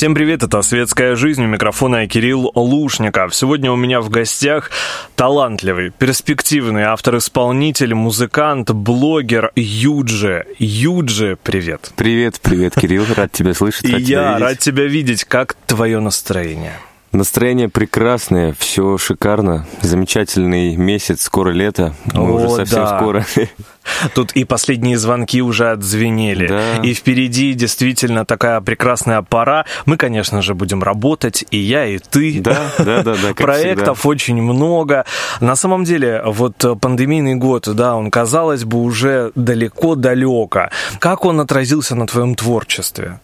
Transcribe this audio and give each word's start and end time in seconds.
Всем 0.00 0.14
привет, 0.14 0.42
это 0.42 0.62
«Светская 0.62 1.14
жизнь», 1.14 1.44
у 1.44 1.46
микрофона 1.46 2.08
Кирилл 2.08 2.50
Лушников. 2.54 3.34
Сегодня 3.34 3.70
у 3.70 3.76
меня 3.76 4.00
в 4.00 4.08
гостях 4.08 4.70
талантливый, 5.14 5.90
перспективный 5.90 6.84
автор-исполнитель, 6.84 7.92
музыкант, 7.92 8.70
блогер 8.70 9.52
Юджи. 9.56 10.46
Юджи, 10.58 11.36
привет. 11.42 11.92
Привет, 11.96 12.40
привет, 12.40 12.76
Кирилл, 12.76 13.04
рад 13.14 13.30
тебя 13.32 13.52
слышать, 13.52 13.84
И 13.84 13.92
рад 13.92 14.02
тебя 14.02 14.22
я 14.22 14.28
видеть. 14.28 14.42
рад 14.42 14.58
тебя 14.58 14.84
видеть. 14.86 15.24
Как 15.24 15.54
твое 15.66 16.00
настроение? 16.00 16.78
Настроение 17.12 17.68
прекрасное, 17.68 18.54
все 18.56 18.96
шикарно, 18.96 19.66
замечательный 19.82 20.76
месяц, 20.76 21.22
скоро 21.22 21.50
лето, 21.50 21.92
мы 22.14 22.30
О, 22.30 22.34
уже 22.36 22.48
совсем 22.50 22.84
да. 22.84 22.96
скоро. 22.98 23.26
Тут 24.14 24.30
и 24.32 24.44
последние 24.44 24.96
звонки 24.96 25.42
уже 25.42 25.72
отзвенели. 25.72 26.46
Да. 26.46 26.76
И 26.84 26.94
впереди 26.94 27.54
действительно 27.54 28.24
такая 28.24 28.60
прекрасная 28.60 29.22
пора. 29.22 29.66
Мы, 29.86 29.96
конечно 29.96 30.40
же, 30.40 30.54
будем 30.54 30.84
работать, 30.84 31.44
и 31.50 31.58
я, 31.58 31.84
и 31.84 31.98
ты. 31.98 32.40
Да, 32.40 32.70
да, 32.78 33.02
да, 33.02 33.16
да, 33.20 33.34
Проектов 33.36 34.06
очень 34.06 34.40
много. 34.40 35.04
На 35.40 35.56
самом 35.56 35.82
деле, 35.82 36.22
вот 36.24 36.64
пандемийный 36.80 37.34
год, 37.34 37.68
да, 37.74 37.96
он, 37.96 38.12
казалось 38.12 38.62
бы, 38.62 38.80
уже 38.80 39.32
далеко-далеко. 39.34 40.70
Как 41.00 41.24
он 41.24 41.40
отразился 41.40 41.96
на 41.96 42.06
твоем 42.06 42.36
творчестве? 42.36 43.18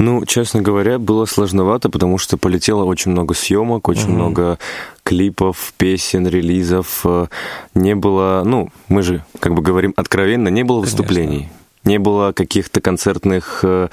Ну, 0.00 0.24
честно 0.24 0.62
говоря, 0.62 0.98
было 0.98 1.26
сложновато, 1.26 1.90
потому 1.90 2.16
что 2.16 2.38
полетело 2.38 2.84
очень 2.84 3.10
много 3.10 3.34
съемок, 3.34 3.86
очень 3.86 4.08
много 4.08 4.58
клипов, 5.02 5.74
песен, 5.76 6.26
релизов. 6.26 7.02
Э, 7.04 7.26
Не 7.74 7.94
было, 7.94 8.42
ну, 8.46 8.70
мы 8.88 9.02
же, 9.02 9.22
как 9.40 9.52
бы 9.52 9.60
говорим 9.60 9.92
откровенно, 9.96 10.48
не 10.48 10.64
было 10.64 10.80
выступлений. 10.80 11.50
Не 11.84 11.98
было 11.98 12.32
каких-то 12.32 12.82
концертных, 12.82 13.60
э, 13.62 13.88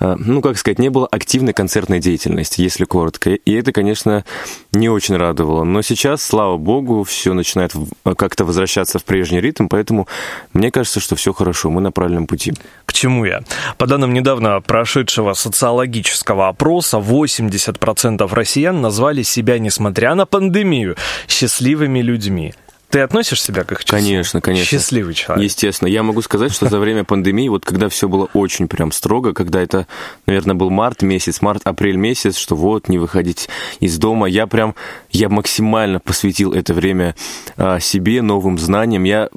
э, 0.00 0.16
ну, 0.18 0.42
как 0.42 0.58
сказать, 0.58 0.80
не 0.80 0.88
было 0.88 1.06
активной 1.06 1.52
концертной 1.52 2.00
деятельности, 2.00 2.62
если 2.62 2.84
коротко. 2.84 3.30
И 3.30 3.52
это, 3.52 3.70
конечно, 3.70 4.24
не 4.72 4.88
очень 4.88 5.16
радовало. 5.16 5.62
Но 5.62 5.82
сейчас, 5.82 6.20
слава 6.20 6.56
богу, 6.56 7.04
все 7.04 7.34
начинает 7.34 7.74
в- 7.74 8.14
как-то 8.16 8.44
возвращаться 8.44 8.98
в 8.98 9.04
прежний 9.04 9.40
ритм, 9.40 9.68
поэтому 9.68 10.08
мне 10.52 10.72
кажется, 10.72 10.98
что 10.98 11.14
все 11.14 11.32
хорошо, 11.32 11.70
мы 11.70 11.80
на 11.80 11.92
правильном 11.92 12.26
пути. 12.26 12.54
К 12.84 12.92
чему 12.92 13.24
я? 13.24 13.42
По 13.76 13.86
данным 13.86 14.12
недавно 14.12 14.60
прошедшего 14.60 15.32
социологического 15.34 16.48
опроса, 16.48 16.98
80% 16.98 18.34
россиян 18.34 18.80
назвали 18.80 19.22
себя, 19.22 19.60
несмотря 19.60 20.16
на 20.16 20.26
пандемию, 20.26 20.96
счастливыми 21.28 22.00
людьми. 22.00 22.54
Ты 22.90 23.00
относишь 23.00 23.42
себя 23.42 23.64
к 23.64 23.72
их 23.72 23.84
числу? 23.84 23.98
Конечно, 23.98 24.40
конечно. 24.40 24.64
Счастливый 24.64 25.14
человек. 25.14 25.44
Естественно. 25.44 25.88
Я 25.88 26.02
могу 26.02 26.22
сказать, 26.22 26.52
что 26.52 26.68
за 26.68 26.78
время 26.78 27.04
пандемии, 27.04 27.48
вот 27.48 27.64
когда 27.64 27.88
все 27.88 28.08
было 28.08 28.28
очень 28.32 28.66
прям 28.66 28.92
строго, 28.92 29.34
когда 29.34 29.60
это, 29.60 29.86
наверное, 30.26 30.54
был 30.54 30.70
март 30.70 31.02
месяц, 31.02 31.42
март-апрель 31.42 31.96
месяц, 31.96 32.36
что 32.36 32.56
вот, 32.56 32.88
не 32.88 32.98
выходить 32.98 33.48
из 33.80 33.98
дома, 33.98 34.26
я 34.26 34.46
прям, 34.46 34.74
я 35.10 35.28
максимально 35.28 36.00
посвятил 36.00 36.54
это 36.54 36.72
время 36.72 37.14
а, 37.56 37.78
себе, 37.78 38.22
новым 38.22 38.58
знаниям. 38.58 39.04
Я 39.04 39.28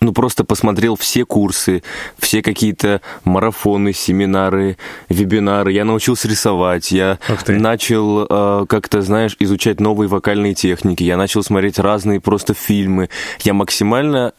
ну, 0.00 0.12
просто 0.12 0.44
посмотрел 0.44 0.96
все 0.96 1.24
курсы, 1.24 1.82
все 2.18 2.42
какие-то 2.42 3.00
марафоны, 3.24 3.92
семинары, 3.92 4.76
вебинары. 5.08 5.72
Я 5.72 5.84
научился 5.84 6.28
рисовать, 6.28 6.90
я 6.92 7.18
начал 7.46 8.26
э, 8.28 8.66
как-то, 8.68 9.02
знаешь, 9.02 9.36
изучать 9.38 9.80
новые 9.80 10.08
вокальные 10.08 10.54
техники, 10.54 11.02
я 11.02 11.16
начал 11.16 11.42
смотреть 11.42 11.78
разные 11.78 12.20
просто 12.20 12.54
фильмы. 12.54 13.08
Я 13.40 13.54
максимально 13.54 14.32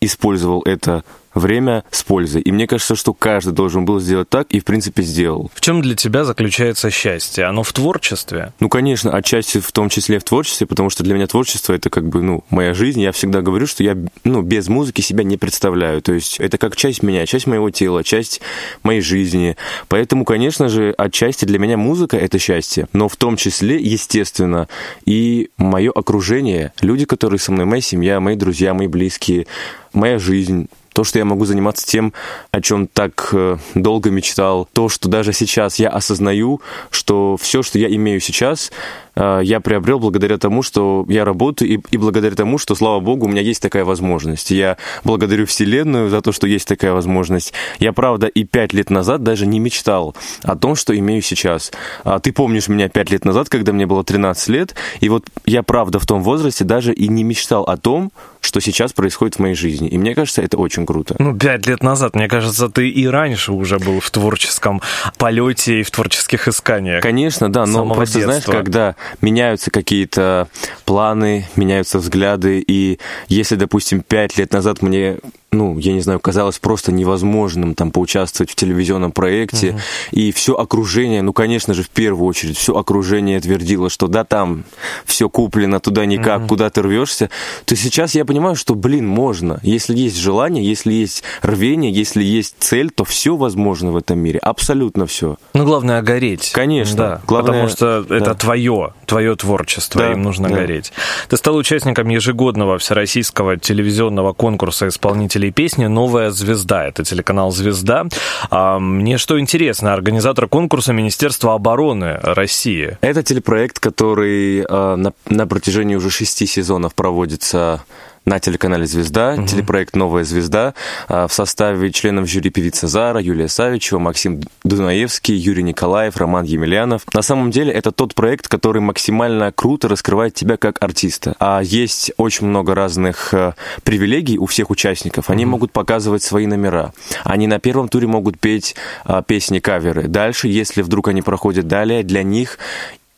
использовал 0.00 0.62
это 0.62 1.04
время 1.34 1.84
с 1.90 2.02
пользой. 2.02 2.42
И 2.42 2.52
мне 2.52 2.66
кажется, 2.66 2.96
что 2.96 3.14
каждый 3.14 3.52
должен 3.52 3.84
был 3.84 4.00
сделать 4.00 4.28
так, 4.28 4.48
и, 4.50 4.60
в 4.60 4.64
принципе, 4.64 5.02
сделал. 5.02 5.50
В 5.54 5.60
чем 5.60 5.82
для 5.82 5.94
тебя 5.94 6.24
заключается 6.24 6.90
счастье? 6.90 7.44
Оно 7.44 7.62
в 7.62 7.72
творчестве? 7.72 8.52
Ну, 8.60 8.68
конечно, 8.68 9.14
отчасти 9.14 9.58
в 9.58 9.72
том 9.72 9.88
числе 9.88 10.18
в 10.18 10.24
творчестве, 10.24 10.66
потому 10.66 10.90
что 10.90 11.04
для 11.04 11.14
меня 11.14 11.26
творчество 11.26 11.72
это 11.72 11.90
как 11.90 12.08
бы, 12.08 12.22
ну, 12.22 12.44
моя 12.50 12.74
жизнь. 12.74 13.00
Я 13.00 13.12
всегда 13.12 13.42
говорю, 13.42 13.66
что 13.66 13.82
я, 13.82 13.96
ну, 14.24 14.42
без 14.42 14.68
музыки 14.68 15.00
себя 15.00 15.24
не 15.24 15.36
представляю. 15.36 16.02
То 16.02 16.12
есть 16.12 16.38
это 16.40 16.58
как 16.58 16.76
часть 16.76 17.02
меня, 17.02 17.26
часть 17.26 17.46
моего 17.46 17.70
тела, 17.70 18.04
часть 18.04 18.40
моей 18.82 19.00
жизни. 19.00 19.56
Поэтому, 19.88 20.24
конечно 20.24 20.68
же, 20.68 20.94
отчасти 20.96 21.44
для 21.44 21.58
меня 21.58 21.76
музыка 21.76 22.16
это 22.16 22.38
счастье. 22.38 22.88
Но 22.92 23.08
в 23.08 23.16
том 23.16 23.36
числе, 23.36 23.80
естественно, 23.80 24.68
и 25.04 25.50
мое 25.56 25.90
окружение, 25.90 26.72
люди, 26.80 27.04
которые 27.04 27.38
со 27.38 27.52
мной, 27.52 27.64
моя 27.64 27.82
семья, 27.82 28.20
мои 28.20 28.36
друзья, 28.36 28.74
мои 28.74 28.86
близкие, 28.86 29.46
моя 29.92 30.18
жизнь, 30.18 30.68
то, 30.92 31.04
что 31.04 31.18
я 31.18 31.24
могу 31.24 31.44
заниматься 31.44 31.86
тем, 31.86 32.12
о 32.50 32.60
чем 32.60 32.86
так 32.86 33.30
э, 33.32 33.56
долго 33.74 34.10
мечтал, 34.10 34.68
то, 34.72 34.88
что 34.88 35.08
даже 35.08 35.32
сейчас 35.32 35.78
я 35.78 35.88
осознаю, 35.88 36.60
что 36.90 37.36
все, 37.40 37.62
что 37.62 37.78
я 37.78 37.88
имею 37.94 38.20
сейчас, 38.20 38.72
я 39.14 39.60
приобрел 39.60 39.98
благодаря 39.98 40.38
тому, 40.38 40.62
что 40.62 41.04
я 41.08 41.24
работаю, 41.24 41.70
и, 41.70 41.80
и 41.90 41.96
благодаря 41.96 42.34
тому, 42.34 42.58
что, 42.58 42.74
слава 42.74 43.00
богу, 43.00 43.26
у 43.26 43.28
меня 43.28 43.42
есть 43.42 43.60
такая 43.60 43.84
возможность. 43.84 44.50
Я 44.50 44.76
благодарю 45.04 45.46
Вселенную 45.46 46.08
за 46.08 46.20
то, 46.22 46.32
что 46.32 46.46
есть 46.46 46.66
такая 46.66 46.92
возможность. 46.92 47.52
Я, 47.78 47.92
правда, 47.92 48.26
и 48.26 48.44
пять 48.44 48.72
лет 48.72 48.90
назад 48.90 49.22
даже 49.22 49.46
не 49.46 49.58
мечтал 49.58 50.14
о 50.42 50.56
том, 50.56 50.76
что 50.76 50.96
имею 50.96 51.22
сейчас. 51.22 51.72
А 52.04 52.20
ты 52.20 52.32
помнишь 52.32 52.68
меня 52.68 52.88
пять 52.88 53.10
лет 53.10 53.24
назад, 53.24 53.48
когда 53.48 53.72
мне 53.72 53.86
было 53.86 54.04
13 54.04 54.48
лет, 54.48 54.74
и 55.00 55.08
вот 55.08 55.24
я, 55.44 55.62
правда, 55.62 55.98
в 55.98 56.06
том 56.06 56.22
возрасте 56.22 56.64
даже 56.64 56.92
и 56.92 57.08
не 57.08 57.24
мечтал 57.24 57.64
о 57.64 57.76
том, 57.76 58.12
что 58.40 58.60
сейчас 58.60 58.92
происходит 58.92 59.36
в 59.36 59.38
моей 59.38 59.54
жизни. 59.54 59.88
И 59.88 59.96
мне 59.96 60.14
кажется, 60.14 60.42
это 60.42 60.58
очень 60.58 60.84
круто. 60.84 61.14
Ну, 61.18 61.38
пять 61.38 61.66
лет 61.66 61.82
назад, 61.82 62.16
мне 62.16 62.28
кажется, 62.28 62.68
ты 62.68 62.88
и 62.88 63.06
раньше 63.06 63.52
уже 63.52 63.78
был 63.78 64.00
в 64.00 64.10
творческом 64.10 64.82
полете 65.16 65.80
и 65.80 65.82
в 65.82 65.90
творческих 65.90 66.48
исканиях. 66.48 67.02
Конечно, 67.02 67.50
да, 67.50 67.66
но 67.66 67.88
просто 67.94 68.20
знаешь, 68.20 68.44
детства. 68.44 68.52
когда 68.52 68.96
меняются 69.20 69.70
какие-то 69.70 70.48
планы, 70.84 71.46
меняются 71.56 71.98
взгляды, 71.98 72.62
и 72.66 72.98
если, 73.28 73.56
допустим, 73.56 74.02
пять 74.02 74.36
лет 74.38 74.52
назад 74.52 74.82
мне 74.82 75.18
ну, 75.52 75.78
я 75.78 75.92
не 75.92 76.00
знаю, 76.00 76.18
казалось 76.18 76.58
просто 76.58 76.92
невозможным 76.92 77.74
там 77.74 77.90
поучаствовать 77.90 78.50
в 78.50 78.54
телевизионном 78.54 79.12
проекте, 79.12 79.78
и 80.10 80.32
все 80.32 80.54
окружение, 80.54 81.20
ну, 81.20 81.34
конечно 81.34 81.74
же, 81.74 81.82
в 81.82 81.90
первую 81.90 82.26
очередь, 82.26 82.56
все 82.56 82.74
окружение 82.74 83.38
твердило, 83.38 83.90
что 83.90 84.06
да, 84.06 84.24
там 84.24 84.64
все 85.04 85.28
куплено, 85.28 85.78
туда 85.78 86.06
никак, 86.06 86.46
куда 86.46 86.70
ты 86.70 86.80
рвешься, 86.80 87.28
то 87.66 87.76
сейчас 87.76 88.14
я 88.14 88.24
понимаю, 88.24 88.56
что, 88.56 88.74
блин, 88.74 89.06
можно. 89.06 89.60
Если 89.62 89.94
есть 89.94 90.16
желание, 90.16 90.64
если 90.64 90.92
есть 90.92 91.22
рвение, 91.42 91.92
если 91.92 92.24
есть 92.24 92.56
цель, 92.58 92.90
то 92.90 93.04
все 93.04 93.36
возможно 93.36 93.92
в 93.92 93.96
этом 93.98 94.18
мире, 94.18 94.38
абсолютно 94.38 95.06
все. 95.06 95.36
Ну, 95.52 95.64
главное 95.66 96.00
гореть. 96.00 96.50
Конечно. 96.52 96.96
Да, 96.96 97.20
Главное- 97.26 97.52
потому 97.52 97.68
что 97.68 98.06
это 98.14 98.24
да. 98.30 98.34
твое, 98.34 98.94
твое 99.04 99.36
творчество, 99.36 100.00
Да, 100.00 100.12
им 100.12 100.22
нужно 100.22 100.48
да. 100.48 100.54
гореть. 100.54 100.92
Ты 101.28 101.36
стал 101.36 101.56
участником 101.56 102.08
ежегодного 102.08 102.78
всероссийского 102.78 103.58
телевизионного 103.58 104.32
конкурса 104.32 104.88
исполнителей 104.88 105.41
песни 105.50 105.86
«Новая 105.86 106.30
звезда». 106.30 106.84
Это 106.84 107.04
телеканал 107.04 107.50
«Звезда». 107.50 108.06
А, 108.50 108.78
мне 108.78 109.18
что 109.18 109.40
интересно, 109.40 109.92
организатор 109.92 110.48
конкурса 110.48 110.92
Министерства 110.92 111.54
обороны 111.54 112.18
России. 112.22 112.98
Это 113.00 113.22
телепроект, 113.22 113.78
который 113.78 114.60
э, 114.60 114.96
на, 114.96 115.12
на 115.28 115.46
протяжении 115.46 115.94
уже 115.94 116.10
шести 116.10 116.46
сезонов 116.46 116.94
проводится 116.94 117.82
на 118.24 118.38
телеканале 118.38 118.86
«Звезда», 118.86 119.36
телепроект 119.46 119.96
«Новая 119.96 120.24
звезда» 120.24 120.74
э, 121.08 121.26
в 121.28 121.32
составе 121.32 121.90
членов 121.90 122.28
жюри 122.28 122.50
певица 122.50 122.86
Зара, 122.86 123.20
Юлия 123.20 123.48
Савичева, 123.48 123.98
Максим 123.98 124.40
Дунаевский, 124.64 125.34
Юрий 125.34 125.62
Николаев, 125.62 126.16
Роман 126.16 126.44
Емельянов. 126.44 127.02
На 127.12 127.22
самом 127.22 127.50
деле 127.50 127.72
это 127.72 127.90
тот 127.90 128.14
проект, 128.14 128.48
который 128.48 128.80
максимально 128.80 129.50
круто 129.52 129.88
раскрывает 129.88 130.34
тебя 130.34 130.56
как 130.56 130.82
артиста. 130.82 131.34
А 131.40 131.60
есть 131.62 132.12
очень 132.16 132.46
много 132.46 132.74
разных 132.74 133.34
э, 133.34 133.54
привилегий 133.82 134.38
у 134.38 134.46
всех 134.46 134.70
участников. 134.70 135.30
Они 135.30 135.44
могут 135.44 135.72
показывать 135.72 136.22
свои 136.22 136.46
номера. 136.46 136.92
Они 137.24 137.46
на 137.46 137.58
первом 137.58 137.88
туре 137.88 138.06
могут 138.06 138.38
петь 138.38 138.76
э, 139.04 139.22
песни-каверы. 139.26 140.08
Дальше, 140.08 140.48
если 140.48 140.82
вдруг 140.82 141.08
они 141.08 141.22
проходят 141.22 141.66
далее, 141.66 142.02
для 142.02 142.22
них 142.22 142.58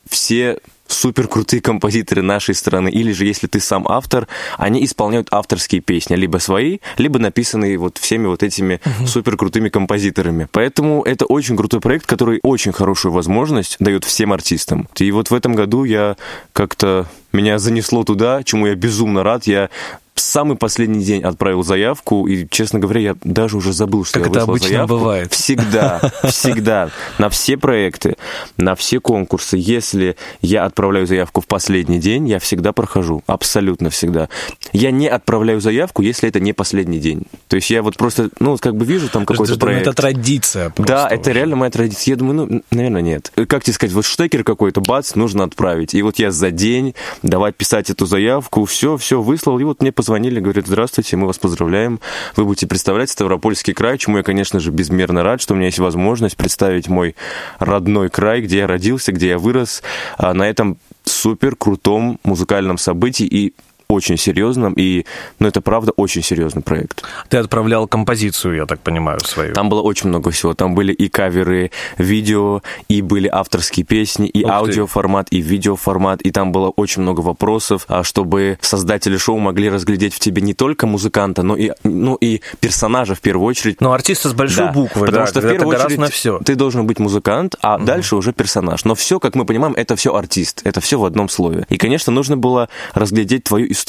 все 0.08 0.58
супер 0.86 1.28
крутые 1.28 1.60
композиторы 1.60 2.22
нашей 2.22 2.54
страны, 2.54 2.88
или 2.88 3.12
же 3.12 3.24
если 3.24 3.46
ты 3.46 3.60
сам 3.60 3.86
автор, 3.88 4.28
они 4.58 4.84
исполняют 4.84 5.28
авторские 5.30 5.80
песни, 5.80 6.14
либо 6.14 6.38
свои, 6.38 6.78
либо 6.98 7.18
написанные 7.18 7.78
вот 7.78 7.98
всеми 7.98 8.26
вот 8.26 8.42
этими 8.42 8.80
супер 9.06 9.36
крутыми 9.36 9.68
композиторами. 9.68 10.48
Поэтому 10.52 11.02
это 11.02 11.24
очень 11.26 11.56
крутой 11.56 11.80
проект, 11.80 12.06
который 12.06 12.40
очень 12.42 12.72
хорошую 12.72 13.12
возможность 13.12 13.76
дает 13.80 14.04
всем 14.04 14.32
артистам. 14.32 14.88
И 14.96 15.10
вот 15.10 15.30
в 15.30 15.34
этом 15.34 15.54
году 15.54 15.84
я 15.84 16.16
как-то 16.52 17.06
меня 17.34 17.58
занесло 17.58 18.04
туда, 18.04 18.42
чему 18.42 18.66
я 18.66 18.74
безумно 18.74 19.22
рад. 19.22 19.46
Я 19.46 19.70
в 20.14 20.20
самый 20.20 20.56
последний 20.56 21.02
день 21.02 21.24
отправил 21.24 21.64
заявку, 21.64 22.28
и, 22.28 22.46
честно 22.48 22.78
говоря, 22.78 23.00
я 23.00 23.16
даже 23.24 23.56
уже 23.56 23.72
забыл, 23.72 24.04
что 24.04 24.20
Как 24.20 24.28
я 24.28 24.30
это 24.30 24.42
обычно 24.42 24.68
заявку. 24.68 24.94
бывает. 24.94 25.32
Всегда, 25.32 26.00
всегда, 26.24 26.90
на 27.18 27.28
все 27.30 27.56
проекты. 27.56 28.14
на 28.56 28.76
все 28.76 29.00
конкурсы, 29.00 29.56
если 29.58 30.16
я 30.40 30.64
отправляю 30.66 31.08
заявку 31.08 31.40
в 31.40 31.48
последний 31.48 31.98
день, 31.98 32.28
я 32.28 32.38
всегда 32.38 32.72
прохожу, 32.72 33.24
абсолютно 33.26 33.90
всегда. 33.90 34.28
Я 34.72 34.92
не 34.92 35.08
отправляю 35.08 35.60
заявку, 35.60 36.02
если 36.02 36.28
это 36.28 36.38
не 36.38 36.52
последний 36.52 37.00
день. 37.00 37.22
То 37.48 37.56
есть 37.56 37.68
я 37.70 37.82
вот 37.82 37.96
просто, 37.96 38.30
ну, 38.38 38.56
как 38.58 38.76
бы 38.76 38.84
вижу 38.84 39.08
там 39.08 39.26
какой-то 39.26 39.58
проект. 39.58 39.82
Это 39.82 39.92
традиция 39.94 40.72
Да, 40.78 41.08
это 41.08 41.32
реально 41.32 41.56
моя 41.56 41.72
традиция. 41.72 42.12
Я 42.12 42.16
думаю, 42.16 42.48
ну, 42.48 42.62
наверное, 42.70 43.02
нет. 43.02 43.32
Как 43.48 43.64
тебе 43.64 43.74
сказать, 43.74 43.92
вот 43.92 44.04
штекер 44.04 44.44
какой-то, 44.44 44.80
бац, 44.80 45.16
нужно 45.16 45.42
отправить. 45.42 45.92
И 45.94 46.02
вот 46.02 46.20
я 46.20 46.30
за 46.30 46.52
день 46.52 46.94
давай 47.24 47.52
писать 47.52 47.90
эту 47.90 48.06
заявку, 48.06 48.64
все, 48.66 48.96
все 48.96 49.20
выслал, 49.20 49.58
и 49.58 49.64
вот 49.64 49.80
мне 49.80 49.90
позвонили, 49.90 50.40
говорят, 50.40 50.66
здравствуйте, 50.66 51.16
мы 51.16 51.26
вас 51.26 51.38
поздравляем, 51.38 52.00
вы 52.36 52.44
будете 52.44 52.66
представлять 52.66 53.10
Ставропольский 53.10 53.72
край, 53.72 53.98
чему 53.98 54.18
я, 54.18 54.22
конечно 54.22 54.60
же, 54.60 54.70
безмерно 54.70 55.22
рад, 55.22 55.40
что 55.40 55.54
у 55.54 55.56
меня 55.56 55.66
есть 55.66 55.78
возможность 55.78 56.36
представить 56.36 56.88
мой 56.88 57.16
родной 57.58 58.10
край, 58.10 58.42
где 58.42 58.58
я 58.58 58.66
родился, 58.66 59.10
где 59.12 59.28
я 59.28 59.38
вырос, 59.38 59.82
а 60.18 60.34
на 60.34 60.48
этом 60.48 60.76
супер 61.04 61.56
крутом 61.56 62.20
музыкальном 62.24 62.76
событии. 62.78 63.26
И 63.26 63.54
очень 63.94 64.16
серьезным, 64.16 64.74
и, 64.74 65.06
ну, 65.38 65.48
это 65.48 65.60
правда 65.60 65.92
очень 65.96 66.22
серьезный 66.22 66.62
проект. 66.62 67.02
Ты 67.28 67.38
отправлял 67.38 67.86
композицию, 67.86 68.56
я 68.56 68.66
так 68.66 68.80
понимаю, 68.80 69.20
свою. 69.20 69.54
Там 69.54 69.68
было 69.68 69.80
очень 69.80 70.08
много 70.08 70.30
всего. 70.30 70.54
Там 70.54 70.74
были 70.74 70.92
и 70.92 71.08
каверы 71.08 71.70
видео, 71.98 72.62
и 72.88 73.02
были 73.02 73.28
авторские 73.28 73.86
песни, 73.86 74.28
и 74.28 74.44
аудиоформат, 74.44 75.28
и 75.30 75.40
видеоформат, 75.40 76.22
и 76.22 76.30
там 76.30 76.52
было 76.52 76.70
очень 76.70 77.02
много 77.02 77.20
вопросов, 77.20 77.84
а 77.88 78.02
чтобы 78.02 78.58
создатели 78.60 79.16
шоу 79.16 79.38
могли 79.38 79.70
разглядеть 79.70 80.14
в 80.14 80.18
тебе 80.18 80.42
не 80.42 80.54
только 80.54 80.86
музыканта, 80.86 81.42
но 81.42 81.56
и, 81.56 81.70
ну, 81.84 82.16
и 82.16 82.40
персонажа 82.60 83.14
в 83.14 83.20
первую 83.20 83.46
очередь. 83.46 83.80
Ну, 83.80 83.92
артиста 83.92 84.28
с 84.28 84.34
большой 84.34 84.66
да, 84.66 84.72
буквы, 84.72 85.06
потому 85.06 85.24
да, 85.24 85.26
что 85.26 85.40
в 85.40 85.48
первую 85.48 85.76
очередь 85.76 85.98
на 85.98 86.08
все. 86.08 86.38
ты 86.38 86.54
должен 86.54 86.86
быть 86.86 86.98
музыкант, 86.98 87.54
а 87.62 87.76
угу. 87.76 87.84
дальше 87.84 88.16
уже 88.16 88.32
персонаж. 88.32 88.84
Но 88.84 88.94
все, 88.94 89.20
как 89.20 89.34
мы 89.34 89.44
понимаем, 89.44 89.74
это 89.74 89.96
все 89.96 90.14
артист, 90.14 90.62
это 90.64 90.80
все 90.80 90.98
в 90.98 91.04
одном 91.04 91.28
слове. 91.28 91.66
И, 91.68 91.76
конечно, 91.76 92.12
нужно 92.12 92.36
было 92.36 92.68
разглядеть 92.94 93.44
твою 93.44 93.70
историю, 93.70 93.83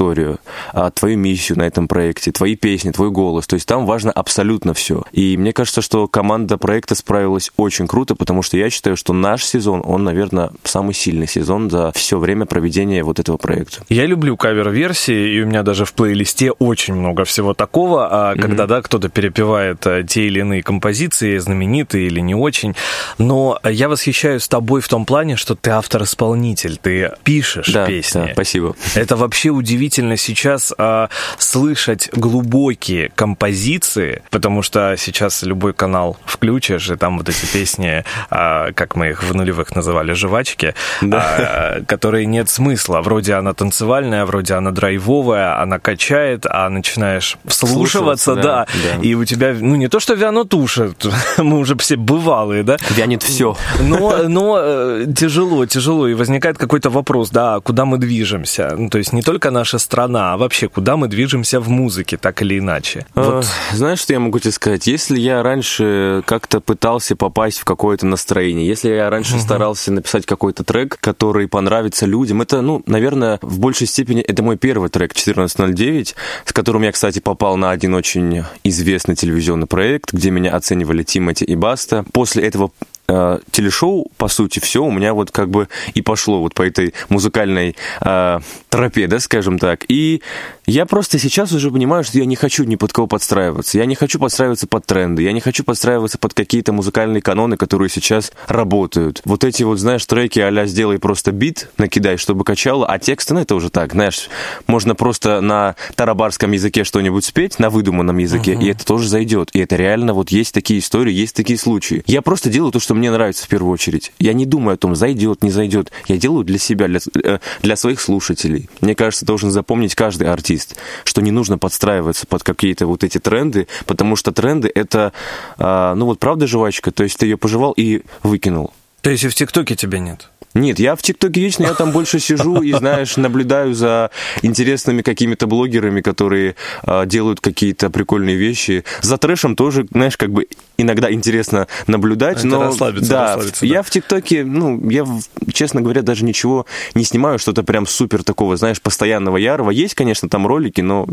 а, 0.73 0.91
твою 0.91 1.17
миссию 1.17 1.57
на 1.57 1.63
этом 1.63 1.87
проекте, 1.87 2.31
твои 2.31 2.55
песни, 2.55 2.91
твой 2.91 3.11
голос. 3.11 3.47
То 3.47 3.55
есть 3.55 3.67
там 3.67 3.85
важно 3.85 4.11
абсолютно 4.11 4.73
все. 4.73 5.03
И 5.11 5.37
мне 5.37 5.53
кажется, 5.53 5.81
что 5.81 6.07
команда 6.07 6.57
проекта 6.57 6.95
справилась 6.95 7.51
очень 7.57 7.87
круто, 7.87 8.15
потому 8.15 8.41
что 8.41 8.57
я 8.57 8.69
считаю, 8.69 8.97
что 8.97 9.13
наш 9.13 9.43
сезон, 9.43 9.81
он, 9.85 10.03
наверное, 10.03 10.51
самый 10.63 10.93
сильный 10.93 11.27
сезон 11.27 11.69
за 11.69 11.91
все 11.93 12.17
время 12.17 12.45
проведения 12.45 13.03
вот 13.03 13.19
этого 13.19 13.37
проекта. 13.37 13.83
Я 13.89 14.05
люблю 14.05 14.37
кавер-версии, 14.37 15.35
и 15.35 15.41
у 15.41 15.47
меня 15.47 15.63
даже 15.63 15.85
в 15.85 15.93
плейлисте 15.93 16.51
очень 16.51 16.93
много 16.93 17.25
всего 17.25 17.53
такого, 17.53 18.07
а 18.11 18.33
mm-hmm. 18.33 18.41
когда, 18.41 18.67
да, 18.67 18.81
кто-то 18.81 19.09
перепевает 19.09 19.85
а, 19.87 20.03
те 20.03 20.27
или 20.27 20.39
иные 20.39 20.63
композиции, 20.63 21.37
знаменитые 21.37 22.07
или 22.07 22.19
не 22.19 22.35
очень. 22.35 22.75
Но 23.17 23.59
я 23.63 23.89
восхищаюсь 23.89 24.47
тобой 24.47 24.81
в 24.81 24.87
том 24.87 25.05
плане, 25.05 25.35
что 25.35 25.55
ты 25.55 25.71
автор-исполнитель, 25.71 26.77
ты 26.77 27.11
пишешь 27.23 27.71
да, 27.71 27.85
песни. 27.85 28.25
Да, 28.27 28.29
спасибо. 28.33 28.75
Это 28.95 29.15
вообще 29.15 29.49
удивительно 29.49 29.74
сейчас 30.17 30.73
а, 30.77 31.09
слышать 31.37 32.09
глубокие 32.13 33.11
композиции, 33.15 34.23
потому 34.29 34.61
что 34.61 34.95
сейчас 34.97 35.43
любой 35.43 35.73
канал 35.73 36.17
включишь, 36.25 36.89
и 36.89 36.95
там 36.95 37.17
вот 37.17 37.29
эти 37.29 37.45
песни, 37.45 38.03
а, 38.29 38.71
как 38.73 38.95
мы 38.95 39.09
их 39.09 39.23
в 39.23 39.35
нулевых 39.35 39.75
называли, 39.75 40.13
жвачки, 40.13 40.73
да. 41.01 41.17
а, 41.21 41.81
которые 41.85 42.25
нет 42.25 42.49
смысла. 42.49 43.01
Вроде 43.01 43.33
она 43.33 43.53
танцевальная, 43.53 44.25
вроде 44.25 44.53
она 44.55 44.71
драйвовая, 44.71 45.61
она 45.61 45.79
качает, 45.79 46.45
а 46.45 46.69
начинаешь 46.69 47.37
вслушиваться, 47.45 48.35
да, 48.35 48.67
да, 48.83 49.01
и 49.01 49.13
у 49.13 49.25
тебя, 49.25 49.55
ну 49.59 49.75
не 49.75 49.87
то, 49.87 49.99
что 49.99 50.13
вянут 50.13 50.53
уши, 50.53 50.93
мы 51.37 51.57
уже 51.57 51.75
все 51.77 51.95
бывалые, 51.95 52.63
да? 52.63 52.77
Вянет 52.91 53.23
все. 53.23 53.55
Но, 53.79 54.27
но 54.27 54.57
э, 54.59 55.05
тяжело, 55.15 55.65
тяжело, 55.65 56.07
и 56.07 56.13
возникает 56.13 56.57
какой-то 56.57 56.89
вопрос, 56.89 57.29
да, 57.29 57.59
куда 57.59 57.85
мы 57.85 57.97
движемся? 57.97 58.75
Ну, 58.77 58.89
то 58.89 58.97
есть 58.97 59.13
не 59.13 59.21
только 59.21 59.51
наша 59.65 59.79
страна, 59.79 60.33
а 60.33 60.37
вообще 60.37 60.69
куда 60.69 60.95
мы 60.95 61.07
движемся 61.07 61.59
в 61.59 61.69
музыке, 61.69 62.17
так 62.17 62.43
или 62.43 62.59
иначе? 62.59 63.07
А, 63.15 63.37
вот. 63.37 63.47
Знаешь, 63.73 63.99
что 63.99 64.13
я 64.13 64.19
могу 64.19 64.37
тебе 64.37 64.51
сказать? 64.51 64.85
Если 64.85 65.19
я 65.19 65.41
раньше 65.41 66.21
как-то 66.27 66.61
пытался 66.61 67.15
попасть 67.15 67.57
в 67.57 67.65
какое-то 67.65 68.05
настроение, 68.05 68.67
если 68.67 68.89
я 68.89 69.09
раньше 69.09 69.37
uh-huh. 69.37 69.41
старался 69.41 69.91
написать 69.91 70.27
какой-то 70.27 70.63
трек, 70.63 70.99
который 71.01 71.47
понравится 71.47 72.05
людям, 72.05 72.43
это, 72.43 72.61
ну, 72.61 72.83
наверное, 72.85 73.39
в 73.41 73.57
большей 73.59 73.87
степени 73.87 74.21
это 74.21 74.43
мой 74.43 74.55
первый 74.55 74.89
трек 74.89 75.13
1409, 75.13 76.15
с 76.45 76.53
которым 76.53 76.83
я, 76.83 76.91
кстати, 76.91 77.17
попал 77.17 77.57
на 77.57 77.71
один 77.71 77.95
очень 77.95 78.43
известный 78.63 79.15
телевизионный 79.15 79.65
проект, 79.65 80.13
где 80.13 80.29
меня 80.29 80.55
оценивали 80.55 81.01
Тимати 81.01 81.43
и 81.43 81.55
Баста. 81.55 82.05
После 82.13 82.43
этого 82.43 82.69
э, 83.07 83.39
телешоу, 83.51 84.11
по 84.17 84.27
сути, 84.27 84.59
все 84.59 84.83
у 84.83 84.91
меня 84.91 85.13
вот 85.13 85.31
как 85.31 85.49
бы 85.49 85.67
и 85.93 86.01
пошло 86.01 86.41
вот 86.41 86.53
по 86.53 86.63
этой 86.63 86.93
музыкальной 87.09 87.75
э, 88.01 88.39
тропе, 88.69 89.07
да, 89.07 89.19
скажем 89.19 89.59
так. 89.59 89.85
И 89.87 90.21
я 90.65 90.85
просто 90.85 91.19
сейчас 91.19 91.51
уже 91.51 91.71
понимаю, 91.71 92.03
что 92.03 92.17
я 92.17 92.25
не 92.25 92.35
хочу 92.35 92.63
ни 92.63 92.75
под 92.75 92.93
кого 92.93 93.07
подстраиваться. 93.07 93.77
Я 93.77 93.85
не 93.85 93.95
хочу 93.95 94.19
подстраиваться 94.19 94.67
под 94.67 94.85
тренды, 94.85 95.23
я 95.23 95.31
не 95.31 95.41
хочу 95.41 95.63
подстраиваться 95.63 96.17
под 96.17 96.33
какие-то 96.33 96.73
музыкальные 96.73 97.21
каноны, 97.21 97.57
которые 97.57 97.89
сейчас 97.89 98.31
работают. 98.47 99.21
Вот 99.25 99.43
эти 99.43 99.63
вот, 99.63 99.79
знаешь, 99.79 100.05
треки 100.05 100.39
а 100.39 100.65
«сделай 100.65 100.99
просто 100.99 101.31
бит», 101.31 101.69
накидай, 101.77 102.17
чтобы 102.17 102.43
качало, 102.43 102.87
а 102.87 102.97
тексты, 102.97 103.33
ну, 103.33 103.41
это 103.41 103.55
уже 103.55 103.69
так, 103.69 103.91
знаешь, 103.91 104.29
можно 104.67 104.95
просто 104.95 105.41
на 105.41 105.75
тарабарском 105.95 106.51
языке 106.51 106.83
что-нибудь 106.83 107.25
спеть, 107.25 107.59
на 107.59 107.69
выдуманном 107.69 108.17
языке, 108.17 108.53
uh-huh. 108.53 108.63
и 108.63 108.71
это 108.71 108.85
тоже 108.85 109.07
зайдет. 109.07 109.49
И 109.53 109.59
это 109.59 109.75
реально 109.75 110.13
вот 110.13 110.29
есть 110.29 110.53
такие 110.53 110.79
истории, 110.79 111.13
есть 111.13 111.35
такие 111.35 111.59
случаи. 111.59 112.03
Я 112.07 112.21
просто 112.21 112.49
делаю 112.49 112.71
то, 112.71 112.79
что 112.79 112.94
мне 112.95 113.11
нравится 113.11 113.45
в 113.45 113.47
первую 113.47 113.71
очередь. 113.71 114.11
Я 114.19 114.33
не 114.33 114.45
думаю 114.45 114.75
о 114.75 114.77
том, 114.77 114.95
зайдет, 114.95 115.43
не 115.43 115.51
зайдет. 115.51 115.91
Я 116.07 116.17
делаю 116.17 116.43
для 116.43 116.57
себя, 116.57 116.87
для, 116.87 116.99
э, 117.23 117.39
для 117.61 117.75
своих 117.75 118.01
слушателей. 118.01 118.69
Мне 118.81 118.95
кажется, 118.95 119.25
должен 119.25 119.51
запомнить 119.51 119.95
каждый 119.95 120.27
артист, 120.27 120.75
что 121.03 121.21
не 121.21 121.31
нужно 121.31 121.57
подстраиваться 121.57 122.25
под 122.27 122.43
какие-то 122.43 122.87
вот 122.87 123.03
эти 123.03 123.19
тренды, 123.19 123.67
потому 123.85 124.15
что 124.15 124.31
тренды 124.31 124.71
это, 124.73 125.13
а, 125.57 125.95
ну 125.95 126.05
вот 126.05 126.19
правда 126.19 126.47
жвачка, 126.47 126.91
то 126.91 127.03
есть 127.03 127.17
ты 127.17 127.25
ее 127.25 127.37
пожевал 127.37 127.73
и 127.75 128.01
выкинул. 128.23 128.73
То 129.05 129.11
есть 129.11 129.23
и 129.23 129.27
в 129.27 129.35
ТикТоке 129.35 129.75
тебя 129.75 129.99
нет? 129.99 130.29
Нет, 130.55 130.79
я 130.79 130.95
в 130.95 131.01
ТикТоке 131.03 131.39
вечно, 131.39 131.61
я 131.61 131.75
там 131.75 131.91
больше 131.91 132.19
сижу 132.19 132.63
и, 132.63 132.73
знаешь, 132.73 133.17
наблюдаю 133.17 133.75
за 133.75 134.09
интересными 134.41 135.03
какими-то 135.03 135.45
блогерами, 135.45 136.01
которые 136.01 136.55
э, 136.87 137.05
делают 137.05 137.39
какие-то 137.39 137.91
прикольные 137.91 138.35
вещи. 138.35 138.83
За 139.01 139.19
трэшем 139.19 139.55
тоже, 139.55 139.85
знаешь, 139.91 140.17
как 140.17 140.31
бы 140.31 140.47
иногда 140.79 141.13
интересно 141.13 141.67
наблюдать, 141.85 142.39
Это 142.39 142.47
но... 142.47 142.63
Расслабиться, 142.63 143.11
да, 143.11 143.35
расслабиться, 143.35 143.67
я 143.67 143.83
в 143.83 143.91
ТикТоке, 143.91 144.43
ну, 144.43 144.89
я, 144.89 145.05
честно 145.53 145.81
говоря, 145.81 146.01
даже 146.01 146.25
ничего 146.25 146.65
не 146.95 147.03
снимаю, 147.03 147.37
что-то 147.37 147.61
прям 147.61 147.85
супер 147.85 148.23
такого, 148.23 148.57
знаешь, 148.57 148.81
постоянного 148.81 149.37
ярого. 149.37 149.69
Есть, 149.69 149.93
конечно, 149.93 150.29
там 150.29 150.47
ролики, 150.47 150.81
но... 150.81 151.05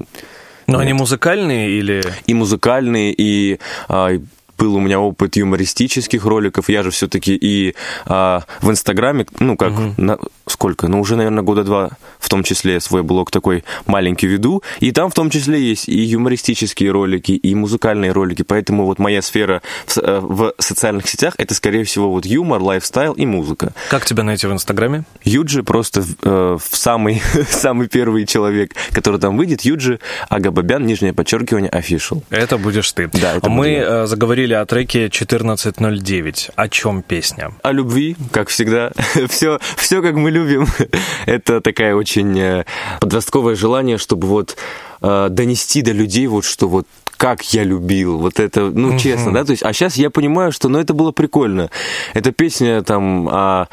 Но 0.67 0.79
Нет. 0.79 0.81
они 0.81 0.93
музыкальные 0.95 1.73
или... 1.73 2.03
И 2.25 2.33
музыкальные, 2.33 3.13
и 3.15 3.59
а, 3.89 4.19
был 4.59 4.75
у 4.77 4.81
меня 4.81 5.01
опыт 5.01 5.37
юмористических 5.37 6.25
роликов. 6.25 6.69
Я 6.69 6.83
же 6.83 6.91
все-таки 6.91 7.35
и 7.35 7.75
а, 8.07 8.43
в 8.61 8.71
Инстаграме, 8.71 9.27
ну 9.39 9.57
как, 9.57 9.73
угу. 9.73 9.95
на, 9.97 10.19
сколько, 10.47 10.89
ну 10.89 11.01
уже, 11.01 11.17
наверное, 11.17 11.43
года 11.43 11.65
два 11.65 11.91
в 12.19 12.29
том 12.29 12.45
числе 12.45 12.81
свой 12.81 13.03
блог 13.03 13.31
такой 13.31 13.65
маленький 13.87 14.27
веду. 14.27 14.63
И 14.81 14.93
там 14.93 15.11
в 15.11 15.15
том 15.15 15.31
числе 15.31 15.61
есть 15.61 15.89
и 15.89 15.99
юмористические 15.99 16.91
ролики, 16.91 17.33
и 17.33 17.55
музыкальные 17.55 18.13
ролики. 18.13 18.43
Поэтому 18.43 18.87
вот 18.87 18.99
моя 18.99 19.23
сфера 19.23 19.63
в, 19.87 19.99
э, 19.99 20.21
в 20.21 20.55
социальных 20.59 21.09
сетях 21.09 21.35
это, 21.39 21.55
скорее 21.55 21.85
всего, 21.85 22.11
вот 22.11 22.25
юмор, 22.25 22.63
лайфстайл 22.63 23.13
и 23.13 23.27
музыка. 23.27 23.73
Как 23.91 24.05
тебя 24.05 24.23
найти 24.23 24.47
в 24.47 24.53
Инстаграме? 24.53 25.05
Юджи 25.25 25.63
просто 25.63 26.05
э, 26.23 26.59
в 26.59 26.77
самый, 26.77 27.23
самый 27.49 27.89
первый 27.89 28.27
человек, 28.27 28.73
который 28.93 29.21
там 29.21 29.37
выйдет. 29.37 29.63
Юджи 29.63 29.99
Агабабян, 30.29 30.87
нижнее 30.87 31.13
подчеркивание, 31.13 31.71
official. 31.71 32.23
Это 32.31 32.57
будешь 32.57 32.91
ты. 32.93 33.11
Да, 33.13 33.37
это 33.37 33.49
Мы 33.51 33.75
э, 33.75 34.07
заговорили 34.07 34.52
говорили 34.53 34.55
о 34.55 34.67
треке 34.67 35.07
1409. 35.07 36.51
О 36.55 36.69
чем 36.69 37.03
песня? 37.03 37.53
О 37.63 37.73
любви, 37.73 38.17
как 38.31 38.49
всегда. 38.49 38.93
все, 39.29 39.59
все 39.77 40.03
как 40.03 40.15
мы 40.15 40.31
любим. 40.31 40.67
Это 41.27 41.61
такая 41.61 41.95
очень 41.95 42.39
э, 42.39 42.65
подростковое 43.01 43.55
желание, 43.55 43.99
чтобы 43.99 44.29
вот 44.29 44.57
э, 45.01 45.29
донести 45.31 45.83
до 45.83 45.93
людей 45.93 46.27
вот 46.27 46.45
что 46.45 46.69
вот 46.69 46.87
как 47.17 47.43
я 47.55 47.65
любил, 47.65 48.19
вот 48.19 48.41
это, 48.41 48.71
ну, 48.71 48.99
честно, 48.99 49.33
да, 49.33 49.45
то 49.45 49.53
есть, 49.53 49.63
а 49.63 49.73
сейчас 49.73 49.97
я 49.97 50.11
понимаю, 50.11 50.53
что, 50.53 50.69
ну, 50.69 50.79
это 50.79 50.95
было 50.95 51.13
прикольно. 51.13 51.71
Эта 52.15 52.33
песня, 52.33 52.83
там, 52.83 53.29
о, 53.29 53.69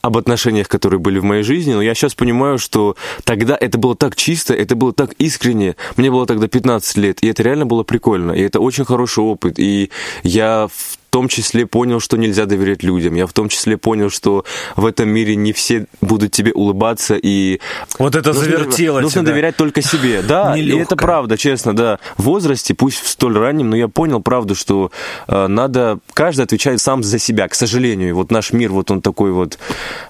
об 0.00 0.16
отношениях, 0.16 0.68
которые 0.68 1.00
были 1.00 1.18
в 1.18 1.24
моей 1.24 1.42
жизни, 1.42 1.72
но 1.72 1.82
я 1.82 1.94
сейчас 1.94 2.14
понимаю, 2.14 2.58
что 2.58 2.96
тогда 3.24 3.56
это 3.58 3.78
было 3.78 3.96
так 3.96 4.16
чисто, 4.16 4.54
это 4.54 4.76
было 4.76 4.92
так 4.92 5.12
искренне, 5.18 5.76
мне 5.96 6.10
было 6.10 6.26
тогда 6.26 6.48
15 6.48 6.96
лет, 6.98 7.22
и 7.22 7.28
это 7.28 7.42
реально 7.42 7.66
было 7.66 7.82
прикольно, 7.84 8.32
и 8.32 8.42
это 8.42 8.60
очень 8.60 8.84
хороший 8.84 9.24
опыт, 9.24 9.58
и 9.58 9.90
я 10.22 10.68
в 10.68 10.98
том 11.14 11.28
числе 11.28 11.64
понял, 11.64 12.00
что 12.00 12.16
нельзя 12.16 12.44
доверять 12.44 12.82
людям. 12.82 13.14
Я 13.14 13.28
в 13.28 13.32
том 13.32 13.48
числе 13.48 13.76
понял, 13.76 14.10
что 14.10 14.44
в 14.74 14.84
этом 14.84 15.08
мире 15.08 15.36
не 15.36 15.52
все 15.52 15.86
будут 16.00 16.32
тебе 16.32 16.52
улыбаться 16.52 17.14
и... 17.14 17.60
Вот 18.00 18.16
это 18.16 18.32
нужно, 18.32 18.42
завертело 18.42 18.98
Нужно 18.98 19.20
тебя. 19.20 19.30
доверять 19.30 19.54
только 19.54 19.80
себе. 19.80 20.22
Да, 20.34 20.56
и 20.56 20.76
это 20.76 20.96
правда, 20.96 21.38
честно, 21.38 21.76
да. 21.76 22.00
В 22.16 22.24
возрасте, 22.24 22.74
пусть 22.74 23.00
в 23.00 23.08
столь 23.08 23.38
раннем, 23.38 23.70
но 23.70 23.76
я 23.76 23.86
понял 23.86 24.20
правду, 24.20 24.56
что 24.56 24.90
э, 25.28 25.46
надо... 25.46 26.00
Каждый 26.14 26.42
отвечает 26.42 26.80
сам 26.80 27.04
за 27.04 27.20
себя, 27.20 27.46
к 27.46 27.54
сожалению. 27.54 28.16
Вот 28.16 28.32
наш 28.32 28.52
мир, 28.52 28.72
вот 28.72 28.90
он 28.90 29.00
такой 29.00 29.30
вот 29.30 29.56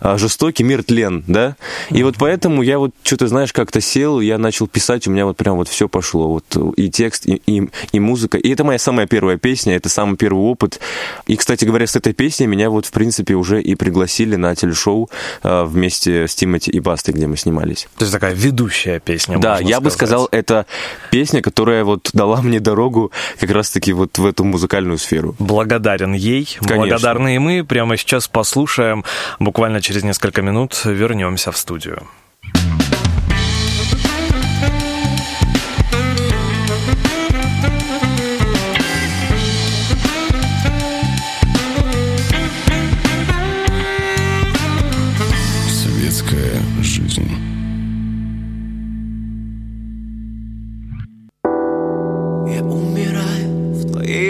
э, 0.01 0.17
жестокий, 0.17 0.63
мир 0.63 0.83
тлен, 0.85 1.23
да? 1.27 1.57
И 1.91 2.03
вот 2.03 2.15
поэтому 2.19 2.63
я 2.63 2.79
вот 2.79 2.93
что-то, 3.03 3.29
знаешь, 3.29 3.53
как-то 3.53 3.83
сел, 3.83 4.21
я 4.21 4.39
начал 4.39 4.69
писать, 4.69 5.07
у 5.07 5.11
меня 5.11 5.27
вот 5.27 5.37
прям 5.37 5.57
вот 5.57 5.69
все 5.69 5.87
пошло. 5.87 6.29
Вот 6.29 6.77
и 6.79 6.89
текст, 6.89 7.27
и, 7.27 7.43
и, 7.47 7.69
и 7.93 8.01
музыка. 8.01 8.39
И 8.39 8.51
это 8.51 8.65
моя 8.65 8.79
самая 8.79 9.07
первая 9.07 9.37
песня, 9.37 9.77
это 9.77 9.91
самый 9.91 10.17
первый 10.17 10.41
опыт. 10.41 10.81
И, 11.27 11.37
кстати 11.37 11.65
говоря, 11.65 11.87
с 11.87 11.97
этой 11.97 12.13
песней 12.13 12.47
меня 12.47 12.71
вот, 12.71 12.87
в 12.87 12.93
принципе, 12.93 13.35
уже 13.35 13.61
и 13.63 13.75
пригласили 13.75 14.37
на 14.37 14.55
телешоу 14.55 15.11
э, 15.43 15.65
вместе 15.65 16.27
с 16.29 16.35
Тимати 16.35 16.71
и 16.71 16.81
Бастой, 16.81 17.15
где 17.15 17.27
мы 17.27 17.37
снимались. 17.37 17.89
То 17.97 18.05
есть 18.05 18.13
такая 18.13 18.35
ведущая 18.35 19.01
песня, 19.01 19.39
Да, 19.39 19.59
я 19.59 19.77
сказать. 19.77 19.83
бы 19.83 19.91
сказал, 19.91 20.29
это 20.31 20.67
песня, 21.11 21.43
которая 21.43 21.85
вот 21.85 22.11
дала 22.13 22.43
мне 22.43 22.61
дорогу 22.61 23.11
как 23.41 23.51
раз-таки 23.51 23.93
вот 23.93 24.19
в 24.19 24.27
эту 24.27 24.45
музыкальную 24.45 24.99
сферу. 24.99 25.35
Благодарен 25.39 26.13
ей, 26.13 26.45
Конечно. 26.61 26.77
благодарны 26.77 27.37
и 27.37 27.39
мы. 27.39 27.65
Прямо 27.65 27.97
сейчас 27.97 28.29
послушаем, 28.29 29.05
буквально 29.39 29.81
через 29.81 30.03
несколько 30.03 30.43
минут 30.43 30.81
вернемся 30.85 31.53
в 31.53 31.57
студию. 31.57 32.07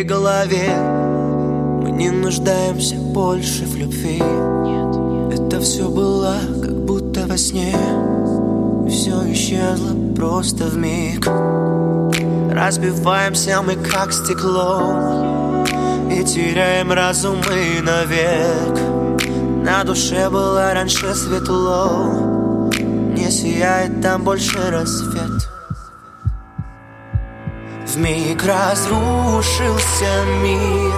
Голове. 0.05 0.71
Мы 1.83 1.91
не 1.91 2.11
нуждаемся 2.11 2.97
больше 2.97 3.65
в 3.65 3.77
любви. 3.77 4.23
Нет. 4.65 5.39
Это 5.39 5.61
все 5.61 5.89
было 5.89 6.37
как 6.63 6.75
будто 6.85 7.27
во 7.27 7.37
сне. 7.37 7.77
Все 8.89 9.33
исчезло 9.33 9.95
просто 10.17 10.65
в 10.65 10.77
миг. 10.77 11.27
Разбиваемся 12.51 13.61
мы 13.63 13.75
как 13.75 14.13
стекло 14.13 15.65
И 16.11 16.25
теряем 16.25 16.93
разум 16.93 17.39
мы 17.49 17.83
навек. 17.83 18.79
На 19.65 19.85
душе 19.85 20.31
было 20.31 20.73
раньше 20.73 21.15
светло. 21.15 22.71
Не 23.17 23.31
сияет 23.31 24.01
там 24.03 24.23
больше 24.23 24.59
рассвет 24.71 25.24
в 27.95 27.99
миг 27.99 28.43
разрушился 28.45 30.25
мир. 30.43 30.93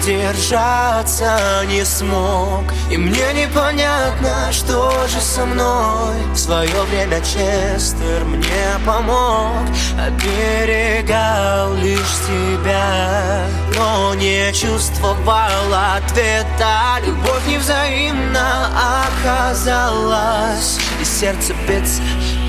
Удержаться 0.00 1.38
не 1.66 1.84
смог. 1.84 2.64
И 2.90 2.96
мне 2.96 3.32
непонятно, 3.34 4.50
что 4.50 4.90
же 5.08 5.20
со 5.20 5.44
мной. 5.44 6.16
В 6.32 6.38
свое 6.38 6.82
время 6.84 7.20
Честер 7.20 8.24
мне 8.24 8.78
помог. 8.86 9.66
Оберегал 9.98 11.74
лишь 11.74 12.16
тебя 12.26 13.44
Но 13.76 14.14
не 14.14 14.50
чувствовал 14.54 15.74
ответа. 15.96 16.98
Любовь 17.04 17.46
невзаимна 17.46 18.70
оказалась 19.04 20.78
И 21.00 21.04
сердце 21.04 21.52
биться 21.68 22.00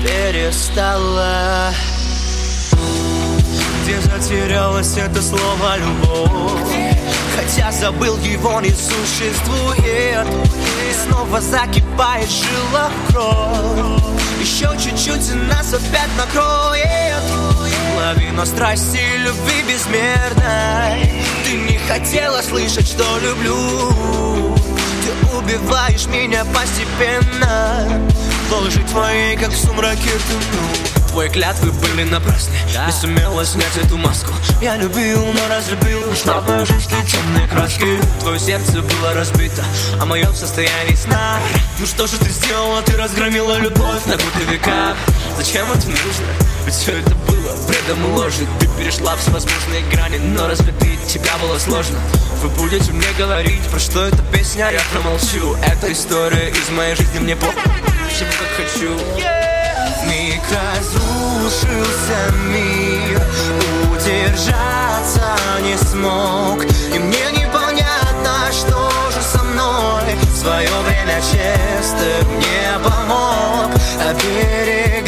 перестало 0.02 1.72
где 3.92 4.00
затерялось 4.00 4.96
это 4.96 5.20
слово 5.22 5.76
«любовь» 5.78 6.76
Хотя 7.36 7.72
забыл 7.72 8.16
его 8.18 8.60
не 8.60 8.70
существует. 8.70 10.26
И 10.26 11.06
снова 11.06 11.40
закипает 11.40 12.28
жила 12.28 12.90
кровь. 13.08 14.02
Еще 14.40 14.68
чуть-чуть 14.78 15.30
и 15.30 15.34
нас 15.34 15.72
опять 15.72 16.10
накроет. 16.18 17.22
Лавина 17.96 18.44
страсти 18.44 19.00
любви 19.16 19.62
безмерной. 19.66 21.24
Ты 21.44 21.52
не 21.52 21.78
хотела 21.88 22.42
слышать, 22.42 22.86
что 22.86 23.04
люблю. 23.18 24.54
Ты 25.02 25.36
убиваешь 25.36 26.06
меня 26.06 26.44
постепенно. 26.44 28.02
В 28.50 28.52
лжи 28.66 28.82
твоей, 28.90 29.36
как 29.36 29.50
в 29.50 29.58
сумраке 29.58 30.10
тону 30.10 31.01
Твои 31.12 31.28
клятвы 31.28 31.72
были 31.72 32.04
напрасны. 32.04 32.54
Да. 32.72 32.86
Не 32.86 32.92
сумела 32.92 33.44
снять 33.44 33.76
эту 33.76 33.98
маску. 33.98 34.32
Я 34.62 34.76
любил, 34.78 35.22
но 35.26 35.54
разлюбил 35.54 36.10
Ушла 36.10 36.40
в 36.40 36.48
мою 36.48 36.64
жизнь 36.64 36.88
темные 37.06 37.46
краски. 37.48 38.00
Твое 38.20 38.40
сердце 38.40 38.80
было 38.80 39.12
разбито 39.12 39.62
О 40.00 40.06
моем 40.06 40.34
состоянии 40.34 40.94
сна. 40.94 41.38
Ну 41.78 41.84
что 41.84 42.06
же 42.06 42.16
ты 42.16 42.30
сделала? 42.30 42.80
Ты 42.80 42.96
разгромила 42.96 43.58
любовь 43.58 44.06
на 44.06 44.12
годы 44.12 44.50
века. 44.50 44.96
Зачем 45.36 45.70
это 45.70 45.86
нужно? 45.86 46.26
Ведь 46.64 46.74
все 46.74 46.92
это 46.92 47.14
было 47.14 47.56
бредом 47.68 48.06
и 48.06 48.16
ложью. 48.16 48.48
Ты 48.58 48.66
перешла 48.78 49.14
всевозможные 49.16 49.82
грани 49.92 50.16
Но 50.16 50.48
разлюбить 50.48 51.06
тебя 51.06 51.36
было 51.42 51.58
сложно. 51.58 51.98
Вы 52.42 52.48
будете 52.48 52.90
мне 52.90 53.08
говорить, 53.18 53.60
про 53.70 53.78
что 53.78 54.06
эта 54.06 54.22
песня? 54.32 54.70
Я 54.70 54.80
промолчу. 54.90 55.56
Эта 55.62 55.92
история 55.92 56.48
из 56.48 56.70
моей 56.70 56.96
жизни 56.96 57.18
мне 57.18 57.36
по 57.36 57.48
Всему 58.08 58.30
как 58.40 58.66
хочу. 58.66 58.96
yeah 59.18 59.51
миг 60.06 60.42
разрушился 60.50 62.32
мир. 62.48 63.22
Удержаться 63.92 65.36
не 65.62 65.76
смог 65.76 66.64
И 66.64 66.98
мне 66.98 67.30
непонятно, 67.32 68.50
что 68.50 68.90
же 69.10 69.22
со 69.22 69.42
мной. 69.42 70.14
В 70.32 70.36
свое 70.36 70.68
время 70.86 71.20
честно 71.20 72.28
мне 72.30 72.78
помог 72.82 73.70
Оберегал 74.08 75.01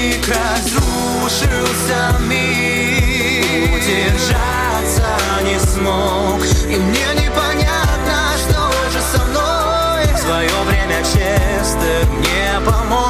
миг 0.00 0.26
разрушился 0.28 2.18
мир 2.20 3.74
Удержаться 3.74 5.18
не 5.44 5.58
смог. 5.58 6.42
И 6.68 6.76
мне 6.76 7.06
непонятно, 7.14 8.32
что 8.38 8.70
же 8.90 9.00
со 9.00 9.24
мной. 9.26 10.04
В 10.14 10.18
свое 10.18 10.50
время 10.66 11.02
честно 11.02 12.12
мне 12.18 12.60
помог 12.64 13.09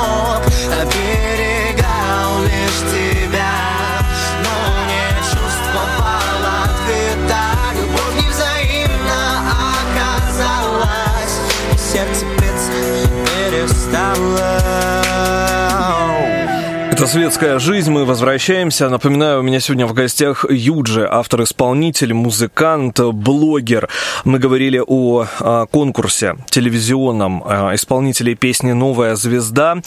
это 17.00 17.07
«Светская 17.09 17.59
жизнь». 17.59 17.90
Мы 17.90 18.04
возвращаемся. 18.04 18.90
Напоминаю, 18.90 19.40
у 19.40 19.42
меня 19.42 19.59
сегодня 19.59 19.87
в 19.87 19.95
гостях 19.95 20.45
Юджи, 20.50 21.09
автор-исполнитель, 21.11 22.12
музыкант, 22.12 23.00
блогер. 23.00 23.88
Мы 24.25 24.38
говорили 24.38 24.83
о, 24.87 25.25
о 25.38 25.66
конкурсе 25.66 26.37
телевизионном 26.50 27.42
исполнителей 27.75 28.35
песни 28.35 28.73
«Новая 28.73 29.14
звезда». 29.14 29.78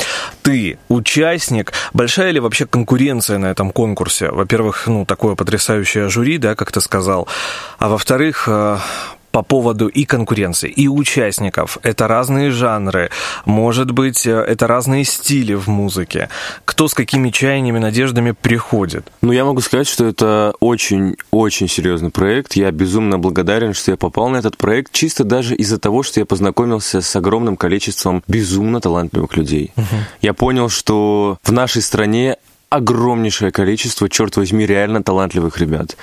Ты 0.41 0.79
участник. 0.87 1.73
Большая 1.93 2.31
ли 2.31 2.39
вообще 2.39 2.65
конкуренция 2.65 3.37
на 3.37 3.47
этом 3.47 3.69
конкурсе? 3.69 4.31
Во-первых, 4.31 4.87
ну, 4.87 5.05
такое 5.05 5.35
потрясающее 5.35 6.09
жюри, 6.09 6.39
да, 6.39 6.55
как 6.55 6.71
ты 6.71 6.81
сказал. 6.81 7.27
А 7.77 7.89
во-вторых, 7.89 8.49
по 9.33 9.41
поводу 9.41 9.87
и 9.87 10.05
конкуренции, 10.05 10.69
и 10.69 10.87
участников. 10.87 11.79
Это 11.81 12.07
разные 12.07 12.51
жанры, 12.51 13.09
может 13.45 13.89
быть, 13.89 14.27
э, 14.27 14.31
это 14.31 14.67
разные 14.67 15.03
стили 15.05 15.55
в 15.55 15.67
музыке. 15.67 16.29
Кто 16.65 16.87
с 16.87 16.93
какими 16.93 17.31
чаяниями, 17.31 17.79
надеждами 17.79 18.35
приходит? 18.39 19.11
Ну, 19.23 19.31
я 19.31 19.43
могу 19.43 19.61
сказать, 19.61 19.87
что 19.87 20.05
это 20.05 20.53
очень-очень 20.59 21.67
серьезный 21.67 22.11
проект. 22.11 22.53
Я 22.53 22.69
безумно 22.71 23.17
благодарен, 23.17 23.73
что 23.73 23.89
я 23.89 23.97
попал 23.97 24.29
на 24.29 24.37
этот 24.37 24.55
проект, 24.55 24.91
чисто 24.91 25.23
даже 25.23 25.55
из-за 25.55 25.79
того, 25.79 26.03
что 26.03 26.19
я 26.19 26.27
познакомился 26.27 27.01
с 27.01 27.15
огромным 27.15 27.57
количеством 27.57 28.23
безумно 28.27 28.81
талантливых 28.81 29.35
людей. 29.35 29.71
Uh-huh. 29.75 29.83
Я 30.21 30.35
понял, 30.35 30.69
что 30.69 31.39
в 31.41 31.51
нашей 31.51 31.81
стране 31.81 32.37
огромнейшее 32.73 33.51
количество, 33.51 34.09
черт 34.09 34.35
возьми, 34.35 34.65
реально 34.65 35.03
талантливых 35.03 35.59
ребят. 35.59 35.95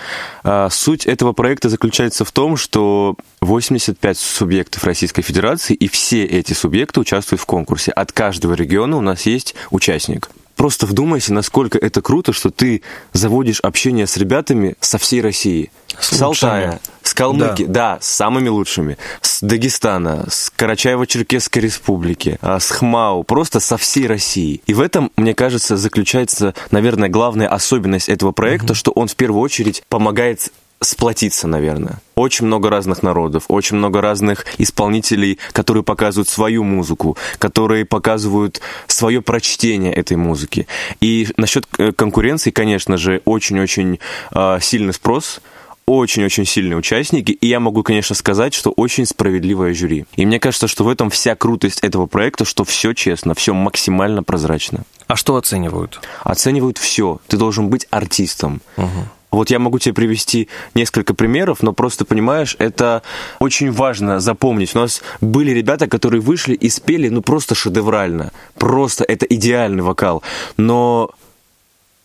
А, 0.44 0.68
суть 0.70 1.04
этого 1.04 1.32
проекта 1.32 1.68
заключается 1.68 2.24
в 2.24 2.30
том, 2.30 2.56
что 2.56 3.16
85 3.40 4.16
субъектов 4.16 4.84
Российской 4.84 5.22
Федерации, 5.22 5.74
и 5.74 5.88
все 5.88 6.24
эти 6.24 6.52
субъекты 6.52 7.00
участвуют 7.00 7.42
в 7.42 7.46
конкурсе. 7.46 7.90
От 7.90 8.12
каждого 8.12 8.54
региона 8.54 8.96
у 8.96 9.00
нас 9.00 9.26
есть 9.26 9.56
участник. 9.70 10.30
Просто 10.54 10.86
вдумайся, 10.86 11.32
насколько 11.32 11.76
это 11.76 12.02
круто, 12.02 12.32
что 12.32 12.50
ты 12.50 12.82
заводишь 13.12 13.60
общение 13.60 14.06
с 14.06 14.16
ребятами 14.16 14.76
со 14.78 14.98
всей 14.98 15.22
России. 15.22 15.72
С, 15.98 16.16
с 16.16 16.22
Алтая, 16.22 16.80
с 17.10 17.14
Калмыкии, 17.14 17.64
да. 17.64 17.94
да, 17.94 17.98
с 18.00 18.06
самыми 18.06 18.48
лучшими. 18.48 18.96
С 19.20 19.40
Дагестана, 19.42 20.26
с 20.30 20.52
Карачаево-Черкесской 20.56 21.60
республики, 21.60 22.38
а, 22.40 22.60
с 22.60 22.70
Хмау, 22.70 23.24
просто 23.24 23.58
со 23.58 23.76
всей 23.76 24.06
России. 24.06 24.62
И 24.66 24.74
в 24.74 24.80
этом, 24.80 25.10
мне 25.16 25.34
кажется, 25.34 25.76
заключается, 25.76 26.54
наверное, 26.70 27.08
главная 27.08 27.48
особенность 27.48 28.08
этого 28.08 28.30
проекта, 28.30 28.74
mm-hmm. 28.74 28.76
что 28.76 28.92
он 28.92 29.08
в 29.08 29.16
первую 29.16 29.42
очередь 29.42 29.82
помогает 29.88 30.52
сплотиться, 30.80 31.48
наверное. 31.48 31.98
Очень 32.14 32.46
много 32.46 32.70
разных 32.70 33.02
народов, 33.02 33.44
очень 33.48 33.76
много 33.76 34.00
разных 34.00 34.46
исполнителей, 34.58 35.40
которые 35.50 35.82
показывают 35.82 36.28
свою 36.28 36.62
музыку, 36.62 37.16
которые 37.38 37.84
показывают 37.84 38.60
свое 38.86 39.20
прочтение 39.20 39.92
этой 39.92 40.16
музыки. 40.16 40.68
И 41.00 41.26
насчет 41.36 41.66
э, 41.76 41.90
конкуренции, 41.90 42.52
конечно 42.52 42.96
же, 42.96 43.20
очень-очень 43.24 43.98
э, 44.32 44.58
сильный 44.62 44.94
спрос 44.94 45.40
очень-очень 45.86 46.46
сильные 46.46 46.76
участники, 46.76 47.32
и 47.32 47.46
я 47.46 47.60
могу, 47.60 47.82
конечно, 47.82 48.14
сказать, 48.14 48.54
что 48.54 48.70
очень 48.70 49.06
справедливое 49.06 49.74
жюри. 49.74 50.06
И 50.16 50.24
мне 50.24 50.38
кажется, 50.38 50.68
что 50.68 50.84
в 50.84 50.88
этом 50.88 51.10
вся 51.10 51.34
крутость 51.34 51.80
этого 51.80 52.06
проекта, 52.06 52.44
что 52.44 52.64
все 52.64 52.92
честно, 52.92 53.34
все 53.34 53.54
максимально 53.54 54.22
прозрачно. 54.22 54.84
А 55.08 55.16
что 55.16 55.36
оценивают? 55.36 56.00
Оценивают 56.22 56.78
все. 56.78 57.20
Ты 57.26 57.36
должен 57.36 57.68
быть 57.68 57.86
артистом. 57.90 58.60
Угу. 58.76 58.88
Вот 59.30 59.50
я 59.50 59.58
могу 59.58 59.78
тебе 59.78 59.94
привести 59.94 60.48
несколько 60.74 61.14
примеров, 61.14 61.62
но 61.62 61.72
просто 61.72 62.04
понимаешь, 62.04 62.56
это 62.58 63.02
очень 63.38 63.70
важно 63.70 64.20
запомнить. 64.20 64.74
У 64.74 64.80
нас 64.80 65.02
были 65.20 65.52
ребята, 65.52 65.86
которые 65.86 66.20
вышли 66.20 66.54
и 66.54 66.68
спели, 66.68 67.08
ну 67.08 67.22
просто 67.22 67.54
шедеврально, 67.54 68.32
просто 68.56 69.04
это 69.04 69.26
идеальный 69.26 69.82
вокал, 69.82 70.22
но 70.56 71.10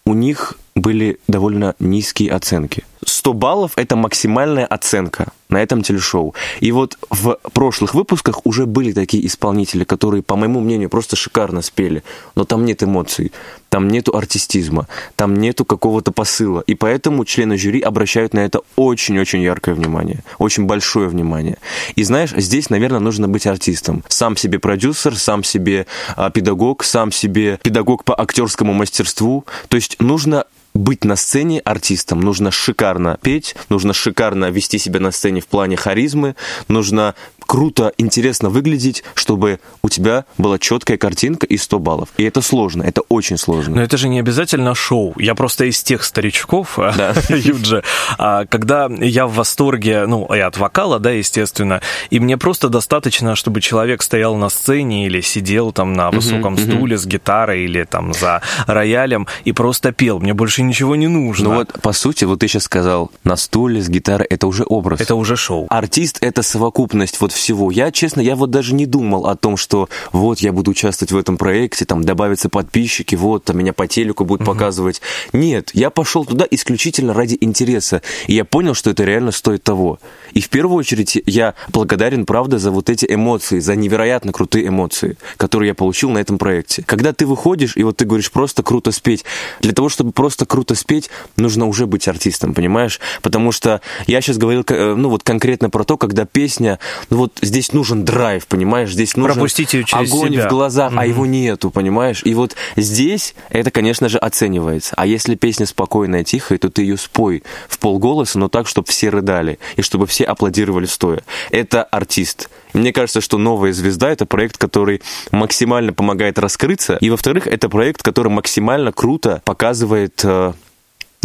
у 0.06 0.14
них 0.14 0.54
были 0.76 1.20
довольно 1.28 1.74
низкие 1.80 2.32
оценки. 2.32 2.84
100 3.16 3.34
баллов— 3.34 3.72
это 3.78 3.96
максимальная 3.96 4.66
оценка 4.66 5.28
на 5.48 5.64
этом 5.64 5.84
телешоу. 5.84 6.36
И 6.60 6.74
вот 6.74 6.98
в 7.10 7.38
прошлых 7.54 7.96
выпусках 7.96 8.46
уже 8.46 8.66
были 8.66 8.92
такие 8.92 9.26
исполнители, 9.26 9.86
которые, 9.86 10.22
по 10.22 10.36
моему 10.36 10.60
мнению, 10.60 10.90
просто 10.90 11.16
шикарно 11.16 11.62
спели, 11.62 12.04
но 12.36 12.44
там 12.44 12.66
нет 12.66 12.84
эмоций, 12.84 13.32
там 13.70 13.88
нету 13.88 14.18
артистизма, 14.18 14.88
там 15.16 15.34
нету 15.36 15.64
какого-то 15.64 16.12
посыла. 16.12 16.60
И 16.68 16.76
поэтому 16.76 17.24
члены 17.24 17.58
жюри 17.58 17.80
обращают 17.80 18.34
на 18.34 18.40
это 18.40 18.60
очень-очень 18.76 19.42
яркое 19.42 19.76
внимание, 19.76 20.20
очень 20.38 20.66
большое 20.66 21.08
внимание. 21.08 21.58
И 21.96 22.04
знаешь, 22.04 22.34
здесь, 22.36 22.70
наверное, 22.70 23.00
нужно 23.00 23.30
быть 23.30 23.48
артистом. 23.48 24.04
Сам 24.10 24.36
себе 24.36 24.60
продюсер, 24.60 25.16
сам 25.16 25.46
себе 25.46 25.86
а, 26.18 26.32
педагог, 26.32 26.84
сам 26.84 27.14
себе 27.14 27.60
педагог 27.64 28.04
по 28.04 28.20
актерскому 28.20 28.74
мастерству. 28.74 29.46
То 29.70 29.78
есть 29.78 29.96
нужно 30.02 30.46
быть 30.76 31.04
на 31.04 31.16
сцене 31.16 31.60
артистом, 31.62 32.20
нужно 32.20 32.52
шикарно 32.52 33.18
петь, 33.22 33.56
нужно 33.70 33.94
шикарно 33.94 34.52
вести 34.52 34.78
себя 34.78 35.00
на 35.00 35.12
сцене 35.12 35.42
в 35.42 35.48
плане 35.48 35.78
харизмы, 35.78 36.36
нужно 36.68 37.16
круто, 37.46 37.94
интересно 37.98 38.50
выглядеть, 38.50 39.04
чтобы 39.14 39.60
у 39.82 39.90
тебя 39.90 40.26
была 40.38 40.60
четкая 40.60 40.98
картинка 40.98 41.46
и 41.46 41.58
100 41.58 41.80
баллов. 41.80 42.10
И 42.18 42.24
это 42.24 42.42
сложно, 42.42 42.84
это 42.84 43.02
очень 43.10 43.38
сложно. 43.38 43.76
Но 43.76 43.84
это 43.84 43.98
же 43.98 44.10
не 44.10 44.20
обязательно 44.20 44.76
шоу. 44.76 45.14
Я 45.18 45.36
просто 45.36 45.66
из 45.66 45.82
тех 45.82 46.04
старичков, 46.04 46.74
да. 46.78 47.14
Юджи, 47.30 47.84
а, 48.18 48.46
когда 48.46 48.90
я 49.00 49.28
в 49.28 49.36
восторге, 49.36 50.06
ну, 50.08 50.26
и 50.34 50.40
от 50.40 50.58
вокала, 50.58 51.00
да, 51.00 51.12
естественно, 51.12 51.82
и 52.10 52.20
мне 52.20 52.38
просто 52.38 52.70
достаточно, 52.70 53.36
чтобы 53.36 53.62
человек 53.62 54.02
стоял 54.02 54.36
на 54.36 54.50
сцене 54.50 55.06
или 55.06 55.22
сидел 55.22 55.72
там 55.72 55.94
на 55.94 56.12
высоком 56.12 56.58
стуле 56.58 56.98
с 56.98 57.06
гитарой 57.06 57.64
или 57.64 57.84
там 57.84 58.14
за 58.14 58.42
роялем 58.68 59.28
и 59.46 59.52
просто 59.52 59.92
пел. 59.92 60.20
Мне 60.20 60.34
больше 60.34 60.65
ничего 60.68 60.96
не 60.96 61.08
нужно. 61.08 61.50
Ну 61.50 61.56
вот, 61.56 61.74
по 61.82 61.94
сути, 61.94 62.26
вот 62.26 62.40
ты 62.40 62.48
сейчас 62.48 62.64
сказал, 62.64 63.12
на 63.24 63.36
стуле 63.36 63.82
с 63.82 63.90
гитарой, 63.90 64.28
это 64.28 64.48
уже 64.48 64.64
образ. 64.68 65.02
Это 65.02 65.16
уже 65.16 65.36
шоу. 65.36 65.68
Артист— 65.70 66.18
это 66.22 66.42
совокупность 66.42 67.20
вот 67.22 67.32
всего. 67.32 67.72
Я, 67.72 67.92
честно, 67.92 68.22
я 68.22 68.36
вот 68.36 68.52
даже 68.52 68.74
не 68.74 68.86
думал 68.86 69.28
о 69.28 69.36
том, 69.36 69.58
что 69.58 69.90
вот 70.12 70.40
я 70.40 70.52
буду 70.52 70.72
участвовать 70.72 71.12
в 71.12 71.18
этом 71.18 71.38
проекте, 71.38 71.86
там 71.86 72.04
добавятся 72.04 72.50
подписчики, 72.50 73.16
вот 73.16 73.46
там 73.46 73.58
меня 73.58 73.74
по 73.74 73.88
телеку 73.88 74.26
будут 74.26 74.48
угу. 74.48 74.54
показывать. 74.54 75.02
Нет, 75.34 75.72
я 75.74 75.90
пошел 75.90 76.26
туда 76.26 76.46
исключительно 76.50 77.14
ради 77.14 77.38
интереса. 77.40 78.02
И 78.28 78.34
я 78.34 78.46
понял, 78.46 78.74
что 78.74 78.90
это 78.90 79.04
реально 79.04 79.32
стоит 79.32 79.64
того. 79.64 80.00
И 80.34 80.42
в 80.42 80.50
первую 80.50 80.78
очередь 80.78 81.22
я 81.26 81.56
благодарен, 81.70 82.26
правда, 82.26 82.60
за 82.60 82.72
вот 82.72 82.90
эти 82.90 83.06
эмоции, 83.10 83.60
за 83.60 83.76
невероятно 83.76 84.32
крутые 84.32 84.68
эмоции, 84.68 85.18
которые 85.38 85.70
я 85.70 85.74
получил 85.74 86.10
на 86.10 86.20
этом 86.20 86.38
проекте. 86.38 86.84
Когда 86.86 87.14
ты 87.14 87.26
выходишь, 87.26 87.78
и 87.78 87.84
вот 87.84 87.98
ты 87.98 88.06
говоришь, 88.06 88.32
просто 88.32 88.64
круто 88.64 88.92
спеть. 88.92 89.24
Для 89.62 89.74
того, 89.74 89.90
чтобы 89.90 90.12
просто 90.12 90.46
круто 90.56 90.74
спеть, 90.74 91.10
нужно 91.36 91.66
уже 91.66 91.86
быть 91.86 92.08
артистом, 92.08 92.54
понимаешь? 92.54 93.02
Потому 93.22 93.52
что 93.52 93.82
я 94.08 94.22
сейчас 94.22 94.38
говорил, 94.38 94.64
э, 94.70 94.96
ну 94.96 95.10
вот 95.10 95.22
конкретно 95.22 95.70
про 95.70 95.84
то, 95.84 95.98
когда 95.98 96.24
песня, 96.24 96.80
ну 97.10 97.18
вот 97.18 97.40
здесь 97.42 97.74
нужен 97.74 98.06
драйв, 98.06 98.48
понимаешь? 98.48 98.94
Здесь 98.94 99.18
нужен 99.18 99.34
Пропустите 99.34 99.84
через 99.84 100.10
огонь 100.10 100.32
себя. 100.32 100.48
в 100.48 100.50
глазах, 100.50 100.94
mm-hmm. 100.94 101.00
а 101.00 101.06
его 101.08 101.26
нету, 101.26 101.72
понимаешь? 101.72 102.22
И 102.24 102.34
вот 102.34 102.56
здесь 102.78 103.36
это, 103.50 103.70
конечно 103.70 104.08
же, 104.08 104.18
оценивается. 104.18 104.94
А 104.96 105.06
если 105.06 105.36
песня 105.36 105.66
спокойная, 105.66 106.24
тихая, 106.24 106.58
то 106.58 106.70
ты 106.70 106.84
ее 106.84 106.96
спой 106.96 107.44
в 107.68 107.78
полголоса, 107.78 108.40
но 108.40 108.48
так, 108.48 108.70
чтобы 108.70 108.88
все 108.88 109.10
рыдали, 109.10 109.60
и 109.76 109.82
чтобы 109.82 110.08
все 110.08 110.24
аплодировали 110.24 110.86
стоя. 110.86 111.22
Это 111.52 111.84
артист. 111.84 112.50
Мне 112.76 112.92
кажется, 112.92 113.22
что 113.22 113.38
«Новая 113.38 113.72
звезда»— 113.72 114.10
это 114.12 114.26
проект, 114.26 114.58
который 114.58 115.02
максимально 115.32 115.94
помогает 115.94 116.38
раскрыться. 116.38 116.98
И, 117.00 117.10
во-вторых, 117.10 117.48
это 117.48 117.70
проект, 117.70 118.04
который 118.04 118.28
максимально 118.28 118.92
круто 118.92 119.42
показывает 119.46 120.20
э, 120.26 120.45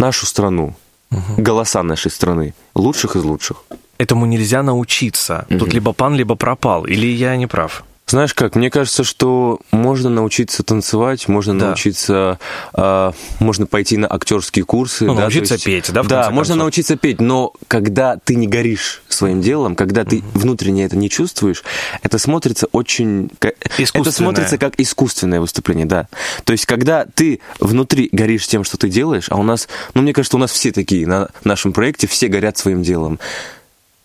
нашу 0.01 0.25
страну, 0.25 0.73
угу. 1.11 1.43
голоса 1.43 1.83
нашей 1.83 2.11
страны, 2.11 2.53
лучших 2.75 3.15
из 3.15 3.23
лучших 3.23 3.57
этому 4.01 4.25
нельзя 4.25 4.63
научиться. 4.63 5.45
Угу. 5.49 5.59
Тут 5.59 5.73
либо 5.73 5.93
пан, 5.93 6.15
либо 6.15 6.35
пропал. 6.35 6.85
Или 6.85 7.07
я 7.07 7.37
не 7.37 7.47
прав? 7.47 7.83
Знаешь 8.11 8.33
как, 8.33 8.55
мне 8.55 8.69
кажется, 8.69 9.05
что 9.05 9.61
можно 9.71 10.09
научиться 10.09 10.63
танцевать, 10.63 11.29
можно 11.29 11.57
да. 11.57 11.67
научиться, 11.67 12.39
э, 12.73 13.11
можно 13.39 13.65
пойти 13.65 13.95
на 13.95 14.13
актерские 14.13 14.65
курсы. 14.65 15.05
Ну, 15.05 15.15
да, 15.15 15.21
научиться 15.21 15.53
есть, 15.53 15.63
петь, 15.63 15.93
да? 15.93 16.03
да, 16.03 16.29
можно 16.29 16.55
научиться 16.55 16.97
петь, 16.97 17.21
но 17.21 17.53
когда 17.69 18.17
ты 18.17 18.35
не 18.35 18.47
горишь 18.47 19.01
своим 19.07 19.39
делом, 19.39 19.77
когда 19.77 20.03
ты 20.03 20.17
mm 20.17 20.21
внутренне 20.33 20.83
это 20.85 20.97
не 20.97 21.09
чувствуешь, 21.09 21.63
это 22.03 22.17
смотрится 22.17 22.67
очень... 22.73 23.29
Это 23.39 24.11
смотрится 24.11 24.57
как 24.57 24.73
искусственное 24.77 25.39
выступление, 25.39 25.85
да. 25.85 26.07
То 26.43 26.51
есть, 26.51 26.65
когда 26.65 27.05
ты 27.05 27.39
внутри 27.59 28.09
горишь 28.11 28.45
тем, 28.47 28.65
что 28.65 28.77
ты 28.77 28.89
делаешь, 28.89 29.27
а 29.29 29.37
у 29.37 29.43
нас, 29.43 29.69
ну, 29.93 30.01
мне 30.01 30.11
кажется, 30.11 30.35
у 30.35 30.39
нас 30.39 30.51
все 30.51 30.73
такие 30.73 31.07
на 31.07 31.29
нашем 31.45 31.71
проекте, 31.71 32.07
все 32.07 32.27
горят 32.27 32.57
своим 32.57 32.83
делом 32.83 33.19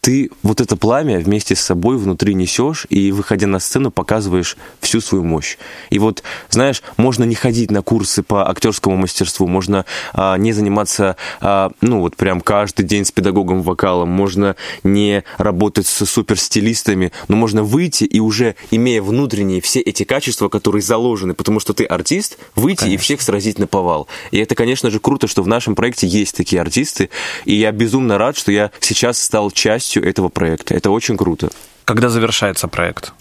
ты 0.06 0.30
вот 0.44 0.60
это 0.60 0.76
пламя 0.76 1.18
вместе 1.18 1.56
с 1.56 1.60
собой 1.60 1.98
внутри 1.98 2.34
несешь 2.34 2.86
и, 2.90 3.10
выходя 3.10 3.48
на 3.48 3.58
сцену, 3.58 3.90
показываешь 3.90 4.56
всю 4.78 5.00
свою 5.00 5.24
мощь. 5.24 5.56
И 5.90 5.98
вот, 5.98 6.22
знаешь, 6.48 6.84
можно 6.96 7.24
не 7.24 7.34
ходить 7.34 7.72
на 7.72 7.82
курсы 7.82 8.22
по 8.22 8.48
актерскому 8.48 8.94
мастерству, 8.94 9.48
можно 9.48 9.84
а, 10.12 10.36
не 10.36 10.52
заниматься, 10.52 11.16
а, 11.40 11.72
ну, 11.80 12.02
вот 12.02 12.14
прям 12.14 12.40
каждый 12.40 12.84
день 12.84 13.04
с 13.04 13.10
педагогом 13.10 13.62
вокалом, 13.62 14.08
можно 14.08 14.54
не 14.84 15.24
работать 15.38 15.88
с 15.88 16.06
суперстилистами, 16.06 17.10
но 17.26 17.34
можно 17.34 17.64
выйти 17.64 18.04
и 18.04 18.20
уже, 18.20 18.54
имея 18.70 19.02
внутренние 19.02 19.60
все 19.60 19.80
эти 19.80 20.04
качества, 20.04 20.48
которые 20.48 20.82
заложены, 20.82 21.34
потому 21.34 21.58
что 21.58 21.72
ты 21.72 21.82
артист, 21.82 22.38
выйти 22.54 22.82
конечно. 22.82 22.94
и 22.94 22.98
всех 22.98 23.22
сразить 23.22 23.58
на 23.58 23.66
повал. 23.66 24.06
И 24.30 24.38
это, 24.38 24.54
конечно 24.54 24.88
же, 24.88 25.00
круто, 25.00 25.26
что 25.26 25.42
в 25.42 25.48
нашем 25.48 25.74
проекте 25.74 26.06
есть 26.06 26.36
такие 26.36 26.62
артисты, 26.62 27.10
и 27.44 27.56
я 27.56 27.72
безумно 27.72 28.18
рад, 28.18 28.36
что 28.36 28.52
я 28.52 28.70
сейчас 28.78 29.20
стал 29.20 29.50
частью 29.50 29.95
частью 29.96 30.08
этого 30.08 30.28
проекта. 30.28 30.74
Это 30.74 30.90
очень 30.90 31.16
круто. 31.16 31.48
Когда 31.84 32.08
завершается 32.08 32.68
проект? 32.68 33.12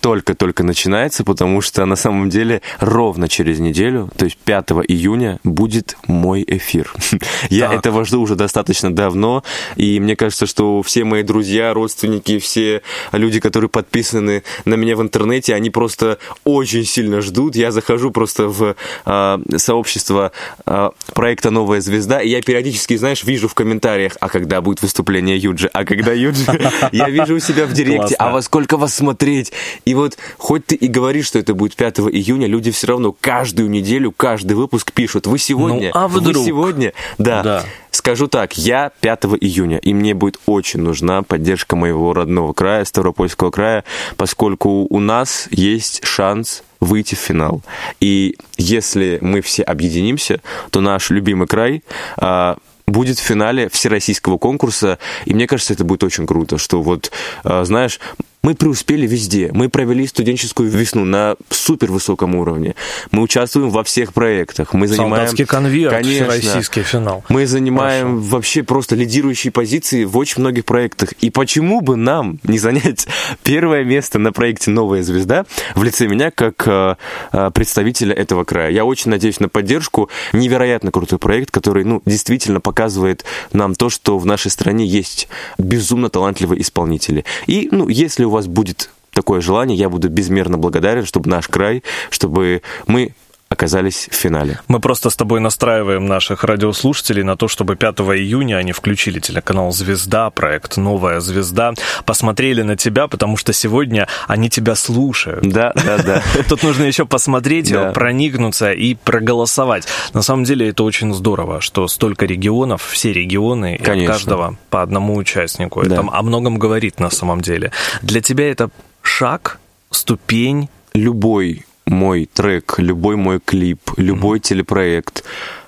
Только-только 0.00 0.62
начинается, 0.62 1.24
потому 1.24 1.60
что 1.60 1.84
на 1.84 1.96
самом 1.96 2.30
деле 2.30 2.62
ровно 2.80 3.28
через 3.28 3.58
неделю, 3.58 4.10
то 4.16 4.24
есть 4.24 4.36
5 4.38 4.70
июня, 4.88 5.38
будет 5.44 5.96
мой 6.06 6.44
эфир. 6.46 6.92
Я 7.50 7.68
так. 7.68 7.78
этого 7.78 8.04
жду 8.04 8.20
уже 8.20 8.34
достаточно 8.34 8.94
давно, 8.94 9.42
и 9.76 10.00
мне 10.00 10.16
кажется, 10.16 10.46
что 10.46 10.82
все 10.82 11.04
мои 11.04 11.22
друзья, 11.22 11.74
родственники, 11.74 12.38
все 12.38 12.82
люди, 13.12 13.40
которые 13.40 13.68
подписаны 13.68 14.42
на 14.64 14.74
меня 14.74 14.96
в 14.96 15.02
интернете, 15.02 15.54
они 15.54 15.70
просто 15.70 16.18
очень 16.44 16.84
сильно 16.84 17.20
ждут. 17.20 17.56
Я 17.56 17.70
захожу 17.70 18.10
просто 18.10 18.48
в 18.48 18.76
э, 19.06 19.38
сообщество 19.56 20.32
э, 20.66 20.90
проекта 21.14 21.50
«Новая 21.50 21.80
звезда», 21.80 22.20
и 22.20 22.28
я 22.28 22.42
периодически, 22.42 22.96
знаешь, 22.96 23.24
вижу 23.24 23.48
в 23.48 23.54
комментариях, 23.54 24.16
а 24.20 24.28
когда 24.28 24.60
будет 24.60 24.82
выступление 24.82 25.36
Юджи, 25.36 25.68
а 25.72 25.84
когда 25.84 26.12
Юджи, 26.12 26.44
я 26.92 27.08
вижу 27.08 27.36
у 27.36 27.38
себя 27.40 27.66
в 27.66 27.72
директе, 27.72 28.14
а 28.14 28.30
во 28.30 28.42
сколько 28.42 28.76
вас 28.76 28.94
смотреть? 28.94 29.52
И 29.88 29.94
вот 29.94 30.18
хоть 30.36 30.66
ты 30.66 30.74
и 30.74 30.86
говоришь, 30.86 31.28
что 31.28 31.38
это 31.38 31.54
будет 31.54 31.74
5 31.74 32.00
июня, 32.00 32.46
люди 32.46 32.70
все 32.70 32.88
равно 32.88 33.16
каждую 33.18 33.70
неделю, 33.70 34.12
каждый 34.12 34.52
выпуск 34.52 34.92
пишут, 34.92 35.26
вы 35.26 35.38
сегодня, 35.38 35.90
ну, 35.94 36.00
а 36.00 36.08
вдруг? 36.08 36.36
вы 36.36 36.44
сегодня, 36.44 36.92
да. 37.16 37.42
да. 37.42 37.64
Скажу 37.90 38.28
так, 38.28 38.58
я 38.58 38.92
5 39.00 39.24
июня, 39.40 39.78
и 39.78 39.94
мне 39.94 40.12
будет 40.12 40.40
очень 40.44 40.80
нужна 40.80 41.22
поддержка 41.22 41.74
моего 41.74 42.12
родного 42.12 42.52
края, 42.52 42.84
Ставропольского 42.84 43.50
края, 43.50 43.82
поскольку 44.18 44.86
у 44.90 45.00
нас 45.00 45.48
есть 45.50 46.04
шанс 46.04 46.64
выйти 46.80 47.14
в 47.14 47.18
финал. 47.18 47.62
И 47.98 48.36
если 48.58 49.16
мы 49.22 49.40
все 49.40 49.62
объединимся, 49.62 50.42
то 50.70 50.82
наш 50.82 51.08
любимый 51.08 51.48
край 51.48 51.82
а, 52.18 52.58
будет 52.88 53.18
в 53.18 53.22
финале 53.22 53.68
всероссийского 53.68 54.38
конкурса, 54.38 54.98
и 55.24 55.34
мне 55.34 55.46
кажется, 55.46 55.72
это 55.72 55.84
будет 55.84 56.04
очень 56.04 56.26
круто, 56.26 56.58
что 56.58 56.82
вот, 56.82 57.10
а, 57.44 57.64
знаешь, 57.64 58.00
мы 58.42 58.54
преуспели 58.54 59.06
везде. 59.06 59.50
Мы 59.52 59.68
провели 59.68 60.06
студенческую 60.06 60.70
весну 60.70 61.04
на 61.04 61.36
супер 61.50 61.90
высоком 61.90 62.34
уровне. 62.36 62.74
Мы 63.10 63.22
участвуем 63.22 63.70
во 63.70 63.82
всех 63.82 64.12
проектах. 64.12 64.74
Мы 64.74 64.86
занимаем... 64.86 65.10
Солдатский 65.14 65.44
конверт, 65.44 65.94
конечно, 65.94 66.26
российский 66.26 66.82
финал. 66.82 67.24
Мы 67.28 67.46
занимаем 67.46 68.16
Хорошо. 68.16 68.28
вообще 68.30 68.62
просто 68.62 68.94
лидирующие 68.94 69.50
позиции 69.50 70.04
в 70.04 70.16
очень 70.16 70.40
многих 70.40 70.64
проектах. 70.64 71.12
И 71.20 71.30
почему 71.30 71.80
бы 71.80 71.96
нам 71.96 72.38
не 72.44 72.58
занять 72.58 73.08
первое 73.42 73.84
место 73.84 74.18
на 74.18 74.32
проекте 74.32 74.70
«Новая 74.70 75.02
звезда» 75.02 75.44
в 75.74 75.82
лице 75.82 76.06
меня 76.06 76.30
как 76.30 76.62
э, 76.66 76.94
э, 77.32 77.50
представителя 77.52 78.14
этого 78.14 78.44
края? 78.44 78.70
Я 78.70 78.84
очень 78.84 79.10
надеюсь 79.10 79.40
на 79.40 79.48
поддержку. 79.48 80.10
Невероятно 80.32 80.92
крутой 80.92 81.18
проект, 81.18 81.50
который 81.50 81.84
ну, 81.84 82.02
действительно 82.06 82.60
показывает 82.60 83.24
нам 83.52 83.74
то, 83.74 83.90
что 83.90 84.16
в 84.18 84.26
нашей 84.26 84.50
стране 84.50 84.86
есть 84.86 85.28
безумно 85.58 86.08
талантливые 86.08 86.62
исполнители. 86.62 87.24
И 87.46 87.68
ну, 87.72 87.88
если 87.88 88.27
у 88.28 88.30
вас 88.30 88.46
будет 88.46 88.90
такое 89.12 89.40
желание, 89.40 89.76
я 89.76 89.88
буду 89.88 90.08
безмерно 90.08 90.58
благодарен, 90.58 91.04
чтобы 91.04 91.28
наш 91.28 91.48
край, 91.48 91.82
чтобы 92.10 92.62
мы 92.86 93.14
оказались 93.48 94.08
в 94.10 94.14
финале. 94.14 94.60
Мы 94.68 94.80
просто 94.80 95.10
с 95.10 95.16
тобой 95.16 95.40
настраиваем 95.40 96.06
наших 96.06 96.44
радиослушателей 96.44 97.22
на 97.22 97.36
то, 97.36 97.48
чтобы 97.48 97.76
5 97.76 98.00
июня 98.00 98.56
они 98.56 98.72
включили 98.72 99.20
телеканал 99.20 99.72
«Звезда», 99.72 100.30
проект 100.30 100.76
«Новая 100.76 101.20
звезда», 101.20 101.72
посмотрели 102.04 102.62
на 102.62 102.76
тебя, 102.76 103.08
потому 103.08 103.36
что 103.36 103.52
сегодня 103.52 104.06
они 104.26 104.50
тебя 104.50 104.74
слушают. 104.74 105.48
Да, 105.48 105.72
да, 105.74 105.98
да. 105.98 106.22
Тут 106.48 106.62
нужно 106.62 106.84
еще 106.84 107.06
посмотреть, 107.06 107.72
да. 107.72 107.92
проникнуться 107.92 108.72
и 108.72 108.94
проголосовать. 108.94 109.86
На 110.12 110.22
самом 110.22 110.44
деле 110.44 110.68
это 110.68 110.82
очень 110.84 111.14
здорово, 111.14 111.60
что 111.60 111.88
столько 111.88 112.26
регионов, 112.26 112.82
все 112.84 113.12
регионы, 113.12 113.76
и 113.76 113.82
от 113.82 114.06
каждого 114.06 114.56
по 114.70 114.82
одному 114.82 115.16
участнику. 115.16 115.82
Да. 115.82 115.96
Это 115.96 116.08
о 116.12 116.22
многом 116.22 116.58
говорит 116.58 117.00
на 117.00 117.10
самом 117.10 117.40
деле. 117.40 117.72
Для 118.02 118.20
тебя 118.20 118.50
это 118.50 118.70
шаг, 119.02 119.58
ступень? 119.90 120.68
Любой 120.94 121.64
мой 121.88 122.28
трек, 122.32 122.74
любой 122.78 123.16
мой 123.16 123.40
клип, 123.40 123.80
любой 123.96 124.38
mm-hmm. 124.38 124.42
телепроект, 124.42 125.24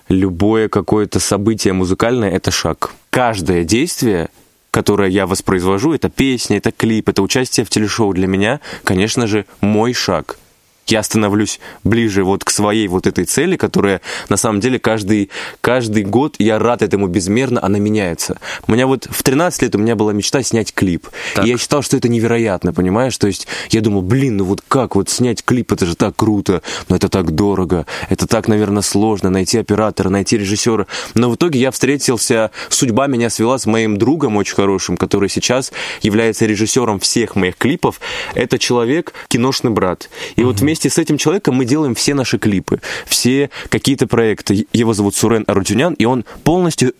любое 0.08 0.68
какое-то 0.68 1.20
событие 1.20 1.72
музыкальное— 1.72 2.30
это 2.32 2.50
шаг. 2.50 2.92
Каждое 3.10 3.64
действие 3.64 4.28
которое 4.72 5.08
я 5.08 5.26
воспроизвожу, 5.26 5.94
это 5.94 6.08
песня, 6.08 6.58
это 6.58 6.70
клип, 6.70 7.08
это 7.08 7.22
участие 7.22 7.66
в 7.66 7.70
телешоу 7.70 8.12
для 8.12 8.28
меня, 8.28 8.60
конечно 8.84 9.26
же, 9.26 9.44
мой 9.60 9.92
шаг 9.92 10.38
я 10.86 11.02
становлюсь 11.02 11.60
ближе 11.84 12.24
вот 12.24 12.44
к 12.44 12.50
своей 12.50 12.88
вот 12.88 13.06
этой 13.06 13.24
цели, 13.24 13.56
которая 13.56 14.00
на 14.28 14.36
самом 14.36 14.60
деле 14.60 14.78
каждый, 14.78 15.30
каждый 15.60 16.04
год, 16.04 16.36
я 16.38 16.58
рад 16.58 16.82
этому 16.82 17.06
безмерно, 17.06 17.62
она 17.62 17.78
меняется. 17.78 18.38
У 18.66 18.72
меня 18.72 18.86
вот 18.86 19.06
в 19.10 19.22
13 19.22 19.62
лет 19.62 19.74
у 19.74 19.78
меня 19.78 19.96
была 19.96 20.12
мечта 20.12 20.42
снять 20.42 20.72
клип. 20.74 21.08
Так. 21.34 21.44
И 21.44 21.48
я 21.48 21.58
считал, 21.58 21.82
что 21.82 21.96
это 21.96 22.08
невероятно, 22.08 22.72
понимаешь? 22.72 23.16
То 23.18 23.26
есть 23.26 23.46
я 23.70 23.80
думал, 23.80 24.02
блин, 24.02 24.38
ну 24.38 24.44
вот 24.44 24.62
как 24.66 24.96
вот 24.96 25.08
снять 25.08 25.44
клип, 25.44 25.72
это 25.72 25.86
же 25.86 25.94
так 25.94 26.16
круто, 26.16 26.62
но 26.88 26.96
это 26.96 27.08
так 27.08 27.34
дорого, 27.34 27.86
это 28.08 28.26
так, 28.26 28.48
наверное, 28.48 28.82
сложно, 28.82 29.30
найти 29.30 29.58
оператора, 29.58 30.08
найти 30.08 30.38
режиссера. 30.38 30.86
Но 31.14 31.30
в 31.30 31.36
итоге 31.36 31.60
я 31.60 31.70
встретился, 31.70 32.50
судьба 32.68 33.06
меня 33.06 33.30
свела 33.30 33.58
с 33.58 33.66
моим 33.66 33.96
другом 33.96 34.36
очень 34.36 34.54
хорошим, 34.54 34.96
который 34.96 35.28
сейчас 35.28 35.72
является 36.02 36.46
режиссером 36.46 36.98
всех 37.00 37.36
моих 37.36 37.56
клипов. 37.56 38.00
Это 38.34 38.58
человек, 38.58 39.12
киношный 39.28 39.70
брат. 39.70 40.08
И 40.36 40.40
mm-hmm. 40.40 40.44
вот 40.44 40.60
вместе 40.70 40.88
с 40.88 40.98
этим 40.98 41.18
человеком 41.18 41.56
мы 41.56 41.64
делаем 41.64 41.96
все 41.96 42.14
наши 42.14 42.38
клипы, 42.38 42.80
все 43.04 43.50
какие-то 43.70 44.06
проекты. 44.06 44.68
Его 44.72 44.94
зовут 44.94 45.16
Сурен 45.16 45.42
Арутюнян, 45.48 45.94
и 45.94 46.04
он 46.04 46.24
полностью 46.44 46.94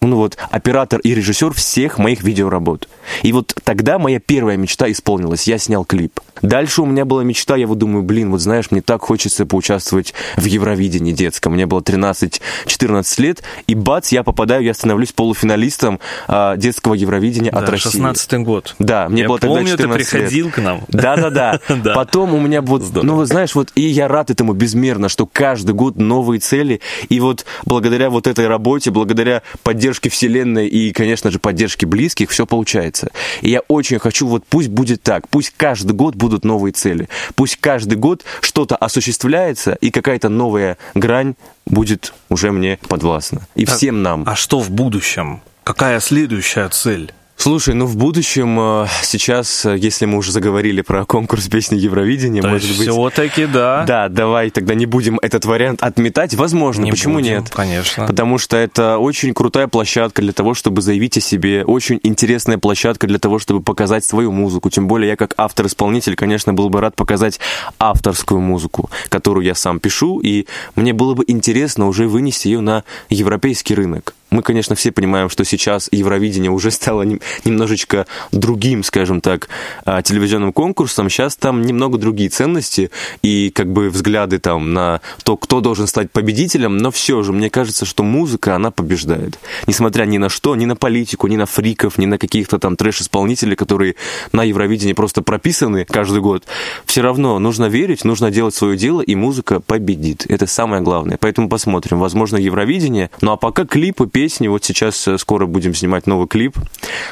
ну 0.00 0.16
вот, 0.16 0.36
оператор 0.50 1.00
и 1.00 1.14
режиссер 1.14 1.52
всех 1.54 1.98
моих 1.98 2.22
видеоработ. 2.22 2.88
И 3.22 3.32
вот 3.32 3.54
тогда 3.64 3.98
моя 3.98 4.20
первая 4.20 4.56
мечта 4.56 4.90
исполнилась. 4.90 5.48
Я 5.48 5.58
снял 5.58 5.84
клип. 5.84 6.20
Дальше 6.40 6.82
у 6.82 6.86
меня 6.86 7.04
была 7.04 7.24
мечта, 7.24 7.56
я 7.56 7.66
вот 7.66 7.78
думаю, 7.78 8.04
блин, 8.04 8.30
вот 8.30 8.40
знаешь, 8.40 8.70
мне 8.70 8.80
так 8.80 9.02
хочется 9.02 9.44
поучаствовать 9.44 10.14
в 10.36 10.44
Евровидении 10.44 11.12
детском. 11.12 11.54
Мне 11.54 11.66
было 11.66 11.80
13-14 11.80 13.22
лет, 13.22 13.42
и 13.66 13.74
бац, 13.74 14.12
я 14.12 14.22
попадаю, 14.22 14.62
я 14.62 14.72
становлюсь 14.72 15.12
полуфиналистом 15.12 15.98
а, 16.28 16.56
детского 16.56 16.94
Евровидения 16.94 17.50
да, 17.50 17.58
от 17.58 17.68
России. 17.68 17.90
16 17.90 18.34
год. 18.44 18.76
Да, 18.78 19.08
мне 19.08 19.22
я 19.22 19.28
было 19.28 19.38
помню, 19.38 19.76
тогда 19.76 19.98
14 19.98 20.06
ты 20.08 20.16
приходил 20.16 20.46
лет. 20.46 20.54
к 20.54 20.58
нам. 20.58 20.80
Да-да-да. 20.88 21.60
Потом 21.94 22.34
у 22.34 22.40
меня 22.40 22.62
вот, 22.62 22.82
Здорово. 22.82 23.06
ну, 23.06 23.24
знаешь, 23.24 23.54
вот, 23.56 23.72
и 23.74 23.82
я 23.82 24.06
рад 24.06 24.30
этому 24.30 24.52
безмерно, 24.52 25.08
что 25.08 25.26
каждый 25.26 25.74
год 25.74 25.96
новые 25.96 26.38
цели, 26.38 26.80
и 27.08 27.18
вот 27.18 27.44
благодаря 27.64 28.10
вот 28.10 28.28
этой 28.28 28.46
работе, 28.46 28.92
благодаря 28.92 29.42
поддержке 29.64 29.87
Вселенной 30.08 30.66
и, 30.68 30.92
конечно 30.92 31.30
же, 31.30 31.38
поддержке 31.38 31.86
близких, 31.86 32.30
все 32.30 32.46
получается. 32.46 33.10
И 33.40 33.50
я 33.50 33.60
очень 33.68 33.98
хочу, 33.98 34.26
вот 34.26 34.44
пусть 34.48 34.68
будет 34.68 35.02
так, 35.02 35.28
пусть 35.28 35.54
каждый 35.56 35.92
год 35.92 36.14
будут 36.14 36.44
новые 36.44 36.72
цели. 36.72 37.08
Пусть 37.34 37.56
каждый 37.56 37.96
год 37.96 38.24
что-то 38.40 38.76
осуществляется, 38.76 39.76
и 39.80 39.90
какая-то 39.90 40.28
новая 40.28 40.78
грань 40.94 41.34
будет 41.66 42.12
уже 42.28 42.52
мне 42.52 42.78
подвластна. 42.88 43.46
И 43.54 43.64
так, 43.64 43.76
всем 43.76 44.02
нам. 44.02 44.24
А 44.26 44.36
что 44.36 44.60
в 44.60 44.70
будущем? 44.70 45.40
Какая 45.64 46.00
следующая 46.00 46.68
цель? 46.68 47.12
Слушай, 47.40 47.74
ну 47.74 47.86
в 47.86 47.96
будущем 47.96 48.58
э, 48.58 48.86
сейчас, 49.02 49.64
э, 49.64 49.78
если 49.78 50.06
мы 50.06 50.18
уже 50.18 50.32
заговорили 50.32 50.80
про 50.80 51.04
конкурс 51.04 51.46
песни 51.46 51.76
Евровидения, 51.76 52.42
То 52.42 52.48
может 52.48 52.76
быть... 52.76 52.88
все-таки 52.88 53.46
да. 53.46 53.84
Да, 53.86 54.08
давай 54.08 54.50
тогда 54.50 54.74
не 54.74 54.86
будем 54.86 55.20
этот 55.22 55.44
вариант 55.44 55.80
отметать. 55.80 56.34
Возможно, 56.34 56.82
не 56.82 56.90
почему 56.90 57.14
будем, 57.14 57.38
нет? 57.38 57.50
Конечно. 57.50 58.06
Потому 58.08 58.38
что 58.38 58.56
это 58.56 58.98
очень 58.98 59.34
крутая 59.34 59.68
площадка 59.68 60.20
для 60.20 60.32
того, 60.32 60.54
чтобы 60.54 60.82
заявить 60.82 61.16
о 61.16 61.20
себе, 61.20 61.64
очень 61.64 62.00
интересная 62.02 62.58
площадка 62.58 63.06
для 63.06 63.20
того, 63.20 63.38
чтобы 63.38 63.62
показать 63.62 64.04
свою 64.04 64.32
музыку. 64.32 64.68
Тем 64.68 64.88
более 64.88 65.10
я 65.10 65.16
как 65.16 65.34
автор-исполнитель, 65.36 66.16
конечно, 66.16 66.52
был 66.54 66.70
бы 66.70 66.80
рад 66.80 66.96
показать 66.96 67.38
авторскую 67.78 68.40
музыку, 68.40 68.90
которую 69.10 69.46
я 69.46 69.54
сам 69.54 69.78
пишу, 69.78 70.18
и 70.18 70.46
мне 70.74 70.92
было 70.92 71.14
бы 71.14 71.22
интересно 71.28 71.86
уже 71.86 72.08
вынести 72.08 72.48
ее 72.48 72.60
на 72.60 72.82
европейский 73.10 73.76
рынок. 73.76 74.14
Мы, 74.30 74.42
конечно, 74.42 74.74
все 74.74 74.92
понимаем, 74.92 75.30
что 75.30 75.44
сейчас 75.44 75.88
Евровидение 75.90 76.50
уже 76.50 76.70
стало 76.70 77.02
немножечко 77.44 78.06
другим, 78.30 78.82
скажем 78.82 79.20
так, 79.20 79.48
а, 79.84 80.02
телевизионным 80.02 80.52
конкурсом. 80.52 81.08
Сейчас 81.08 81.36
там 81.36 81.62
немного 81.62 81.96
другие 81.98 82.28
ценности 82.28 82.90
и 83.22 83.50
как 83.50 83.72
бы 83.72 83.88
взгляды 83.88 84.38
там 84.38 84.74
на 84.74 85.00
то, 85.24 85.36
кто 85.36 85.60
должен 85.60 85.86
стать 85.86 86.10
победителем, 86.10 86.76
но 86.76 86.90
все 86.90 87.22
же, 87.22 87.32
мне 87.32 87.48
кажется, 87.48 87.86
что 87.86 88.02
музыка, 88.02 88.54
она 88.54 88.70
побеждает. 88.70 89.38
Несмотря 89.66 90.04
ни 90.04 90.18
на 90.18 90.28
что, 90.28 90.54
ни 90.56 90.66
на 90.66 90.76
политику, 90.76 91.26
ни 91.26 91.36
на 91.36 91.46
фриков, 91.46 91.96
ни 91.96 92.06
на 92.06 92.18
каких-то 92.18 92.58
там 92.58 92.76
трэш-исполнителей, 92.76 93.56
которые 93.56 93.94
на 94.32 94.44
Евровидении 94.44 94.92
просто 94.92 95.22
прописаны 95.22 95.86
каждый 95.86 96.20
год, 96.20 96.44
все 96.84 97.00
равно 97.00 97.38
нужно 97.38 97.66
верить, 97.66 98.04
нужно 98.04 98.30
делать 98.30 98.54
свое 98.54 98.76
дело, 98.76 99.00
и 99.00 99.14
музыка 99.14 99.60
победит. 99.60 100.26
Это 100.28 100.46
самое 100.46 100.82
главное. 100.82 101.16
Поэтому 101.18 101.48
посмотрим. 101.48 101.98
Возможно, 101.98 102.36
Евровидение. 102.36 103.10
Ну 103.20 103.32
а 103.32 103.36
пока 103.36 103.64
клипы, 103.64 104.06
песни. 104.18 104.48
Вот 104.48 104.64
сейчас 104.64 105.06
э, 105.06 105.16
скоро 105.16 105.46
будем 105.46 105.74
снимать 105.74 106.08
новый 106.08 106.26
клип. 106.26 106.56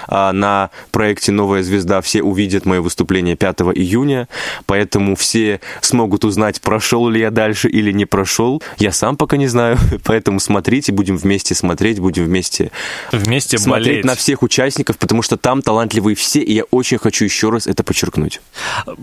А, 0.08 0.32
на 0.32 0.70
проекте 0.90 1.30
«Новая 1.30 1.62
звезда» 1.62 2.00
все 2.00 2.20
увидят 2.20 2.66
мое 2.66 2.80
выступление 2.80 3.36
5 3.36 3.60
июня, 3.76 4.26
поэтому 4.66 5.14
все 5.14 5.60
смогут 5.82 6.24
узнать, 6.24 6.60
прошел 6.60 7.08
ли 7.08 7.20
я 7.20 7.30
дальше 7.30 7.68
или 7.68 7.92
не 7.92 8.06
прошел. 8.06 8.60
Я 8.78 8.90
сам 8.90 9.16
пока 9.16 9.36
не 9.36 9.46
знаю, 9.46 9.78
поэтому 10.04 10.40
смотрите, 10.40 10.90
будем 10.90 11.16
вместе 11.16 11.54
смотреть, 11.54 12.00
будем 12.00 12.24
вместе, 12.24 12.72
вместе 13.12 13.56
смотреть 13.56 13.88
болеть. 13.88 14.04
на 14.04 14.16
всех 14.16 14.42
участников, 14.42 14.98
потому 14.98 15.22
что 15.22 15.36
там 15.36 15.62
талантливые 15.62 16.16
все, 16.16 16.40
и 16.40 16.54
я 16.54 16.64
очень 16.72 16.98
хочу 16.98 17.24
еще 17.24 17.50
раз 17.50 17.68
это 17.68 17.84
подчеркнуть. 17.84 18.40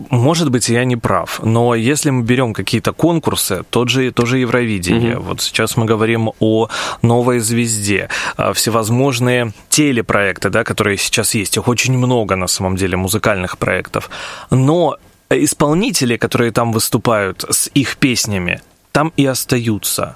Может 0.09 0.51
быть, 0.51 0.67
я 0.67 0.83
не 0.83 0.97
прав, 0.97 1.39
но 1.41 1.73
если 1.73 2.09
мы 2.09 2.23
берем 2.23 2.53
какие-то 2.53 2.91
конкурсы, 2.91 3.63
тот 3.69 3.87
же, 3.87 4.11
тоже 4.11 4.39
Евровидение, 4.39 5.17
угу. 5.17 5.27
вот 5.27 5.41
сейчас 5.41 5.77
мы 5.77 5.85
говорим 5.85 6.31
о 6.41 6.67
новой 7.01 7.39
звезде, 7.39 7.92
везде. 7.93 8.09
А, 8.37 8.53
всевозможные 8.53 9.53
телепроекты, 9.69 10.49
да, 10.49 10.63
которые 10.63 10.97
сейчас 10.97 11.35
есть, 11.35 11.57
их 11.57 11.67
очень 11.67 11.97
много 11.97 12.35
на 12.35 12.47
самом 12.47 12.75
деле, 12.75 12.97
музыкальных 12.97 13.57
проектов. 13.57 14.09
Но 14.49 14.97
исполнители, 15.29 16.17
которые 16.17 16.51
там 16.51 16.71
выступают 16.71 17.45
с 17.49 17.69
их 17.73 17.97
песнями, 17.97 18.61
там 18.91 19.11
и 19.17 19.25
остаются. 19.25 20.15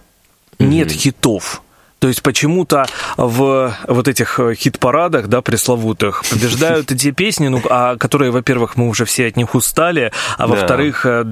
Mm-hmm. 0.60 0.68
Нет 0.68 0.92
хитов 0.92 1.62
То 2.00 2.08
есть 2.08 2.22
почему-то 2.22 2.86
в 3.18 3.76
вот 3.88 4.08
этих 4.08 4.40
э, 4.40 4.56
хит-парадах, 4.56 5.28
да, 5.28 5.42
пресловутых, 5.42 6.24
побеждают 6.30 6.92
эти 6.92 7.12
песни, 7.12 7.48
ну, 7.48 7.62
а 7.70 7.96
которые, 7.96 8.32
во-первых, 8.32 8.76
мы 8.76 8.88
уже 8.88 9.06
все 9.06 9.28
от 9.28 9.38
них 9.38 9.56
устали, 9.56 10.12
а 10.38 10.48
во-вторых, 10.48 11.06
э, 11.06 11.26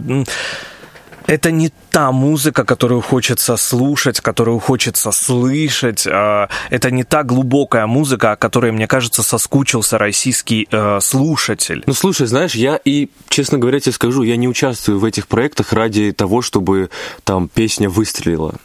это 1.28 1.52
не 1.52 1.72
та 1.92 2.12
музыка, 2.12 2.64
которую 2.64 3.02
хочется 3.02 3.58
слушать, 3.58 4.20
которую 4.22 4.60
хочется 4.60 5.12
слышать. 5.12 6.08
А, 6.08 6.50
это 6.70 6.92
не 6.92 7.04
та 7.04 7.24
глубокая 7.24 7.88
музыка, 7.88 8.34
о 8.34 8.36
которой, 8.36 8.72
мне 8.72 8.88
кажется, 8.88 9.24
соскучился 9.24 9.98
российский 9.98 10.68
э, 10.72 11.00
слушатель. 11.02 11.84
Ну, 11.86 11.94
слушай, 11.94 12.28
знаешь, 12.28 12.56
я 12.56 12.80
и, 12.84 13.10
честно 13.30 13.58
говоря, 13.58 13.80
тебе 13.80 13.94
скажу, 13.94 14.24
я 14.24 14.38
не 14.38 14.48
участвую 14.48 15.00
в 15.00 15.06
этих 15.06 15.28
проектах 15.28 15.74
ради 15.74 16.12
того, 16.12 16.42
чтобы 16.42 16.90
там 17.24 17.48
песня 17.48 17.90
выстрелила. 17.90 18.56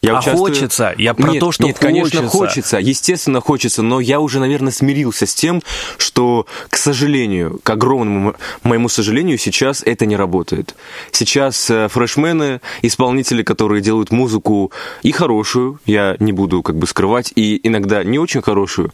Я 0.00 0.16
а 0.16 0.20
участвую... 0.20 0.52
хочется? 0.52 0.94
Я 0.96 1.14
про 1.14 1.32
нет, 1.32 1.40
то, 1.40 1.50
что 1.50 1.64
нет, 1.64 1.76
хочется. 1.76 1.86
конечно, 1.86 2.28
хочется. 2.28 2.78
Естественно, 2.78 3.40
хочется, 3.40 3.82
но 3.82 4.00
я 4.00 4.20
уже, 4.20 4.38
наверное, 4.38 4.70
смирился 4.70 5.26
с 5.26 5.34
тем, 5.34 5.60
что, 5.96 6.46
к 6.68 6.76
сожалению, 6.76 7.60
к 7.62 7.70
огромному 7.70 8.34
моему 8.62 8.88
сожалению, 8.88 9.38
сейчас 9.38 9.82
это 9.84 10.06
не 10.06 10.16
работает. 10.16 10.76
Сейчас 11.10 11.68
э, 11.70 11.88
фрешмены, 11.88 12.60
исполнители, 12.82 13.42
которые 13.42 13.82
делают 13.82 14.12
музыку 14.12 14.72
и 15.02 15.10
хорошую, 15.10 15.80
я 15.84 16.16
не 16.20 16.32
буду 16.32 16.62
как 16.62 16.76
бы 16.76 16.86
скрывать, 16.86 17.32
и 17.34 17.58
иногда 17.66 18.04
не 18.04 18.18
очень 18.18 18.42
хорошую, 18.42 18.92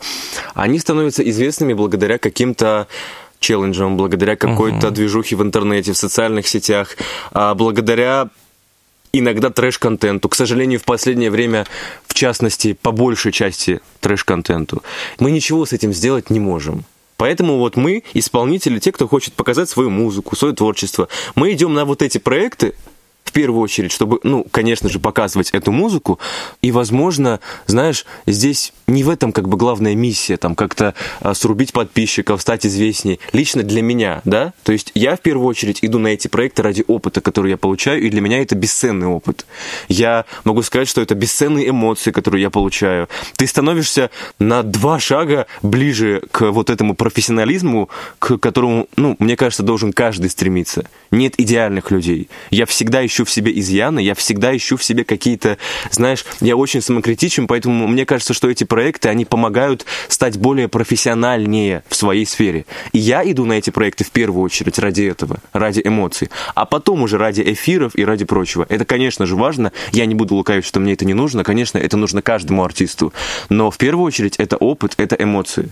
они 0.55 0.79
становятся 0.79 1.29
известными 1.29 1.75
благодаря 1.75 2.17
каким-то 2.17 2.89
челленджам, 3.41 3.99
благодаря 3.99 4.37
какой-то 4.37 4.87
uh-huh. 4.87 4.91
движухе 4.91 5.37
в 5.37 5.43
интернете, 5.43 5.93
в 5.93 5.99
социальных 5.99 6.47
сетях, 6.49 6.97
а 7.33 7.55
благодаря 7.55 8.31
иногда 9.19 9.51
трэш-контенту. 9.51 10.29
К 10.29 10.35
сожалению, 10.35 10.81
в 10.81 10.85
последнее 10.85 11.31
время, 11.31 11.67
в 12.07 12.15
частности, 12.15 12.73
по 12.81 12.93
большей 12.93 13.33
части 13.33 13.81
трэш-контенту. 14.01 14.83
Мы 15.19 15.31
ничего 15.31 15.65
с 15.65 15.73
этим 15.73 15.93
сделать 15.93 16.31
не 16.31 16.41
можем. 16.41 16.85
Поэтому 17.17 17.59
вот 17.59 17.77
мы, 17.77 18.03
исполнители, 18.13 18.79
те, 18.81 18.91
кто 18.91 19.07
хочет 19.07 19.35
показать 19.35 19.69
свою 19.69 19.89
музыку, 19.89 20.35
свое 20.35 20.55
творчество, 20.55 21.09
мы 21.37 21.53
идем 21.53 21.73
на 21.73 21.85
вот 21.85 22.03
эти 22.03 22.19
проекты, 22.19 22.75
первую 23.33 23.61
очередь, 23.61 23.93
чтобы, 23.93 24.21
ну, 24.23 24.47
конечно 24.51 24.89
же, 24.89 24.99
показывать 24.99 25.51
эту 25.51 25.73
музыку. 25.73 26.19
И, 26.63 26.71
возможно, 26.73 27.41
знаешь, 27.67 28.07
здесь 28.27 28.73
не 28.87 29.03
в 29.03 29.11
этом 29.11 29.33
как 29.33 29.49
бы 29.49 29.57
главная 29.57 29.95
миссия, 29.95 30.37
там, 30.37 30.55
как-то 30.55 30.95
а, 31.21 31.35
срубить 31.35 31.73
подписчиков, 31.73 32.41
стать 32.41 32.65
известней. 32.65 33.19
Лично 33.33 33.63
для 33.63 33.83
меня, 33.83 34.23
да? 34.25 34.53
То 34.63 34.73
есть 34.73 34.93
я 34.95 35.17
в 35.17 35.21
первую 35.21 35.47
очередь 35.47 35.81
иду 35.83 35.99
на 35.99 36.09
эти 36.09 36.29
проекты 36.29 36.63
ради 36.63 36.85
опыта, 36.87 37.21
который 37.21 37.51
я 37.51 37.57
получаю, 37.57 38.03
и 38.03 38.11
для 38.11 38.21
меня 38.21 38.41
это 38.41 38.55
бесценный 38.55 39.09
опыт. 39.09 39.47
Я 39.89 40.25
могу 40.45 40.63
сказать, 40.63 40.89
что 40.89 41.01
это 41.01 41.15
бесценные 41.15 41.69
эмоции, 41.71 42.13
которые 42.13 42.43
я 42.43 42.51
получаю. 42.51 43.09
Ты 43.37 43.47
становишься 43.47 44.11
на 44.39 44.63
два 44.63 45.01
шага 45.01 45.47
ближе 45.63 46.23
к 46.31 46.51
вот 46.53 46.71
этому 46.71 46.95
профессионализму, 46.95 47.91
к 48.19 48.39
которому, 48.39 48.89
ну, 48.97 49.17
мне 49.19 49.37
кажется, 49.37 49.63
должен 49.63 49.93
каждый 49.93 50.31
стремиться. 50.31 50.89
Нет 51.11 51.35
идеальных 51.39 51.91
людей. 51.91 52.29
Я 52.51 52.67
всегда 52.67 53.01
ищу 53.15 53.25
в 53.25 53.31
себе 53.31 53.57
изъяны, 53.59 54.01
я 54.01 54.15
всегда 54.15 54.57
ищу 54.57 54.77
в 54.77 54.85
себе 54.85 55.05
какие-то, 55.05 55.57
знаешь, 55.91 56.25
я 56.41 56.57
очень 56.57 56.81
самокритичен, 56.81 57.47
поэтому 57.47 57.87
мне 57.87 58.05
кажется, 58.05 58.35
что 58.35 58.51
эти 58.51 58.65
проекты, 58.65 59.09
они 59.09 59.25
помогают 59.25 59.87
стать 60.09 60.37
более 60.37 60.69
профессиональнее 60.69 61.85
в 61.89 61.95
своей 61.95 62.27
сфере. 62.27 62.67
И 62.93 62.99
я 62.99 63.23
иду 63.31 63.45
на 63.45 63.55
эти 63.55 63.71
проекты 63.71 64.05
в 64.05 64.11
первую 64.11 64.43
очередь 64.43 64.79
ради 64.79 65.03
этого, 65.03 65.39
ради 65.53 65.81
эмоций, 65.85 66.29
а 66.55 66.65
потом 66.65 67.03
уже 67.03 67.19
ради 67.19 67.43
эфиров 67.43 67.93
и 67.95 68.05
ради 68.05 68.25
прочего. 68.25 68.67
Это, 68.69 68.85
конечно 68.85 69.27
же, 69.27 69.37
важно. 69.37 69.73
Я 69.93 70.07
не 70.07 70.15
буду 70.15 70.35
лукавить, 70.35 70.65
что 70.65 70.81
мне 70.81 70.95
это 70.95 71.05
не 71.05 71.15
нужно. 71.15 71.45
Конечно, 71.45 71.79
это 71.79 71.97
нужно 71.97 72.23
каждому 72.23 72.65
артисту. 72.65 73.13
Но 73.49 73.71
в 73.71 73.79
первую 73.79 74.05
очередь 74.05 74.37
это 74.37 74.57
опыт, 74.57 74.95
это 74.97 75.15
эмоции. 75.19 75.71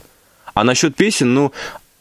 А 0.54 0.64
насчет 0.64 0.94
песен, 0.94 1.32
ну, 1.32 1.52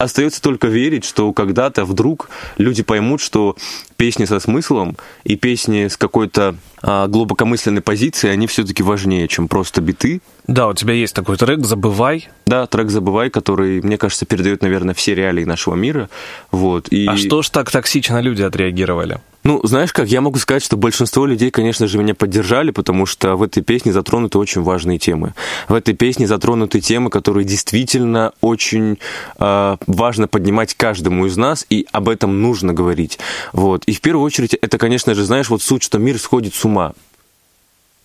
остается 0.01 0.41
только 0.41 0.67
верить, 0.67 1.05
что 1.05 1.31
когда-то 1.33 1.85
вдруг 1.85 2.29
люди 2.57 2.83
поймут, 2.83 3.21
что 3.21 3.55
песни 3.97 4.25
со 4.25 4.39
смыслом 4.39 4.97
и 5.23 5.35
песни 5.35 5.87
с 5.87 5.97
какой-то 5.97 6.55
глубокомысленной 6.83 7.81
позицией, 7.81 8.33
они 8.33 8.47
все-таки 8.47 8.83
важнее, 8.83 9.27
чем 9.27 9.47
просто 9.47 9.81
биты. 9.81 10.21
Да, 10.47 10.67
у 10.67 10.73
тебя 10.73 10.93
есть 10.93 11.13
такой 11.13 11.37
трек 11.37 11.65
«Забывай». 11.65 12.29
Да, 12.45 12.65
трек 12.67 12.89
«Забывай», 12.89 13.29
который, 13.29 13.81
мне 13.81 13.97
кажется, 13.97 14.25
передает, 14.25 14.61
наверное, 14.61 14.93
все 14.93 15.15
реалии 15.15 15.43
нашего 15.43 15.75
мира. 15.75 16.09
Вот, 16.51 16.87
и... 16.89 17.05
А 17.07 17.17
что 17.17 17.41
ж 17.41 17.49
так 17.49 17.69
токсично 17.71 18.19
люди 18.21 18.41
отреагировали? 18.41 19.19
Ну, 19.43 19.59
знаешь 19.63 19.91
как, 19.91 20.07
я 20.07 20.21
могу 20.21 20.37
сказать, 20.37 20.63
что 20.63 20.77
большинство 20.77 21.25
людей, 21.25 21.49
конечно 21.49 21.87
же, 21.87 21.97
меня 21.97 22.13
поддержали, 22.13 22.69
потому 22.69 23.07
что 23.07 23.35
в 23.35 23.41
этой 23.41 23.63
песне 23.63 23.91
затронуты 23.91 24.37
очень 24.37 24.61
важные 24.61 24.99
темы. 24.99 25.33
В 25.67 25.73
этой 25.73 25.95
песне 25.95 26.27
затронуты 26.27 26.79
темы, 26.79 27.09
которые 27.09 27.43
действительно 27.43 28.33
очень 28.41 28.99
э, 29.39 29.77
важно 29.87 30.27
поднимать 30.27 30.75
каждому 30.75 31.25
из 31.25 31.37
нас, 31.37 31.65
и 31.71 31.87
об 31.91 32.09
этом 32.09 32.41
нужно 32.41 32.73
говорить. 32.73 33.17
Вот. 33.51 33.83
И 33.85 33.93
в 33.93 34.01
первую 34.01 34.23
очередь, 34.23 34.53
это, 34.53 34.77
конечно 34.77 35.15
же, 35.15 35.23
знаешь, 35.23 35.49
вот 35.49 35.63
суть, 35.63 35.81
что 35.81 35.97
мир 35.97 36.19
сходит 36.19 36.53
с 36.53 36.63
ума. 36.63 36.70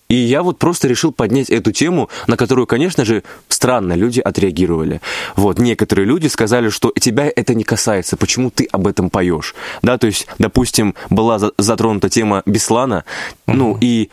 И 0.09 0.15
я 0.15 0.41
вот 0.41 0.57
просто 0.57 0.87
решил 0.87 1.11
поднять 1.11 1.49
эту 1.49 1.73
тему, 1.73 2.09
на 2.27 2.37
которую, 2.37 2.65
конечно 2.65 3.03
же, 3.03 3.23
странно 3.49 3.93
люди 3.93 4.21
отреагировали. 4.21 5.01
Вот, 5.35 5.59
некоторые 5.59 6.05
люди 6.05 6.27
сказали, 6.27 6.69
что 6.69 6.93
тебя 6.97 7.29
это 7.35 7.53
не 7.53 7.65
касается, 7.65 8.15
почему 8.15 8.49
ты 8.49 8.67
об 8.71 8.87
этом 8.87 9.09
поешь? 9.09 9.53
Да, 9.81 9.97
то 9.97 10.07
есть, 10.07 10.27
допустим, 10.39 10.95
была 11.09 11.39
затронута 11.57 12.09
тема 12.09 12.41
Беслана, 12.45 13.03
mm-hmm. 13.47 13.53
ну, 13.53 13.77
и 13.81 14.09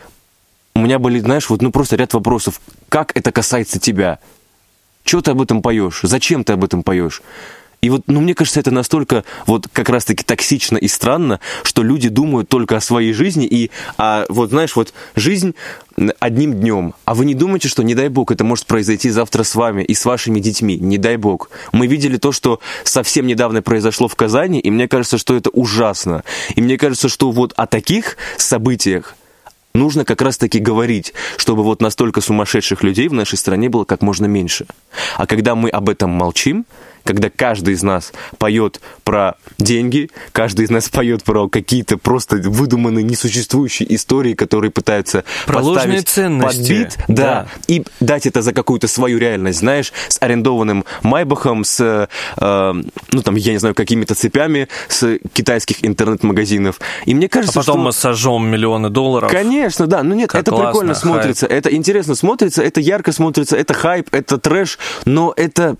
у 0.73 0.79
меня 0.79 0.99
были, 0.99 1.19
знаешь, 1.19 1.49
вот, 1.49 1.61
ну, 1.61 1.71
просто 1.71 1.95
ряд 1.95 2.13
вопросов. 2.13 2.59
Как 2.89 3.15
это 3.15 3.31
касается 3.31 3.79
тебя? 3.79 4.19
Чего 5.05 5.21
ты 5.21 5.31
об 5.31 5.41
этом 5.41 5.61
поешь? 5.61 6.01
Зачем 6.03 6.43
ты 6.43 6.53
об 6.53 6.65
этом 6.65 6.83
поешь? 6.83 7.21
И 7.85 7.89
вот, 7.91 8.01
ну, 8.07 8.19
мне 8.19 8.33
кажется, 8.33 8.59
это 8.59 8.71
настолько 8.71 9.23
вот 9.45 9.67
как 9.71 9.89
раз-таки 9.89 10.23
токсично 10.23 10.75
и 10.75 10.87
странно, 10.87 11.39
что 11.61 11.83
люди 11.83 12.09
думают 12.09 12.49
только 12.49 12.77
о 12.77 12.81
своей 12.81 13.13
жизни 13.13 13.45
и, 13.45 13.69
а, 13.99 14.25
вот 14.27 14.49
знаешь, 14.49 14.75
вот 14.75 14.91
жизнь 15.15 15.53
одним 16.19 16.55
днем. 16.55 16.95
А 17.05 17.13
вы 17.13 17.25
не 17.25 17.35
думаете, 17.35 17.67
что, 17.67 17.83
не 17.83 17.93
дай 17.93 18.09
бог, 18.09 18.31
это 18.31 18.43
может 18.43 18.65
произойти 18.65 19.11
завтра 19.11 19.43
с 19.43 19.53
вами 19.53 19.83
и 19.83 19.93
с 19.93 20.03
вашими 20.03 20.39
детьми? 20.39 20.79
Не 20.79 20.97
дай 20.97 21.17
бог. 21.17 21.51
Мы 21.73 21.85
видели 21.85 22.17
то, 22.17 22.31
что 22.31 22.59
совсем 22.83 23.27
недавно 23.27 23.61
произошло 23.61 24.07
в 24.07 24.15
Казани, 24.15 24.59
и 24.59 24.71
мне 24.71 24.87
кажется, 24.87 25.19
что 25.19 25.35
это 25.35 25.51
ужасно. 25.51 26.23
И 26.55 26.61
мне 26.61 26.79
кажется, 26.79 27.07
что 27.07 27.29
вот 27.29 27.53
о 27.55 27.67
таких 27.67 28.17
событиях 28.37 29.15
нужно 29.75 30.05
как 30.05 30.23
раз-таки 30.23 30.57
говорить, 30.57 31.13
чтобы 31.37 31.61
вот 31.61 31.83
настолько 31.83 32.21
сумасшедших 32.21 32.81
людей 32.81 33.09
в 33.09 33.13
нашей 33.13 33.37
стране 33.37 33.69
было 33.69 33.83
как 33.83 34.01
можно 34.01 34.25
меньше. 34.25 34.65
А 35.17 35.27
когда 35.27 35.53
мы 35.53 35.69
об 35.69 35.87
этом 35.87 36.09
молчим, 36.09 36.65
когда 37.05 37.29
каждый 37.29 37.75
из 37.75 37.83
нас 37.83 38.11
поет 38.37 38.81
про 39.03 39.35
деньги, 39.59 40.09
каждый 40.31 40.65
из 40.65 40.71
нас 40.71 40.89
поет 40.89 41.23
про 41.23 41.47
какие-то 41.47 41.97
просто 41.97 42.37
выдуманные, 42.37 43.03
несуществующие 43.03 43.93
истории, 43.95 44.33
которые 44.33 44.71
пытаются 44.71 45.23
про 45.45 45.59
поставить 45.61 46.09
ценности. 46.09 46.57
под 46.57 46.67
бит, 46.67 46.97
да, 47.07 47.15
да, 47.15 47.47
и 47.67 47.85
дать 47.99 48.25
это 48.25 48.41
за 48.41 48.53
какую-то 48.53 48.87
свою 48.87 49.19
реальность, 49.19 49.59
знаешь, 49.59 49.93
с 50.09 50.17
арендованным 50.19 50.83
Майбахом, 51.03 51.63
с, 51.63 52.09
э, 52.37 52.73
ну 53.11 53.21
там, 53.21 53.35
я 53.35 53.51
не 53.51 53.59
знаю, 53.59 53.75
какими-то 53.75 54.15
цепями 54.15 54.67
с 54.87 55.19
китайских 55.31 55.85
интернет-магазинов. 55.85 56.79
И 57.05 57.13
мне 57.13 57.29
кажется, 57.29 57.59
а 57.59 57.61
потом 57.61 57.75
что... 57.75 57.83
мы 57.83 57.91
сожжем 57.93 58.47
миллионы 58.47 58.89
долларов. 58.89 59.31
Конечно, 59.31 59.85
да, 59.85 60.01
ну 60.01 60.15
нет, 60.15 60.31
как 60.31 60.41
это 60.41 60.51
классно, 60.51 60.71
прикольно 60.71 60.93
хайп. 60.95 61.03
смотрится, 61.03 61.45
это 61.45 61.73
интересно 61.75 62.15
смотрится, 62.15 62.63
это 62.63 62.81
ярко 62.81 63.11
смотрится, 63.11 63.55
это 63.55 63.75
хайп, 63.75 64.07
это 64.11 64.39
трэш, 64.39 64.79
но 65.05 65.33
это 65.37 65.75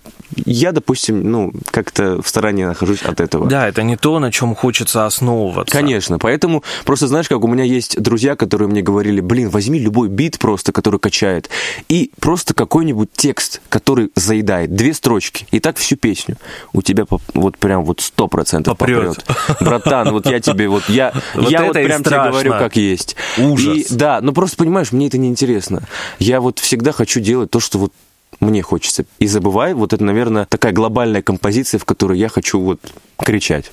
я, 0.45 0.71
допустим, 0.71 1.14
ну, 1.23 1.51
как-то 1.71 2.21
в 2.21 2.27
стороне 2.27 2.67
нахожусь 2.67 3.03
от 3.03 3.19
этого. 3.19 3.47
Да, 3.47 3.67
это 3.67 3.83
не 3.83 3.97
то, 3.97 4.19
на 4.19 4.31
чем 4.31 4.55
хочется 4.55 5.05
основываться. 5.05 5.75
Конечно, 5.75 6.19
поэтому 6.19 6.63
просто 6.85 7.07
знаешь, 7.07 7.27
как 7.27 7.43
у 7.43 7.47
меня 7.47 7.63
есть 7.63 8.01
друзья, 8.01 8.35
которые 8.35 8.67
мне 8.67 8.81
говорили, 8.81 9.21
блин, 9.21 9.49
возьми 9.49 9.79
любой 9.79 10.09
бит 10.09 10.39
просто, 10.39 10.71
который 10.71 10.99
качает, 10.99 11.49
и 11.89 12.11
просто 12.19 12.53
какой-нибудь 12.53 13.09
текст, 13.13 13.61
который 13.69 14.11
заедает, 14.15 14.75
две 14.75 14.93
строчки, 14.93 15.47
и 15.51 15.59
так 15.59 15.77
всю 15.77 15.95
песню. 15.95 16.37
У 16.73 16.81
тебя 16.81 17.05
вот 17.33 17.57
прям 17.57 17.83
вот 17.85 18.01
сто 18.01 18.27
процентов 18.27 18.77
попрет. 18.77 19.25
Братан, 19.59 20.11
вот 20.11 20.25
я 20.27 20.39
тебе 20.39 20.67
вот, 20.67 20.83
я, 20.89 21.13
вот 21.33 21.49
я 21.49 21.63
вот 21.63 21.73
прям 21.73 22.03
тебе 22.03 22.29
говорю, 22.29 22.51
как 22.51 22.75
есть. 22.75 23.15
Ужас. 23.37 23.91
И, 23.91 23.95
да, 23.95 24.19
но 24.21 24.31
просто 24.31 24.57
понимаешь, 24.57 24.91
мне 24.91 25.07
это 25.07 25.17
неинтересно. 25.17 25.83
Я 26.19 26.41
вот 26.41 26.59
всегда 26.59 26.91
хочу 26.91 27.19
делать 27.19 27.51
то, 27.51 27.59
что 27.59 27.77
вот 27.77 27.93
мне 28.39 28.61
хочется. 28.61 29.05
И 29.19 29.27
забывай, 29.27 29.73
вот 29.73 29.93
это, 29.93 30.03
наверное, 30.03 30.45
такая 30.45 30.73
глобальная 30.73 31.21
композиция, 31.21 31.79
в 31.79 31.85
которой 31.85 32.17
я 32.19 32.29
хочу 32.29 32.59
вот 32.59 32.79
кричать. 33.17 33.71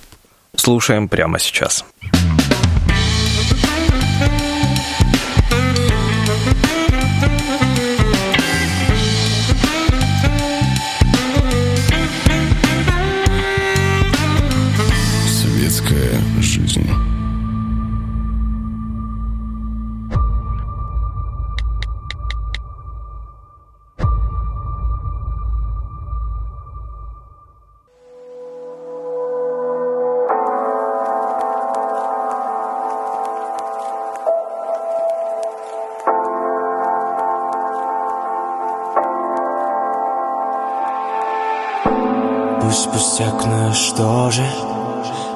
Слушаем 0.57 1.09
прямо 1.09 1.39
сейчас. 1.39 1.85
Светская 2.01 2.52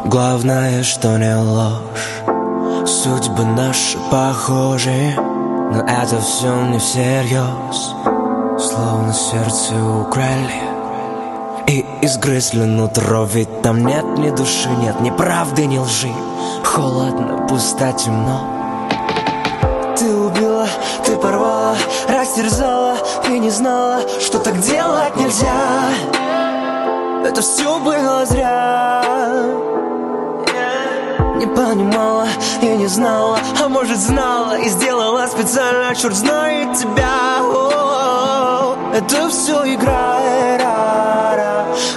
Главное, 0.08 0.84
что 0.84 1.18
не 1.18 1.34
ложь. 1.34 2.22
Судьбы 2.86 3.44
наши 3.44 3.98
похожи 4.08 5.12
Но 5.16 5.84
это 5.84 6.20
все 6.20 6.54
не 6.66 6.78
всерьез 6.78 7.92
Словно 8.56 9.12
сердце 9.12 9.74
украли 9.74 10.62
И 11.66 11.84
изгрызли 12.02 12.62
нутро. 12.62 13.24
Ведь 13.24 13.62
там 13.62 13.84
нет 13.84 14.04
ни 14.16 14.30
души, 14.30 14.68
нет 14.80 15.00
ни 15.00 15.10
правды, 15.10 15.66
ни 15.66 15.78
лжи. 15.78 16.12
Холодно, 16.62 17.44
пусто, 17.48 17.92
темно. 17.92 18.40
Ты 19.98 20.14
убила, 20.14 20.68
ты 21.04 21.16
порвала, 21.16 21.74
растерзала 22.08 22.96
И 23.28 23.40
не 23.40 23.50
знала, 23.50 24.02
что 24.20 24.38
так 24.38 24.60
делать 24.60 25.16
нельзя. 25.16 25.90
Это 27.24 27.42
все 27.42 27.80
было 27.80 28.24
зря 28.24 29.02
Не 31.36 31.46
понимала 31.46 32.26
и 32.62 32.66
не 32.66 32.86
знала 32.86 33.38
А 33.62 33.68
может 33.68 33.98
знала 33.98 34.58
и 34.58 34.68
сделала 34.70 35.26
специально 35.26 35.94
Черт 35.94 36.14
знает 36.14 36.78
тебя. 36.78 37.42
Это 38.94 39.28
все 39.28 39.74
игра, 39.74 40.18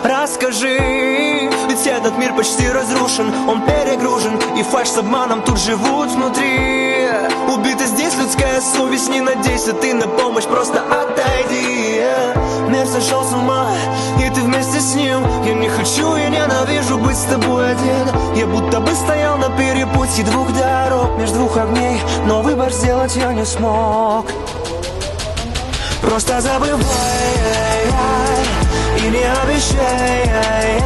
Расскажи, 0.04 1.50
ведь 1.70 1.88
этот 1.88 2.18
мир 2.18 2.34
почти 2.34 2.70
разрушен 2.70 3.34
Он 3.48 3.62
перегружен 3.62 4.38
и 4.58 4.64
фальш 4.64 4.90
с 4.90 4.98
обманом 4.98 5.42
тут 5.44 5.58
живут 5.58 6.10
внутри 6.10 6.99
людская 8.30 8.62
совесть, 8.62 9.10
не 9.10 9.22
надейся 9.22 9.74
ты 9.74 9.94
на 9.94 10.08
помощь, 10.08 10.44
просто 10.44 10.82
отойди. 10.82 12.04
Мир 12.70 12.86
сошел 12.86 13.24
с 13.24 13.34
ума, 13.34 13.72
и 14.20 14.30
ты 14.30 14.42
вместе 14.42 14.80
с 14.80 14.94
ним. 14.94 15.24
Я 15.44 15.54
не 15.56 15.68
хочу 15.68 16.16
и 16.16 16.30
ненавижу 16.30 17.00
быть 17.00 17.18
с 17.18 17.24
тобой 17.24 17.72
один. 17.72 18.08
Я 18.36 18.46
будто 18.46 18.80
бы 18.82 18.94
стоял 18.94 19.38
на 19.38 19.50
перепутье 19.58 20.24
двух 20.26 20.54
дорог. 20.54 21.18
Между 21.18 21.40
двух 21.40 21.58
огней, 21.58 22.00
но 22.28 22.44
выбор 22.44 22.72
сделать 22.72 23.16
я 23.16 23.34
не 23.34 23.46
смог. 23.46 24.28
Просто 26.02 26.40
забывай 26.42 26.80
не 29.10 29.24
обещай. 29.24 30.84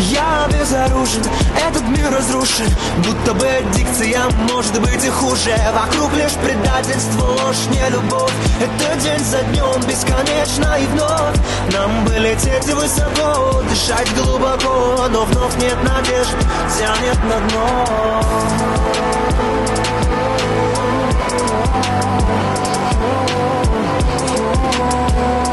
Я 0.00 0.48
безоружен, 0.52 1.22
этот 1.68 1.82
мир 1.88 2.10
разрушен. 2.10 2.66
Будто 2.98 3.34
бы 3.34 3.46
аддикция 3.46 4.22
может 4.50 4.80
быть 4.80 5.04
и 5.04 5.10
хуже. 5.10 5.56
Вокруг 5.74 6.12
лишь 6.14 6.32
предательство, 6.32 7.24
ложь, 7.24 7.66
не 7.70 7.90
любовь. 7.90 8.32
Это 8.60 9.00
день 9.00 9.24
за 9.24 9.42
днем, 9.42 9.80
бесконечно 9.86 10.78
и 10.78 10.86
вновь. 10.86 11.36
Нам 11.72 12.04
бы 12.04 12.14
лететь 12.14 12.72
высоко, 12.72 13.62
дышать 13.68 14.14
глубоко. 14.14 15.06
Но 15.10 15.24
вновь 15.24 15.56
нет 15.56 15.76
надежд, 15.82 16.36
тянет 16.78 17.24
на 17.24 17.38
дно. 17.48 18.76
Расскажи, 24.66 25.45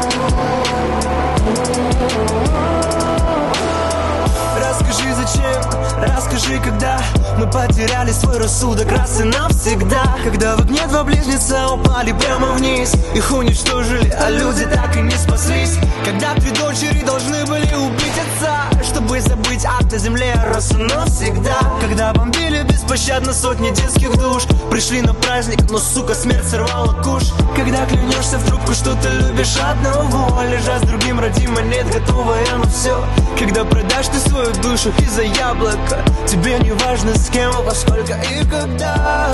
зачем, 5.34 5.62
расскажи, 6.02 6.58
когда 6.60 7.00
Мы 7.38 7.50
потеряли 7.50 8.12
свой 8.12 8.38
рассудок 8.38 8.90
раз 8.92 9.20
и 9.20 9.24
навсегда. 9.24 10.16
Когда 10.22 10.56
в 10.56 10.60
огне 10.60 10.86
два 10.86 11.02
близнеца 11.02 11.68
упали 11.68 12.12
прямо 12.12 12.52
вниз. 12.52 12.94
Их 13.14 13.32
уничтожили, 13.32 14.08
а 14.10 14.30
люди 14.30 14.64
так 14.66 14.96
и 14.96 15.00
не 15.00 15.16
спаслись. 15.16 15.78
Когда 16.04 16.34
три 16.34 16.50
дочери 16.52 17.04
должны 17.04 17.44
были 17.46 17.74
убить 17.74 18.12
отца. 18.12 18.68
Чтобы 18.84 19.20
забыть 19.20 19.64
ад 19.64 19.90
на 19.90 19.98
земле 19.98 20.34
раз 20.52 20.70
и 20.72 20.76
навсегда. 20.76 21.58
Когда 21.80 22.12
бомбили 22.12 22.62
беспощадно 22.62 23.32
сотни 23.32 23.70
детских 23.70 24.16
душ. 24.16 24.44
Пришли 24.70 25.00
на 25.02 25.14
праздник, 25.14 25.68
но, 25.70 25.78
сука, 25.78 26.14
смерть 26.14 26.48
сорвала 26.48 26.92
куш. 27.02 27.24
Когда 27.56 27.84
клянешься 27.86 28.38
в 28.38 28.44
трубку, 28.46 28.74
что 28.74 28.94
ты 28.96 29.08
любишь 29.08 29.56
одного 29.56 30.42
Лежа 30.42 30.78
с 30.78 30.82
другим 30.82 31.20
родима 31.20 31.60
нет 31.62 31.86
готовое, 31.92 32.44
но 32.56 32.64
все 32.64 33.04
Когда 33.38 33.64
продашь 33.64 34.08
ты 34.08 34.18
свою 34.18 34.52
душу 34.54 34.92
из-за 34.98 35.22
яблока 35.26 36.04
Тебе 36.26 36.58
не 36.60 36.72
важно 36.72 37.14
с 37.14 37.28
кем, 37.28 37.52
во 37.64 37.74
сколько 37.74 38.14
и 38.14 38.44
когда. 38.48 39.32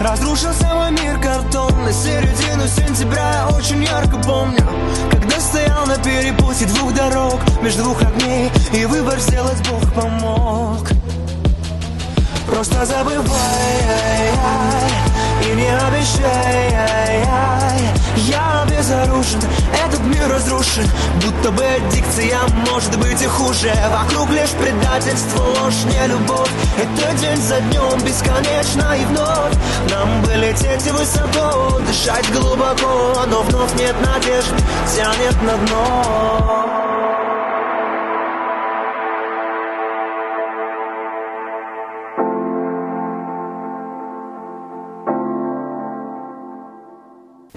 Разрушился 0.00 0.66
мой 0.74 0.90
мир 0.92 1.18
картонный 1.20 1.92
Середину 1.92 2.66
сентября. 2.66 3.48
Я 3.48 3.56
очень 3.56 3.82
ярко 3.82 4.16
помню 4.18 4.64
Когда 5.10 5.40
стоял 5.40 5.86
на 5.86 5.96
перепутье 5.96 6.66
двух 6.68 6.94
дорог 6.94 7.40
Между 7.62 7.82
двух 7.82 8.00
огней 8.02 8.50
И 8.72 8.86
выбор 8.86 9.18
сделать 9.18 9.58
Бог 9.68 9.92
помог. 9.94 10.88
Просто 12.46 12.86
забывай 12.86 14.32
и 15.42 15.54
не 15.54 15.68
обещай 15.68 17.24
Я 18.26 18.66
безоружен, 18.68 19.40
этот 19.84 20.00
мир 20.00 20.28
разрушен. 20.28 20.84
Будто 21.22 21.52
бы 21.52 21.64
аддикция 21.64 22.40
может 22.70 22.98
быть 22.98 23.22
и 23.22 23.26
хуже. 23.26 23.72
Вокруг 23.90 24.30
лишь 24.30 24.50
предательство, 24.50 25.42
ложь, 25.42 25.84
не 25.84 26.06
любовь. 26.08 26.50
Это 26.76 27.16
день 27.18 27.36
за 27.36 27.60
днем, 27.60 28.00
бесконечно 28.04 28.96
и 28.96 29.04
вновь. 29.04 29.54
Нам 29.90 30.22
бы 30.22 30.32
лететь 30.34 30.90
высоко, 30.90 31.78
дышать 31.86 32.28
глубоко. 32.32 33.24
Но 33.28 33.42
вновь 33.42 33.74
нет 33.74 33.94
надежд, 34.04 34.52
тянет 34.96 35.40
на 35.42 35.56
дно 35.58 37.07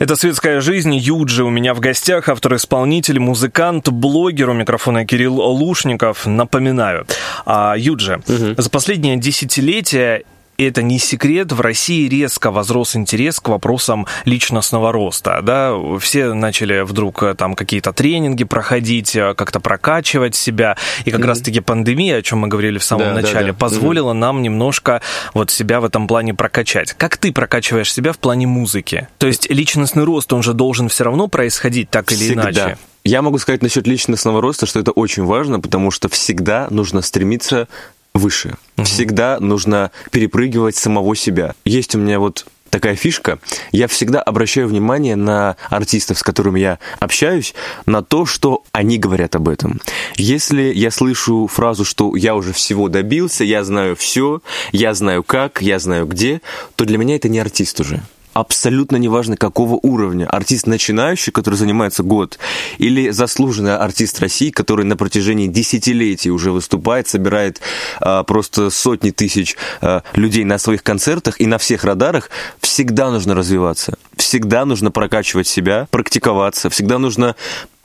Это 0.01 0.15
«Светская 0.15 0.61
жизнь». 0.61 0.95
Юджи 0.95 1.43
у 1.43 1.51
меня 1.51 1.75
в 1.75 1.79
гостях, 1.79 2.27
автор-исполнитель, 2.27 3.19
музыкант, 3.19 3.89
блогер. 3.89 4.49
У 4.49 4.53
микрофона 4.53 5.05
Кирилл 5.05 5.35
Лушников. 5.35 6.25
Напоминаю. 6.25 7.05
А, 7.45 7.75
Юджи, 7.77 8.19
угу. 8.27 8.59
за 8.59 8.69
последнее 8.71 9.17
десятилетие 9.17 10.23
это 10.65 10.81
не 10.81 10.99
секрет, 10.99 11.51
в 11.51 11.61
России 11.61 12.07
резко 12.07 12.51
возрос 12.51 12.95
интерес 12.95 13.39
к 13.39 13.49
вопросам 13.49 14.07
личностного 14.25 14.91
роста. 14.91 15.39
Да? 15.41 15.73
Все 15.99 16.33
начали 16.33 16.81
вдруг 16.81 17.23
э, 17.23 17.35
там 17.35 17.55
какие-то 17.55 17.93
тренинги 17.93 18.43
проходить, 18.43 19.15
э, 19.15 19.33
как-то 19.35 19.59
прокачивать 19.59 20.35
себя. 20.35 20.77
И 21.05 21.11
как 21.11 21.21
mm-hmm. 21.21 21.25
раз-таки 21.25 21.59
пандемия, 21.59 22.17
о 22.17 22.21
чем 22.21 22.39
мы 22.39 22.47
говорили 22.47 22.77
в 22.77 22.83
самом 22.83 23.07
да, 23.07 23.13
начале, 23.21 23.47
да, 23.47 23.53
да. 23.53 23.57
позволила 23.57 24.11
mm-hmm. 24.11 24.17
нам 24.17 24.41
немножко 24.41 25.01
вот 25.33 25.51
себя 25.51 25.79
в 25.79 25.85
этом 25.85 26.07
плане 26.07 26.33
прокачать. 26.33 26.93
Как 26.93 27.17
ты 27.17 27.31
прокачиваешь 27.31 27.91
себя 27.91 28.13
в 28.13 28.19
плане 28.19 28.47
музыки? 28.47 29.07
То 29.17 29.27
есть 29.27 29.49
личностный 29.49 30.03
рост, 30.03 30.31
он 30.33 30.43
же 30.43 30.53
должен 30.53 30.89
все 30.89 31.03
равно 31.03 31.27
происходить 31.27 31.89
так 31.89 32.11
или 32.11 32.19
Всегда. 32.19 32.43
иначе. 32.43 32.77
Я 33.03 33.23
могу 33.23 33.39
сказать 33.39 33.63
насчет 33.63 33.87
личностного 33.87 34.41
роста, 34.41 34.67
что 34.67 34.79
это 34.79 34.91
очень 34.91 35.23
важно, 35.23 35.59
потому 35.59 35.89
что 35.89 36.07
всегда 36.07 36.67
нужно 36.69 37.01
стремиться 37.01 37.67
выше. 38.13 38.55
Угу. 38.77 38.85
Всегда 38.85 39.39
нужно 39.39 39.91
перепрыгивать 40.11 40.75
самого 40.75 41.15
себя. 41.15 41.55
Есть 41.65 41.95
у 41.95 41.99
меня 41.99 42.19
вот 42.19 42.45
такая 42.71 42.95
фишка. 42.95 43.37
Я 43.71 43.87
всегда 43.87 44.21
обращаю 44.21 44.67
внимание 44.67 45.15
на 45.15 45.57
артистов, 45.69 46.17
с 46.17 46.23
которыми 46.23 46.59
я 46.59 46.79
общаюсь, 46.99 47.53
на 47.85 48.01
то, 48.01 48.25
что 48.25 48.63
они 48.71 48.97
говорят 48.97 49.35
об 49.35 49.49
этом. 49.49 49.79
Если 50.15 50.73
я 50.73 50.89
слышу 50.89 51.47
фразу, 51.47 51.85
что 51.85 52.15
я 52.15 52.33
уже 52.33 52.53
всего 52.53 52.87
добился, 52.87 53.43
я 53.43 53.63
знаю 53.63 53.95
все, 53.95 54.41
я 54.71 54.93
знаю 54.93 55.23
как, 55.23 55.61
я 55.61 55.77
знаю 55.77 56.07
где, 56.07 56.41
то 56.75 56.85
для 56.85 56.97
меня 56.97 57.17
это 57.17 57.29
не 57.29 57.39
артист 57.39 57.79
уже 57.81 58.01
абсолютно 58.33 58.97
неважно 58.97 59.37
какого 59.37 59.75
уровня. 59.75 60.27
Артист 60.27 60.67
начинающий, 60.67 61.31
который 61.31 61.55
занимается 61.55 62.03
год, 62.03 62.39
или 62.77 63.09
заслуженный 63.09 63.77
артист 63.77 64.19
России, 64.19 64.51
который 64.51 64.85
на 64.85 64.95
протяжении 64.95 65.47
десятилетий 65.47 66.31
уже 66.31 66.51
выступает, 66.51 67.07
собирает 67.07 67.61
а, 67.99 68.23
просто 68.23 68.69
сотни 68.69 69.11
тысяч 69.11 69.57
а, 69.81 70.03
людей 70.13 70.43
на 70.43 70.57
своих 70.57 70.83
концертах 70.83 71.39
и 71.39 71.45
на 71.45 71.57
всех 71.57 71.83
радарах, 71.83 72.29
всегда 72.59 73.11
нужно 73.11 73.35
развиваться. 73.35 73.97
Всегда 74.15 74.65
нужно 74.65 74.91
прокачивать 74.91 75.47
себя, 75.47 75.87
практиковаться. 75.91 76.69
Всегда 76.69 76.99
нужно, 76.99 77.35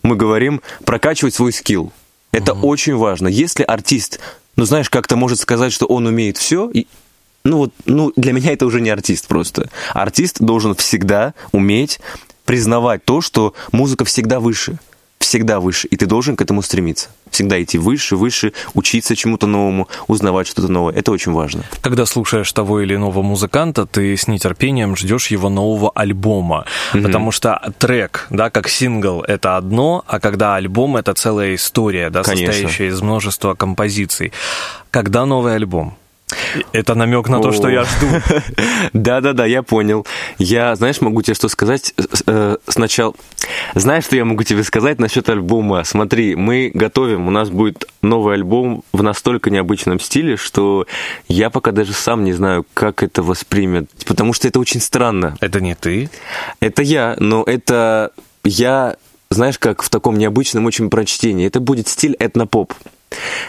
мы 0.03 0.17
говорим, 0.17 0.61
прокачивать 0.85 1.35
свой 1.35 1.53
скилл. 1.53 1.93
Это 2.33 2.53
угу. 2.53 2.69
очень 2.69 2.97
важно. 2.97 3.29
Если 3.29 3.63
артист, 3.63 4.21
ну 4.57 4.65
знаешь, 4.65 4.91
как-то 4.91 5.17
может 5.17 5.41
сказать, 5.41 5.73
что 5.73 5.87
он 5.87 6.07
умеет 6.07 6.37
все, 6.37 6.71
ну 7.47 7.59
вот, 7.59 7.73
ну 7.85 8.13
для 8.17 8.33
меня 8.33 8.53
это 8.53 8.67
уже 8.67 8.81
не 8.81 8.91
артист 8.91 9.29
просто. 9.29 9.69
Артист 9.95 10.41
должен 10.41 10.75
всегда 10.75 11.35
уметь 11.53 12.01
признавать 12.45 13.05
то, 13.05 13.21
что 13.21 13.55
музыка 13.73 14.05
всегда 14.05 14.41
выше. 14.41 14.79
всегда 15.19 15.59
выше, 15.59 15.89
и 15.89 15.97
ты 15.97 16.07
должен 16.07 16.37
к 16.37 16.43
этому 16.43 16.63
стремиться. 16.63 17.09
Всегда 17.31 17.61
идти 17.61 17.79
выше, 17.79 18.17
выше, 18.17 18.53
учиться 18.75 19.17
чему-то 19.17 19.47
новому, 19.47 19.89
узнавать 20.07 20.47
что-то 20.47 20.69
новое. 20.69 20.95
Это 20.95 21.11
очень 21.11 21.33
важно. 21.33 21.65
Когда 21.81 22.07
слушаешь 22.07 22.53
того 22.53 22.81
или 22.81 22.95
иного 22.95 23.23
музыканта, 23.23 23.87
ты 23.87 24.17
с 24.17 24.29
нетерпением 24.29 24.95
ждешь 24.95 25.29
его 25.29 25.49
нового 25.49 25.91
альбома, 25.95 26.65
mm-hmm. 26.93 27.03
потому 27.03 27.33
что 27.33 27.61
трек, 27.79 28.27
да, 28.31 28.51
как 28.51 28.69
сингл, 28.69 29.23
это 29.23 29.57
одно, 29.57 30.05
а 30.07 30.21
когда 30.21 30.55
альбом 30.55 30.97
это 30.97 31.15
целая 31.15 31.55
история, 31.55 32.11
да, 32.11 32.23
Конечно. 32.23 32.53
состоящая 32.53 32.89
из 32.89 33.03
множества 33.03 33.55
композиций. 33.55 34.33
Когда 34.91 35.27
новый 35.27 35.57
альбом? 35.57 35.97
Это 36.73 36.95
намек 36.95 37.29
на 37.29 37.41
то, 37.41 37.53
что 37.53 37.69
я 37.69 37.85
жду. 37.85 38.07
Да-да-да, 38.93 39.47
я 39.47 39.63
понял. 39.63 40.07
Я, 40.39 40.75
знаешь, 40.77 41.01
могу 41.01 41.23
тебе 41.23 41.35
что 41.35 41.49
сказать 41.49 41.95
э, 42.27 42.57
сначала. 42.69 43.15
Знаешь, 43.75 44.05
что 44.05 44.17
я 44.17 44.25
могу 44.25 44.43
тебе 44.43 44.63
сказать 44.65 44.99
насчет 44.99 45.29
альбома? 45.29 45.85
Смотри, 45.85 46.35
мы 46.37 46.71
готовим, 46.73 47.29
у 47.29 47.31
нас 47.31 47.51
будет 47.51 47.87
новый 48.03 48.35
альбом 48.35 48.83
в 48.93 49.03
настолько 49.03 49.51
необычном 49.51 50.01
стиле, 50.01 50.37
что 50.37 50.87
я 51.29 51.51
пока 51.51 51.73
даже 51.73 51.93
сам 51.93 52.25
не 52.25 52.33
знаю, 52.33 52.65
как 52.75 53.03
это 53.03 53.23
воспримет, 53.23 53.91
потому 54.07 54.33
что 54.33 54.49
это 54.49 54.59
очень 54.61 54.81
странно. 54.81 55.37
Это 55.41 55.61
не 55.61 55.75
ты? 55.75 56.11
Это 56.61 56.83
я, 56.83 57.17
но 57.19 57.43
это 57.45 58.13
я, 58.45 58.97
знаешь, 59.31 59.59
как 59.59 59.83
в 59.83 59.89
таком 59.91 60.19
необычном 60.19 60.67
очень 60.67 60.91
прочтении. 60.91 61.47
Это 61.47 61.61
будет 61.61 61.89
стиль 61.89 62.15
этнопоп. 62.19 62.73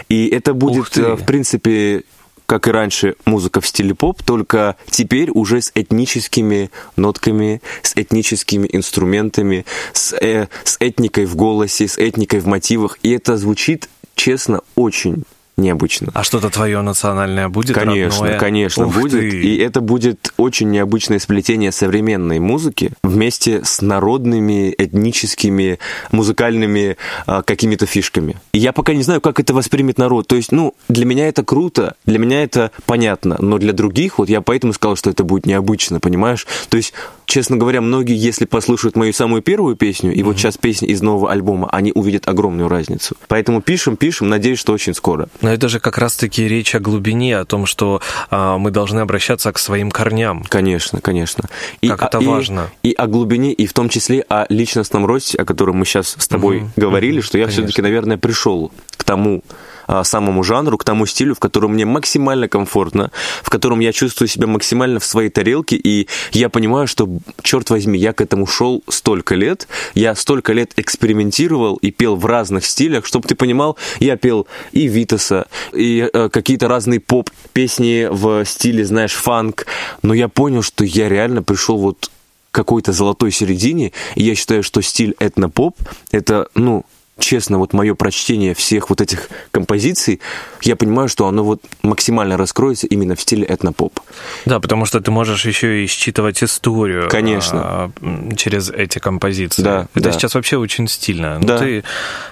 И 0.10 0.28
это 0.28 0.54
будет, 0.54 0.98
э, 0.98 1.16
в 1.16 1.26
принципе, 1.26 2.04
как 2.48 2.68
и 2.68 2.72
раньше, 2.72 3.16
музыка 3.26 3.62
в 3.62 3.68
стиле 3.68 3.94
поп, 3.94 4.24
только 4.24 4.78
теперь 4.90 5.30
уже 5.30 5.62
с 5.62 5.72
этническими 5.76 6.72
нотками, 6.96 7.62
с 7.84 7.94
этническими 7.96 8.68
инструментами, 8.72 9.66
с, 9.94 10.14
э, 10.14 10.48
с 10.64 10.78
этникой 10.80 11.26
в 11.26 11.36
голосе, 11.36 11.88
с 11.88 11.98
этникой 11.98 12.40
в 12.40 12.48
мотивах. 12.48 12.98
И 13.04 13.12
это 13.12 13.38
звучит, 13.38 13.90
честно, 14.16 14.62
очень 14.76 15.26
необычно. 15.58 16.12
А 16.14 16.24
что-то 16.24 16.50
твое 16.50 16.82
национальное 16.82 17.50
будет? 17.50 17.76
Конечно, 17.76 18.24
родное? 18.24 18.40
конечно, 18.40 18.86
Ух 18.86 18.94
будет. 18.96 19.20
Ты. 19.20 19.30
И 19.30 19.58
это 19.58 19.82
будет 19.82 20.34
очень 20.38 20.70
необычное 20.70 21.20
сплетение 21.20 21.72
современной 21.72 22.40
музыки 22.40 22.92
вместе 23.04 23.64
с 23.64 23.82
народными, 23.82 24.74
этническими, 24.78 25.80
музыкальными 26.12 26.98
а, 27.26 27.42
какими-то 27.42 27.88
фишками. 27.88 28.38
И 28.54 28.60
я 28.60 28.72
пока 28.72 28.94
не 28.94 29.02
знаю, 29.02 29.20
как 29.20 29.40
это 29.40 29.54
воспримет 29.54 29.98
народ. 29.98 30.28
То 30.28 30.36
есть, 30.36 30.52
ну, 30.52 30.76
для 30.90 31.06
меня 31.06 31.28
это 31.28 31.44
круто, 31.44 31.96
для 32.06 32.20
меня 32.20 32.44
это 32.44 32.72
понятно, 32.86 33.38
но 33.40 33.58
для 33.58 33.74
других, 33.74 34.20
вот 34.20 34.30
я 34.30 34.42
поэтому 34.42 34.74
сказал, 34.74 34.96
что 34.96 35.10
это 35.10 35.24
будет 35.24 35.48
необычно, 35.48 36.00
понимаешь? 36.00 36.46
То 36.70 36.78
есть, 36.78 36.94
честно 37.26 37.58
говоря, 37.58 37.82
многие, 37.82 38.16
если 38.16 38.46
послушают 38.46 38.96
мою 38.96 39.12
самую 39.14 39.42
первую 39.42 39.76
песню, 39.76 40.14
и 40.14 40.20
mm-hmm. 40.20 40.24
вот 40.24 40.38
сейчас 40.38 40.58
песни 40.58 40.88
из 40.88 41.02
нового 41.02 41.32
альбома, 41.32 41.68
они 41.72 41.92
увидят 41.94 42.28
огромную 42.28 42.70
разницу. 42.70 43.16
Поэтому 43.28 43.62
пишем, 43.62 43.98
пишем, 43.98 44.30
надеюсь, 44.30 44.60
что 44.60 44.74
очень 44.74 44.94
скоро. 44.94 45.30
Но 45.48 45.54
это 45.54 45.70
же 45.70 45.80
как 45.80 45.98
раз-таки 45.98 46.46
речь 46.46 46.76
о 46.76 46.82
глубине, 46.82 47.38
о 47.38 47.46
том, 47.46 47.66
что 47.66 48.02
а, 48.30 48.58
мы 48.58 48.70
должны 48.70 49.00
обращаться 49.00 49.54
к 49.54 49.60
своим 49.60 49.92
корням. 49.92 50.44
Конечно, 50.44 51.00
конечно. 51.00 51.46
И, 51.80 51.88
как 51.88 52.02
это 52.02 52.18
и, 52.18 52.28
важно. 52.28 52.70
И 52.84 52.92
о 52.92 53.08
глубине, 53.08 53.54
и 53.54 53.66
в 53.66 53.72
том 53.72 53.88
числе 53.88 54.26
о 54.28 54.46
личностном 54.50 55.06
росте, 55.06 55.38
о 55.38 55.46
котором 55.46 55.78
мы 55.78 55.86
сейчас 55.86 56.18
с 56.20 56.28
тобой 56.28 56.58
угу, 56.58 56.72
говорили, 56.76 57.20
угу, 57.20 57.26
что 57.26 57.38
я 57.38 57.48
все-таки, 57.48 57.82
наверное, 57.82 58.18
пришел 58.18 58.74
к 58.98 59.06
тому, 59.06 59.42
а, 59.88 60.04
самому 60.04 60.44
жанру, 60.44 60.78
к 60.78 60.84
тому 60.84 61.06
стилю, 61.06 61.34
в 61.34 61.40
котором 61.40 61.74
мне 61.74 61.86
максимально 61.86 62.48
комфортно, 62.48 63.12
в 63.42 63.50
котором 63.50 63.80
я 63.80 63.94
чувствую 63.94 64.28
себя 64.28 64.48
максимально 64.48 65.00
в 65.00 65.06
своей 65.06 65.30
тарелке, 65.30 65.76
и 65.78 66.08
я 66.32 66.50
понимаю, 66.50 66.88
что, 66.88 67.10
черт 67.42 67.70
возьми, 67.70 67.98
я 67.98 68.14
к 68.14 68.22
этому 68.22 68.46
шел 68.46 68.84
столько 68.90 69.36
лет, 69.36 69.68
я 69.94 70.14
столько 70.16 70.54
лет 70.54 70.74
экспериментировал 70.76 71.76
и 71.78 71.92
пел 71.92 72.16
в 72.16 72.26
разных 72.26 72.66
стилях, 72.66 73.06
чтобы 73.06 73.28
ты 73.28 73.36
понимал, 73.36 73.78
я 74.00 74.18
пел 74.18 74.48
и 74.72 74.88
Витаса, 74.88 75.48
и 75.74 76.10
э, 76.12 76.30
какие-то 76.30 76.68
разные 76.68 77.00
поп-песни 77.00 78.08
в 78.12 78.46
стиле, 78.46 78.86
знаешь, 78.86 79.14
фанк, 79.14 79.66
но 80.02 80.14
я 80.14 80.28
понял, 80.28 80.62
что 80.62 80.84
я 80.84 81.10
реально 81.10 81.44
пришел 81.44 81.78
вот 81.78 82.12
какой-то 82.52 82.92
золотой 82.92 83.32
середине, 83.32 83.92
и 84.16 84.24
я 84.24 84.36
считаю, 84.36 84.64
что 84.64 84.82
стиль 84.82 85.16
этнопоп— 85.20 85.78
это, 86.12 86.48
ну, 86.56 86.86
честно, 87.20 87.58
вот 87.58 87.74
мое 87.74 87.96
прочтение 87.96 88.54
всех 88.54 88.90
вот 88.90 89.02
этих 89.02 89.30
композиций, 89.52 90.22
я 90.62 90.76
понимаю, 90.76 91.10
что 91.10 91.28
оно 91.28 91.44
вот 91.44 91.62
максимально 91.82 92.38
раскроется 92.38 92.88
именно 92.88 93.16
в 93.16 93.22
стиле 93.22 93.46
этнопоп. 93.46 94.00
Да, 94.46 94.60
потому 94.60 94.86
что 94.86 95.00
ты 95.02 95.12
можешь 95.12 95.46
еще 95.46 95.84
и 95.84 95.88
считывать 95.88 96.44
историю. 96.44 97.10
Конечно. 97.10 97.62
А, 97.64 97.92
через 98.36 98.70
эти 98.70 99.00
композиции. 99.00 99.62
Да, 99.62 99.88
Это 99.94 100.06
да. 100.06 100.12
сейчас 100.12 100.36
вообще 100.36 100.58
очень 100.58 100.88
стильно. 100.88 101.40
Да. 101.42 101.54
Ну, 101.54 101.60
ты 101.60 101.84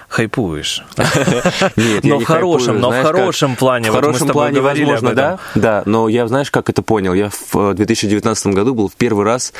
хайпуешь. 0.08 0.82
Нет, 1.76 2.04
но 2.04 2.18
в 2.18 2.24
хорошем, 2.24 2.80
но 2.80 2.90
в 2.90 3.02
хорошем 3.02 3.56
плане. 3.56 3.90
В 3.90 3.94
хорошем 3.94 4.28
плане, 4.28 4.60
возможно, 4.60 5.14
да. 5.14 5.38
Да, 5.54 5.82
но 5.86 6.08
я, 6.08 6.26
знаешь, 6.28 6.50
как 6.50 6.70
это 6.70 6.82
понял? 6.82 7.14
Я 7.14 7.30
в 7.52 7.74
2019 7.74 8.46
году 8.48 8.74
был 8.74 8.88
в 8.88 8.94
первый 8.94 9.24
раз 9.24 9.52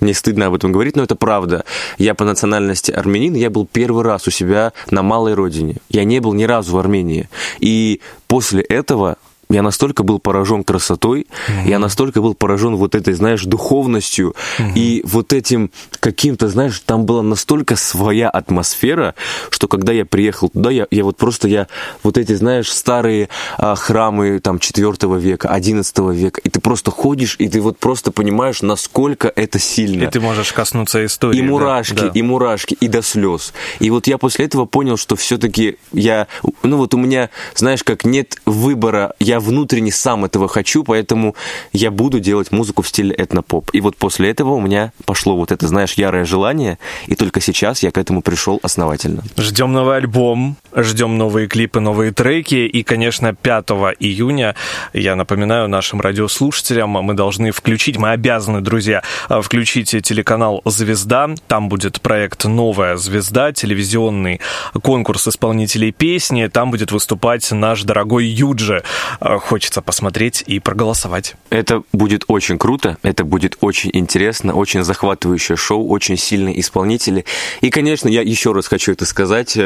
мне 0.00 0.14
стыдно 0.14 0.46
об 0.46 0.54
этом 0.54 0.72
говорить, 0.72 0.96
но 0.96 1.02
это 1.02 1.16
правда. 1.16 1.64
Я 1.98 2.14
по 2.14 2.24
национальности 2.24 2.90
армянин, 2.90 3.34
я 3.34 3.50
был 3.50 3.66
первый 3.66 4.04
раз 4.04 4.26
у 4.28 4.30
себя 4.30 4.72
на 4.90 5.02
малой 5.02 5.34
родине. 5.34 5.76
Я 5.88 6.04
не 6.04 6.20
был 6.20 6.34
ни 6.34 6.44
разу 6.44 6.74
в 6.74 6.78
Армении. 6.78 7.28
И 7.58 8.00
после 8.26 8.62
этого 8.62 9.16
я 9.48 9.62
настолько 9.62 10.02
был 10.02 10.18
поражен 10.18 10.64
красотой, 10.64 11.26
mm-hmm. 11.26 11.68
я 11.68 11.78
настолько 11.78 12.20
был 12.20 12.34
поражен 12.34 12.76
вот 12.76 12.94
этой, 12.94 13.14
знаешь, 13.14 13.44
духовностью 13.44 14.34
mm-hmm. 14.58 14.72
и 14.74 15.02
вот 15.04 15.32
этим 15.32 15.70
каким-то, 16.00 16.48
знаешь, 16.48 16.80
там 16.84 17.04
была 17.04 17.22
настолько 17.22 17.76
своя 17.76 18.28
атмосфера, 18.28 19.14
что 19.50 19.68
когда 19.68 19.92
я 19.92 20.04
приехал 20.04 20.48
туда, 20.48 20.70
я, 20.70 20.86
я 20.90 21.04
вот 21.04 21.16
просто, 21.16 21.48
я 21.48 21.66
вот 22.02 22.18
эти, 22.18 22.34
знаешь, 22.34 22.70
старые 22.70 23.28
а, 23.56 23.74
храмы 23.74 24.40
там 24.40 24.58
4 24.58 24.92
века, 25.18 25.48
11 25.48 25.98
века, 26.12 26.40
и 26.42 26.48
ты 26.50 26.60
просто 26.60 26.90
ходишь, 26.90 27.36
и 27.38 27.48
ты 27.48 27.60
вот 27.60 27.78
просто 27.78 28.12
понимаешь, 28.12 28.62
насколько 28.62 29.32
это 29.34 29.58
сильно. 29.58 30.04
И 30.04 30.06
ты 30.06 30.20
можешь 30.20 30.52
коснуться 30.52 31.04
истории. 31.04 31.38
И 31.38 31.42
мурашки, 31.42 31.94
да, 31.94 32.10
и 32.14 32.22
мурашки, 32.22 32.76
и 32.80 32.88
до 32.88 33.02
слез. 33.02 33.52
И 33.80 33.90
вот 33.90 34.06
я 34.06 34.18
после 34.18 34.44
этого 34.44 34.66
понял, 34.66 34.96
что 34.96 35.16
все-таки 35.16 35.76
я, 35.92 36.26
ну 36.62 36.76
вот 36.76 36.94
у 36.94 36.98
меня, 36.98 37.30
знаешь, 37.54 37.82
как 37.82 38.04
нет 38.04 38.36
выбора, 38.44 39.14
я 39.18 39.37
внутренне 39.40 39.92
сам 39.92 40.24
этого 40.24 40.48
хочу, 40.48 40.84
поэтому 40.84 41.34
я 41.72 41.90
буду 41.90 42.20
делать 42.20 42.52
музыку 42.52 42.82
в 42.82 42.88
стиле 42.88 43.14
этнопоп. 43.14 43.70
И 43.72 43.80
вот 43.80 43.96
после 43.96 44.30
этого 44.30 44.52
у 44.54 44.60
меня 44.60 44.92
пошло 45.04 45.36
вот 45.36 45.52
это, 45.52 45.66
знаешь, 45.68 45.94
ярое 45.94 46.24
желание, 46.24 46.78
и 47.06 47.14
только 47.14 47.40
сейчас 47.40 47.82
я 47.82 47.90
к 47.90 47.98
этому 47.98 48.22
пришел 48.22 48.60
основательно. 48.62 49.22
Ждем 49.36 49.72
новый 49.72 49.96
альбом, 49.96 50.56
ждем 50.74 51.18
новые 51.18 51.48
клипы, 51.48 51.80
новые 51.80 52.12
треки, 52.12 52.54
и, 52.54 52.82
конечно, 52.82 53.34
5 53.34 53.70
июня, 54.00 54.54
я 54.92 55.16
напоминаю 55.16 55.68
нашим 55.68 56.00
радиослушателям, 56.00 56.90
мы 56.90 57.14
должны 57.14 57.50
включить, 57.50 57.96
мы 57.96 58.10
обязаны, 58.10 58.60
друзья, 58.60 59.02
включить 59.28 59.90
телеканал 59.90 60.62
«Звезда», 60.64 61.30
там 61.46 61.68
будет 61.68 62.00
проект 62.00 62.44
«Новая 62.44 62.96
звезда», 62.96 63.52
телевизионный 63.52 64.40
конкурс 64.82 65.28
исполнителей 65.28 65.92
песни, 65.92 66.46
там 66.46 66.70
будет 66.70 66.92
выступать 66.92 67.50
наш 67.52 67.82
дорогой 67.82 68.26
Юджи, 68.26 68.82
хочется 69.20 69.82
посмотреть 69.82 70.44
и 70.46 70.58
проголосовать. 70.60 71.34
Это 71.50 71.82
будет 71.92 72.24
очень 72.28 72.58
круто, 72.58 72.98
это 73.02 73.24
будет 73.24 73.56
очень 73.60 73.90
интересно, 73.92 74.54
очень 74.54 74.84
захватывающее 74.84 75.56
шоу, 75.56 75.88
очень 75.88 76.16
сильные 76.16 76.60
исполнители. 76.60 77.24
И, 77.60 77.70
конечно, 77.70 78.08
я 78.08 78.22
еще 78.22 78.52
раз 78.52 78.68
хочу 78.68 78.92
это 78.92 79.04
сказать. 79.06 79.58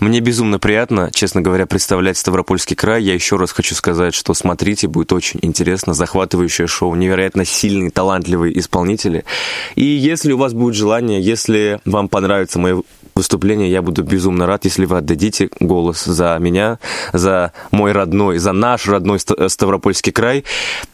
Мне 0.00 0.20
безумно 0.20 0.49
приятно, 0.58 1.10
честно 1.12 1.40
говоря, 1.40 1.66
представлять 1.66 2.18
Ставропольский 2.18 2.76
край. 2.76 3.02
Я 3.02 3.14
еще 3.14 3.36
раз 3.36 3.52
хочу 3.52 3.74
сказать, 3.74 4.14
что 4.14 4.34
смотрите, 4.34 4.88
будет 4.88 5.12
очень 5.12 5.40
интересно, 5.42 5.94
захватывающее 5.94 6.66
шоу, 6.66 6.94
невероятно 6.94 7.44
сильные, 7.44 7.90
талантливые 7.90 8.58
исполнители. 8.58 9.24
И 9.76 9.84
если 9.84 10.32
у 10.32 10.38
вас 10.38 10.52
будет 10.52 10.74
желание, 10.74 11.20
если 11.20 11.80
вам 11.84 12.08
понравится 12.08 12.58
мои 12.58 12.74
выступление, 13.20 13.70
я 13.70 13.82
буду 13.82 14.02
безумно 14.02 14.46
рад, 14.46 14.64
если 14.64 14.86
вы 14.86 14.98
отдадите 14.98 15.50
голос 15.60 16.04
за 16.04 16.36
меня, 16.40 16.78
за 17.12 17.52
мой 17.70 17.92
родной, 17.92 18.38
за 18.38 18.52
наш 18.52 18.88
родной 18.88 19.20
Ставропольский 19.20 20.12
край. 20.12 20.44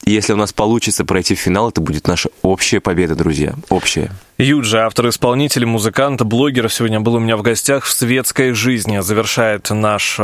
И 0.05 0.11
если 0.11 0.33
у 0.33 0.37
нас 0.37 0.53
получится 0.53 1.05
пройти 1.05 1.35
в 1.35 1.39
финал, 1.39 1.71
это 1.71 1.81
будет 1.81 2.09
наша 2.09 2.29
общая 2.43 2.81
победа, 2.81 3.15
друзья. 3.15 3.55
Общая. 3.69 4.11
Юджи, 4.39 4.79
автор-исполнитель, 4.79 5.67
музыкант, 5.67 6.23
блогер, 6.23 6.71
сегодня 6.71 7.01
был 7.01 7.15
у 7.15 7.21
меня 7.21 7.37
в 7.37 7.43
гостях 7.43 7.85
в 7.85 7.93
светской 7.93 8.53
жизни. 8.53 9.01
Завершает 9.01 9.71
наш 9.71 10.21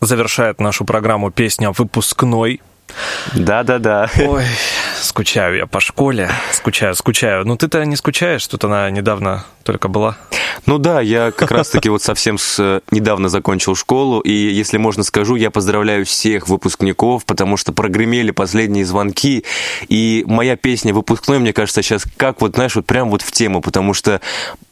завершает 0.00 0.60
нашу 0.60 0.84
программу 0.84 1.30
песня 1.30 1.72
«Выпускной». 1.72 2.60
Да-да-да. 3.34 4.10
Ой, 4.18 4.44
скучаю 5.00 5.56
я 5.56 5.66
по 5.66 5.80
школе, 5.80 6.30
скучаю, 6.52 6.94
скучаю. 6.94 7.46
Ну 7.46 7.56
ты-то 7.56 7.84
не 7.84 7.96
скучаешь, 7.96 8.46
тут 8.46 8.64
она 8.64 8.90
недавно 8.90 9.44
только 9.62 9.88
была. 9.88 10.16
Ну 10.64 10.78
да, 10.78 11.00
я 11.00 11.32
как 11.32 11.50
раз-таки 11.50 11.88
вот 11.88 12.02
совсем 12.02 12.38
с, 12.38 12.80
недавно 12.90 13.28
закончил 13.28 13.74
школу, 13.74 14.20
и 14.20 14.32
если 14.32 14.78
можно 14.78 15.02
скажу, 15.02 15.36
я 15.36 15.50
поздравляю 15.50 16.04
всех 16.06 16.48
выпускников, 16.48 17.24
потому 17.24 17.56
что 17.56 17.72
прогремели 17.72 18.30
последние 18.30 18.84
звонки, 18.84 19.44
и 19.88 20.24
моя 20.26 20.56
песня 20.56 20.94
«Выпускной», 20.94 21.38
мне 21.38 21.52
кажется, 21.52 21.82
сейчас 21.82 22.04
как 22.16 22.40
вот, 22.40 22.54
знаешь, 22.54 22.74
вот 22.74 22.86
прям 22.86 23.10
вот 23.10 23.22
в 23.22 23.30
тему, 23.32 23.60
потому 23.60 23.92
что 23.92 24.20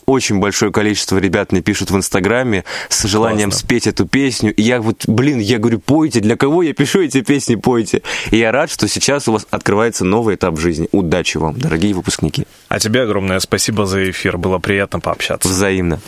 очень 0.07 0.38
большое 0.38 0.72
количество 0.72 1.18
ребят 1.18 1.52
мне 1.52 1.62
пишут 1.62 1.90
в 1.90 1.96
Инстаграме 1.96 2.64
с 2.88 3.05
желанием 3.05 3.50
Классно. 3.50 3.66
спеть 3.66 3.86
эту 3.86 4.07
песню. 4.07 4.55
И 4.55 4.62
я 4.62 4.80
вот, 4.80 5.05
блин, 5.07 5.38
я 5.38 5.59
говорю, 5.59 5.78
пойте, 5.78 6.20
для 6.20 6.36
кого 6.36 6.62
я 6.62 6.72
пишу 6.72 7.02
эти 7.02 7.20
песни, 7.20 7.57
пойте. 7.57 8.02
И 8.30 8.38
я 8.38 8.52
рад, 8.52 8.70
что 8.70 8.88
сейчас 8.88 9.28
у 9.28 9.32
вас 9.32 9.46
открывается 9.50 10.05
новый 10.05 10.36
этап 10.36 10.59
жизни. 10.59 10.88
Удачи 10.92 11.36
вам, 11.36 11.59
дорогие 11.59 11.94
выпускники. 11.94 12.46
А 12.68 12.78
тебе 12.78 13.02
огромное 13.02 13.40
спасибо 13.40 13.86
за 13.86 14.11
эфир. 14.11 14.36
Было 14.38 14.59
приятно 14.59 15.00
пообщаться. 15.00 15.48
Взаимно. 15.48 16.00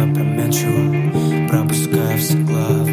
Быстро, 0.00 0.14
промячиво 0.14 1.48
Пропуская 1.48 2.16
все 2.16 2.36
главы 2.38 2.89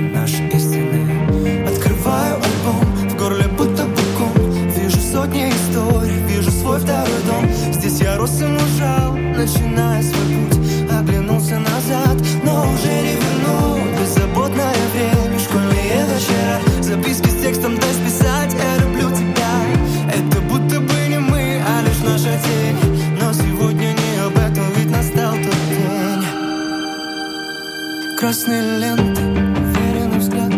Красные 28.48 28.80
ленты, 28.80 29.22
уверенный 29.60 30.20
взгляд. 30.20 30.50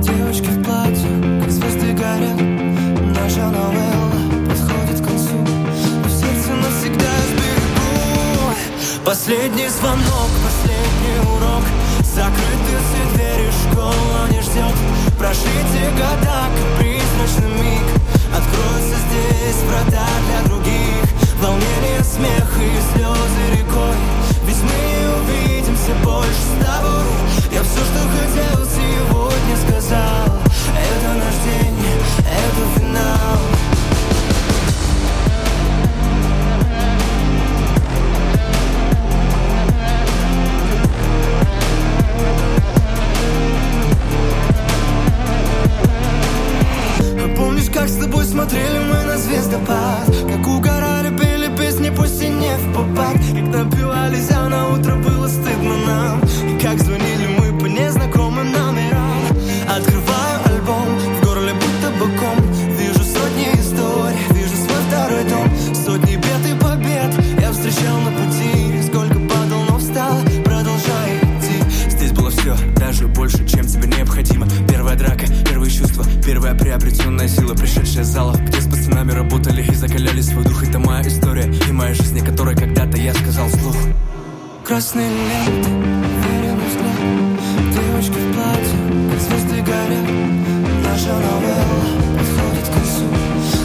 Девочки 0.00 0.46
в 0.46 0.62
платье, 0.62 1.40
как 1.42 1.50
звезды 1.50 1.92
горят. 1.92 2.40
Наша 3.18 3.50
новелла 3.50 4.46
подходит 4.48 5.00
к 5.00 5.08
концу. 5.08 5.34
Но 5.34 6.08
в 6.08 6.12
сердце 6.12 6.52
навсегда 6.54 7.10
сберегу 7.26 8.54
Последний 9.04 9.66
звонок, 9.66 10.30
последний 10.46 11.18
урок. 11.26 11.64
Закрыты 12.14 12.72
все 12.86 13.16
двери, 13.16 13.50
школа 13.72 14.28
не 14.30 14.40
ждет. 14.40 14.76
Прошли 15.18 15.50
те 15.72 15.90
года, 15.98 16.46
как 16.54 16.78
призрачный 16.78 17.50
миг. 17.60 17.86
Откроются 18.30 18.98
здесь 19.08 19.64
врата 19.66 20.06
для 20.28 20.48
других. 20.48 21.02
Волнение, 21.42 22.04
смех 22.04 22.46
и 22.54 22.94
слезы 22.94 23.58
рекой. 23.58 23.96
Ведь 24.46 24.62
мы 24.62 24.70
не 24.70 25.06
увидимся 25.86 25.94
больше 26.04 26.30
с 26.32 26.64
тобой. 26.64 27.04
Я 27.52 27.62
все, 27.62 27.80
что 27.80 28.00
хотел 28.08 28.66
сегодня 28.66 29.56
сказал. 29.56 30.26
Это 30.76 31.14
наш 31.14 31.34
день, 31.44 31.76
это 32.24 32.80
финал. 32.80 33.40
Как 47.74 47.88
с 47.90 47.96
тобой 47.96 48.24
смотрели 48.24 48.78
мы 48.78 49.04
на 49.04 49.18
звездопад? 49.18 50.06
Как 50.06 50.46
угорали, 50.48 50.95
по 52.56 52.62
стене 52.62 52.68
в 52.68 52.72
попад. 52.72 53.16
Когда 53.34 53.64
пивались, 53.64 54.30
а 54.30 54.48
на 54.48 54.68
утро 54.68 54.94
было 54.96 55.28
стыдно 55.28 55.76
нам. 55.86 56.20
И 56.20 56.60
как 56.60 56.78
звонили 56.78 57.28
мы 57.38 57.58
по 57.58 57.66
незнакомым 57.66 58.50
номерам. 58.52 59.22
Открываю 59.68 60.40
альбом, 60.46 60.86
в 60.98 61.24
горле 61.24 61.52
будто 61.54 61.90
боком. 61.98 62.36
Вижу 62.78 63.00
сотни 63.00 63.48
историй, 63.54 64.18
вижу 64.30 64.56
свой 64.56 64.80
второй 64.88 65.24
дом. 65.24 65.50
Сотни 65.74 66.16
бед 66.16 66.46
и 66.46 66.54
побед 66.58 67.14
я 67.40 67.52
встречал 67.52 67.98
на 68.00 68.10
пути. 68.12 68.82
Сколько 68.86 69.14
падал, 69.14 69.62
но 69.68 69.78
встал, 69.78 70.18
продолжай 70.44 71.18
идти. 71.18 71.90
Здесь 71.90 72.12
было 72.12 72.30
все, 72.30 72.56
даже 72.76 73.06
больше, 73.08 73.46
чем 73.46 73.66
тебе 73.66 73.88
необходимо. 73.88 74.46
Первая 74.68 74.96
драка, 74.96 75.26
первые 75.48 75.70
чувства, 75.70 76.04
первая 76.24 76.54
приобретенная 76.54 77.28
сила 77.28 77.54
пришедшая 77.54 78.04
из 78.04 78.08
залов, 78.08 78.40
где 78.40 78.60
с 78.60 78.65
пацанами 78.86 79.12
работали 79.12 79.62
и 79.62 79.74
закаляли 79.74 80.20
свой 80.20 80.44
дух. 80.44 80.62
Это 80.62 80.78
моя 80.78 81.02
история 81.02 81.52
и 81.68 81.72
моя 81.72 81.94
жизнь, 81.94 82.20
о 82.20 82.24
которой 82.24 82.54
когда-то 82.54 82.96
я 82.96 83.12
сказал 83.14 83.48
вслух. 83.48 83.76
Красные 84.64 85.08
ленты, 85.08 85.70
уверенный 85.70 86.66
взгляд 86.68 87.72
Девочки 87.72 88.18
в 88.18 88.34
платье, 88.34 89.10
как 89.10 89.20
звезды 89.20 89.62
горят. 89.62 90.06
Наша 90.84 91.14
новелла 91.14 91.82
подходит 92.18 92.68
к 92.68 92.72
концу 92.72 93.06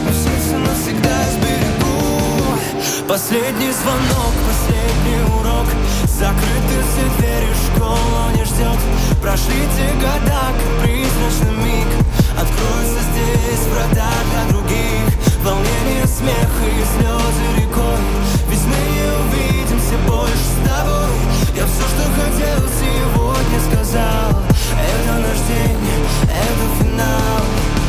Но 0.06 0.12
сердце 0.12 0.58
навсегда 0.58 1.18
сберегу. 1.34 3.08
Последний 3.08 3.72
звонок, 3.72 4.34
последний 4.48 5.22
урок. 5.40 5.68
Закрыты 6.20 6.76
все 6.90 7.06
двери, 7.20 7.52
школа 7.68 8.32
не 8.36 8.44
ждет. 8.46 8.80
Прошли 9.22 9.62
те 9.78 9.94
года, 9.96 10.42
как 10.58 10.84
призрачный 10.84 11.56
миг 11.64 12.21
Откроются 12.38 13.02
здесь 13.12 13.66
врата 13.72 14.10
для 14.32 14.54
других. 14.54 15.08
Волнение, 15.44 16.06
смех 16.08 16.52
и 16.66 16.84
слезы 16.94 17.46
рекой. 17.58 18.02
Ведь 18.50 18.66
мы 18.66 18.80
не 18.96 19.08
увидимся 19.22 19.98
больше 20.08 20.36
с 20.36 20.70
тобой. 20.70 21.12
Я 21.56 21.66
все, 21.66 21.86
что 21.92 22.04
хотел, 22.16 22.62
сегодня 22.80 23.60
сказал. 23.70 24.42
Это 24.80 25.14
наш 25.20 25.38
день, 25.48 25.78
это 26.30 26.64
финал. 26.80 27.81